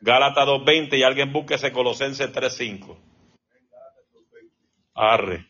Gálatas 0.00 0.48
2.20 0.48 0.98
y 0.98 1.02
alguien 1.04 1.32
búsquese 1.32 1.70
Colosenses 1.70 2.32
3.5. 2.32 2.96
Arre. 4.94 5.46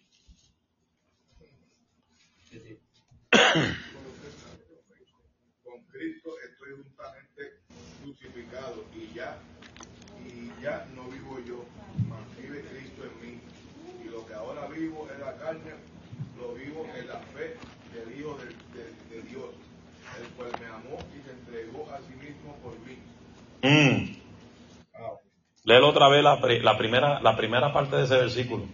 Con 5.65 5.85
Cristo 5.91 6.31
estoy 6.51 6.73
juntamente 6.83 7.61
crucificado 8.03 8.85
y 8.95 9.15
ya, 9.15 9.39
ya 10.63 10.87
no 10.95 11.05
vivo 11.05 11.39
yo, 11.47 11.65
mas 12.09 12.21
vive 12.41 12.61
Cristo 12.63 13.03
en 13.05 13.21
mí. 13.27 13.41
Y 14.05 14.09
lo 14.11 14.27
que 14.27 14.35
ahora 14.35 14.67
vivo 14.69 15.09
en 15.13 15.21
la 15.21 15.37
carne, 15.37 15.73
lo 16.39 16.55
vivo 16.55 16.87
en 16.97 17.07
la 17.09 17.19
fe 17.35 17.57
del 17.93 18.19
Hijo 18.19 18.39
de, 18.39 18.47
de- 18.79 18.93
de 19.23 19.29
Dios, 19.29 19.51
el 20.21 20.29
cual 20.37 20.51
me 20.61 20.67
amó 20.67 20.99
y 21.17 21.23
se 21.23 21.33
entregó 21.33 21.91
a 21.91 21.99
sí 21.99 22.15
mismo 22.15 22.57
por 22.63 22.73
mí. 22.81 22.99
Mm. 23.63 24.17
Ah, 24.95 25.13
Léelo 25.65 25.89
otra 25.89 26.09
vez 26.09 26.23
la, 26.23 26.37
la 26.37 26.79
primera, 26.79 27.21
la 27.21 27.37
primera 27.37 27.73
parte 27.73 27.97
de 27.97 28.05
ese 28.05 28.17
versículo. 28.17 28.65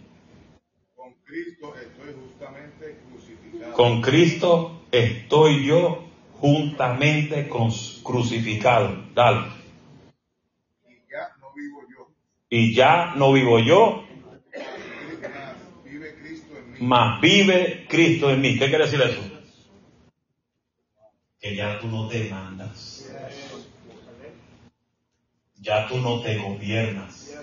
Con 0.94 1.12
Cristo 1.24 1.74
estoy 1.76 2.14
justamente 2.14 2.98
crucificado. 3.10 3.72
Con 3.74 4.00
Cristo 4.02 4.82
estoy 4.90 5.66
yo 5.66 6.04
juntamente 6.40 7.48
crucificado. 7.48 8.96
Dale. 9.14 9.48
Y 10.88 10.94
ya 11.12 11.34
no 11.40 11.52
vivo 11.54 11.82
yo, 11.90 12.08
Y 12.50 12.74
ya 12.74 13.12
no 13.16 13.32
vivo 13.32 13.58
yo, 13.58 14.04
mas 16.80 17.20
vive 17.20 17.86
Cristo 17.88 18.30
en 18.30 18.40
mí. 18.40 18.58
¿Qué 18.58 18.68
quiere 18.68 18.84
decir 18.84 19.02
eso? 19.02 19.20
Que 21.40 21.54
ya 21.54 21.78
tú 21.78 21.88
no 21.88 22.08
te 22.08 22.24
mandas. 22.30 23.10
Ya 25.60 25.86
tú 25.88 25.98
no 25.98 26.20
te 26.20 26.38
gobiernas. 26.38 27.34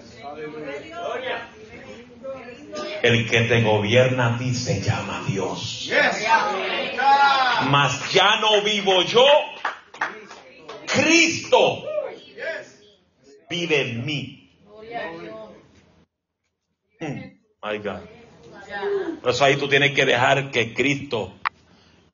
El 3.04 3.30
que 3.30 3.42
te 3.42 3.62
gobierna 3.62 4.36
a 4.36 4.38
ti 4.38 4.54
se 4.54 4.82
llama 4.82 5.24
Dios. 5.28 5.90
Mas 7.70 8.12
ya 8.12 8.40
no 8.40 8.62
vivo 8.64 9.04
yo, 9.04 9.26
Cristo 10.88 11.84
vive 13.50 13.82
en 13.82 14.06
mí. 14.06 14.35
My 17.64 17.78
God. 17.80 18.02
Por 19.22 19.32
eso 19.32 19.46
ahí 19.46 19.58
tú 19.58 19.68
tienes 19.68 19.94
que 19.94 20.06
dejar 20.06 20.52
que 20.52 20.74
Cristo 20.74 21.34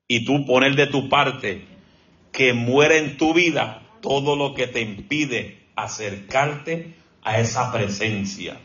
y 0.08 0.26
tú 0.26 0.46
poner 0.46 0.76
de 0.76 0.88
tu 0.88 1.10
parte 1.10 1.66
que 2.32 2.54
muera 2.54 2.96
en 2.96 3.18
tu 3.18 3.34
vida 3.34 3.82
todo 4.02 4.36
lo 4.36 4.54
que 4.56 4.68
te 4.68 4.82
impide 4.82 5.68
acercarte 5.76 6.96
a 7.22 7.40
esa 7.40 7.72
presencia. 7.72 8.60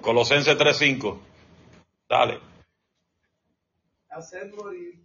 Colosenses 0.00 0.56
3:5. 0.56 1.18
Dale. 2.08 2.40
Haced 4.08 4.54
morir, 4.54 5.00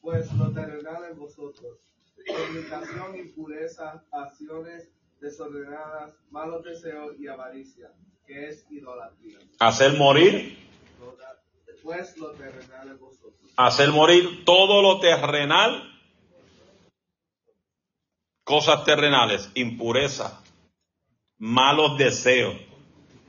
pues 0.00 0.32
lo 0.32 0.52
terrenal 0.52 1.04
en 1.10 1.18
vosotros. 1.18 1.78
Fornicación, 2.26 3.16
impureza, 3.16 4.02
acciones 4.10 4.88
desordenadas, 5.20 6.14
malos 6.30 6.62
deseos 6.64 7.18
y 7.18 7.26
avaricia, 7.28 7.90
que 8.26 8.48
es 8.48 8.66
idolatría. 8.70 9.38
Hacer 9.58 9.94
morir, 9.96 10.58
Pues 11.82 12.16
lo 12.16 12.32
terrenal 12.32 12.88
en 12.88 12.98
vosotros. 12.98 13.52
hacer 13.56 13.90
morir 13.92 14.44
todo 14.44 14.82
lo 14.82 14.98
terrenal, 14.98 15.88
cosas 18.42 18.84
terrenales, 18.84 19.50
impureza, 19.54 20.42
malos 21.38 21.96
deseos, 21.96 22.56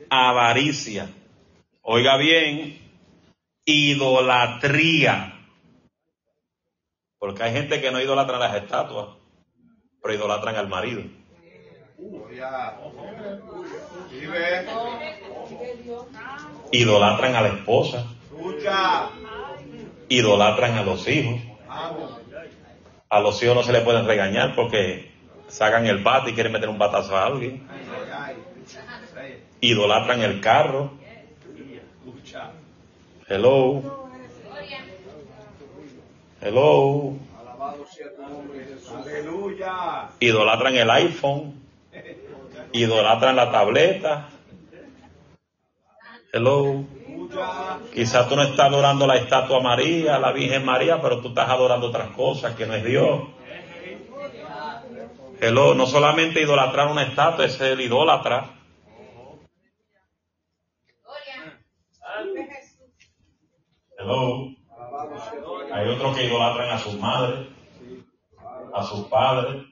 avaricia. 0.09 1.07
Oiga 1.83 2.17
bien, 2.17 2.79
idolatría. 3.65 5.33
Porque 7.19 7.43
hay 7.43 7.53
gente 7.53 7.79
que 7.79 7.91
no 7.91 8.01
idolatra 8.01 8.39
las 8.39 8.55
estatuas, 8.55 9.17
pero 10.01 10.13
idolatran 10.15 10.55
al 10.55 10.67
marido. 10.67 11.03
Idolatran 16.71 17.35
a 17.35 17.41
la 17.41 17.47
esposa, 17.47 18.05
idolatran 20.07 20.77
a 20.77 20.83
los 20.83 21.07
hijos. 21.07 21.41
A 23.09 23.19
los 23.19 23.41
hijos 23.41 23.55
no 23.55 23.63
se 23.63 23.71
les 23.71 23.81
pueden 23.81 24.05
regañar 24.05 24.55
porque 24.55 25.11
sacan 25.47 25.87
el 25.87 26.03
bate 26.03 26.31
y 26.31 26.33
quieren 26.33 26.51
meter 26.51 26.69
un 26.69 26.77
batazo 26.77 27.17
a 27.17 27.25
alguien. 27.25 27.67
Idolatran 29.61 30.21
el 30.21 30.39
carro. 30.39 30.91
Hello. 33.27 33.81
Hello. 36.41 37.15
Idolatran 40.19 40.75
el 40.75 40.89
iPhone. 40.91 41.66
Idolatran 42.74 43.36
la 43.36 43.51
tableta. 43.51 44.30
Hello. 46.34 46.84
Quizás 47.93 48.30
tú 48.30 48.36
no 48.36 48.43
estás 48.43 48.68
adorando 48.68 49.07
la 49.07 49.15
estatua 49.15 49.59
María, 49.61 50.20
la 50.20 50.32
Virgen 50.32 50.65
María, 50.65 51.01
pero 51.01 51.22
tú 51.22 51.30
estás 51.30 51.49
adorando 51.49 51.88
otras 51.88 52.09
cosas 52.11 52.55
que 52.55 52.65
no 52.65 52.74
es 52.76 52.84
Dios. 52.84 53.22
Hello, 55.39 55.76
no 55.76 55.86
solamente 55.86 56.41
idolatrar 56.41 56.88
una 56.88 57.03
estatua, 57.03 57.45
es 57.45 57.59
el 57.61 57.80
idólatra. 57.80 58.53
Hello. 63.97 64.47
Hay 65.72 65.89
otros 65.89 66.15
que 66.15 66.26
idolatran 66.26 66.70
a 66.72 66.80
sus 66.80 66.99
madres, 66.99 67.47
a 68.74 68.84
sus 68.84 69.07
padres. 69.07 69.63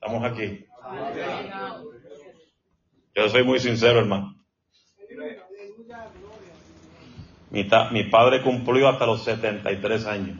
Estamos 0.00 0.24
aquí. 0.24 0.66
Yo 3.14 3.28
soy 3.28 3.44
muy 3.44 3.58
sincero, 3.58 4.00
hermano. 4.00 4.36
Mi, 7.50 8.04
padre 8.04 8.42
cumplió 8.42 8.88
hasta 8.88 9.06
los 9.06 9.24
73 9.24 10.06
años. 10.06 10.38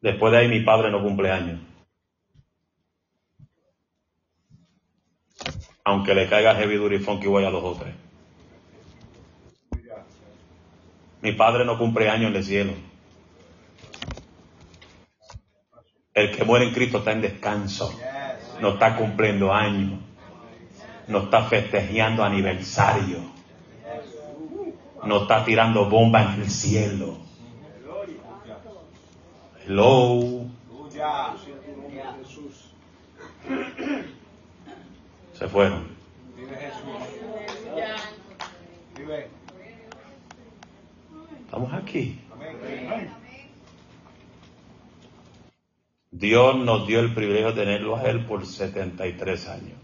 Después 0.00 0.30
de 0.32 0.38
ahí 0.38 0.48
mi 0.48 0.60
padre 0.60 0.90
no 0.92 1.02
cumple 1.02 1.32
años. 1.32 1.60
Aunque 5.84 6.14
le 6.14 6.28
caiga 6.28 6.54
heavy 6.54 6.76
duty 6.76 6.98
funky 6.98 7.26
voy 7.26 7.44
a 7.44 7.50
los 7.50 7.64
otros. 7.64 7.90
Mi 11.20 11.32
padre 11.32 11.64
no 11.64 11.78
cumple 11.78 12.08
años 12.08 12.30
en 12.30 12.36
el 12.36 12.44
cielo. 12.44 12.87
El 16.18 16.32
que 16.32 16.44
muere 16.44 16.66
en 16.66 16.74
Cristo 16.74 16.98
está 16.98 17.12
en 17.12 17.20
descanso. 17.20 17.96
No 18.60 18.70
está 18.70 18.96
cumpliendo 18.96 19.52
años. 19.52 20.00
No 21.06 21.18
está 21.20 21.44
festejando 21.44 22.24
aniversario. 22.24 23.18
No 25.04 25.22
está 25.22 25.44
tirando 25.44 25.88
bombas 25.88 26.34
en 26.34 26.42
el 26.42 26.50
cielo. 26.50 27.18
Hello. 29.64 30.44
Se 35.34 35.46
fueron. 35.46 35.86
Estamos 41.46 41.72
aquí. 41.74 42.20
Dios 46.18 46.56
nos 46.56 46.84
dio 46.84 46.98
el 46.98 47.14
privilegio 47.14 47.52
de 47.52 47.64
tenerlo 47.64 47.94
a 47.94 48.02
Él 48.02 48.26
por 48.26 48.44
73 48.44 49.48
años. 49.48 49.78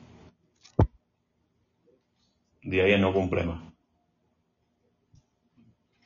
De 2.61 2.82
ahí 2.82 3.01
no 3.01 3.12
cumple 3.12 3.45
más. 3.45 3.62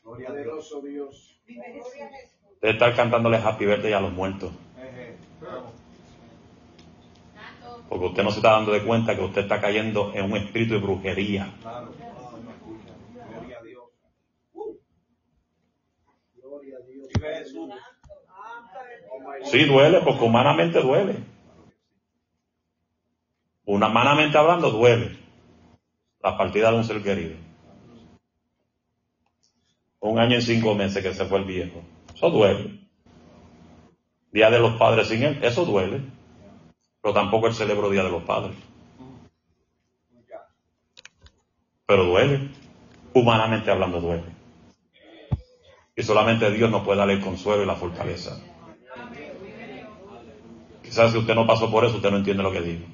Poderoso 0.02 0.82
Dios. 0.82 1.40
De 2.60 2.70
estar 2.70 2.94
cantándoles 2.94 3.42
Happy 3.42 3.64
Birthday 3.64 3.94
a 3.94 4.00
los 4.00 4.12
muertos. 4.12 4.52
Porque 7.88 8.04
usted 8.04 8.22
no 8.22 8.30
se 8.30 8.40
está 8.40 8.50
dando 8.50 8.72
de 8.72 8.84
cuenta 8.84 9.16
que 9.16 9.22
usted 9.22 9.42
está 9.42 9.62
cayendo 9.62 10.12
en 10.14 10.30
un 10.30 10.36
espíritu 10.36 10.74
de 10.74 10.80
brujería. 10.80 11.54
Gloria 11.62 13.58
a 13.58 13.62
Dios. 13.62 13.84
Gloria 16.34 16.76
a 16.76 16.80
Dios. 16.86 17.08
Vive 17.14 17.36
Jesús. 17.36 17.70
Oh 19.10 19.20
my 19.20 19.37
Sí, 19.50 19.64
duele, 19.64 20.00
porque 20.00 20.24
humanamente 20.24 20.80
duele. 20.80 21.16
Humanamente 23.64 24.36
hablando, 24.36 24.70
duele. 24.70 25.18
La 26.22 26.36
partida 26.36 26.70
de 26.70 26.76
un 26.76 26.84
ser 26.84 27.02
querido. 27.02 27.36
Un 30.00 30.18
año 30.18 30.36
y 30.38 30.42
cinco 30.42 30.74
meses 30.74 31.02
que 31.02 31.14
se 31.14 31.24
fue 31.24 31.38
el 31.38 31.44
viejo. 31.44 31.82
Eso 32.14 32.30
duele. 32.30 32.78
Día 34.32 34.50
de 34.50 34.58
los 34.58 34.76
padres 34.76 35.08
sin 35.08 35.22
él, 35.22 35.38
eso 35.42 35.64
duele. 35.64 36.02
Pero 37.00 37.14
tampoco 37.14 37.46
el 37.46 37.54
celebro 37.54 37.90
Día 37.90 38.02
de 38.02 38.10
los 38.10 38.24
Padres. 38.24 38.56
Pero 41.86 42.04
duele. 42.04 42.50
Humanamente 43.14 43.70
hablando, 43.70 44.00
duele. 44.00 44.24
Y 45.96 46.02
solamente 46.02 46.50
Dios 46.50 46.70
nos 46.70 46.84
puede 46.84 46.98
dar 46.98 47.10
el 47.10 47.20
consuelo 47.20 47.62
y 47.62 47.66
la 47.66 47.74
fortaleza. 47.76 48.38
Quizás 50.88 51.12
si 51.12 51.18
usted 51.18 51.34
no 51.34 51.46
pasó 51.46 51.70
por 51.70 51.84
eso, 51.84 51.96
usted 51.96 52.10
no 52.10 52.16
entiende 52.16 52.42
lo 52.42 52.50
que 52.50 52.62
digo. 52.62 52.86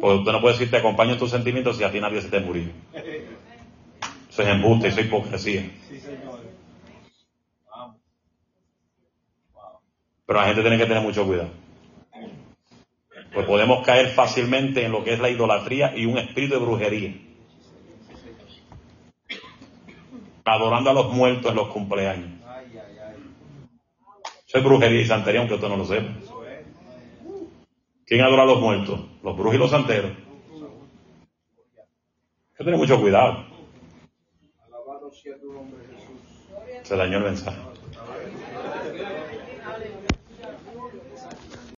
Porque 0.00 0.18
usted 0.18 0.30
no 0.30 0.40
puede 0.40 0.54
decir 0.54 0.70
te 0.70 0.76
acompaño 0.76 1.14
en 1.14 1.18
tus 1.18 1.30
sentimientos 1.30 1.76
si 1.76 1.82
a 1.82 1.90
ti 1.90 2.00
nadie 2.00 2.22
se 2.22 2.28
te 2.28 2.38
murió. 2.38 2.64
Eso 2.94 4.42
es 4.42 4.48
embuste, 4.48 4.88
eso 4.88 5.00
es 5.00 5.06
hipocresía. 5.06 5.68
Pero 10.26 10.40
la 10.40 10.46
gente 10.46 10.60
tiene 10.60 10.78
que 10.78 10.86
tener 10.86 11.02
mucho 11.02 11.26
cuidado. 11.26 11.50
Pues 13.34 13.46
podemos 13.46 13.84
caer 13.84 14.10
fácilmente 14.10 14.84
en 14.84 14.92
lo 14.92 15.02
que 15.02 15.14
es 15.14 15.18
la 15.18 15.28
idolatría 15.28 15.96
y 15.96 16.06
un 16.06 16.18
espíritu 16.18 16.54
de 16.54 16.60
brujería. 16.60 17.14
Adorando 20.44 20.90
a 20.90 20.94
los 20.94 21.12
muertos 21.12 21.50
en 21.50 21.56
los 21.56 21.68
cumpleaños. 21.68 22.30
Eso 24.46 24.58
es 24.58 24.64
brujería 24.64 25.00
y 25.00 25.06
santería, 25.06 25.40
aunque 25.40 25.54
usted 25.54 25.68
no 25.68 25.76
lo 25.76 25.84
sepa. 25.84 26.35
¿Quién 28.06 28.20
adora 28.20 28.44
a 28.44 28.46
los 28.46 28.60
muertos? 28.60 29.00
Los 29.24 29.36
brujos 29.36 29.56
y 29.56 29.58
los 29.58 29.70
santeros. 29.70 30.12
Hay 30.12 30.16
que 32.56 32.64
tener 32.64 32.78
mucho 32.78 33.00
cuidado. 33.00 33.44
Alabado 34.64 35.10
sea 35.10 35.36
tu 35.40 35.52
nombre, 35.52 35.84
Jesús. 35.86 36.20
Se 36.84 36.96
dañó 36.96 37.18
el 37.18 37.24
mensaje. 37.24 37.75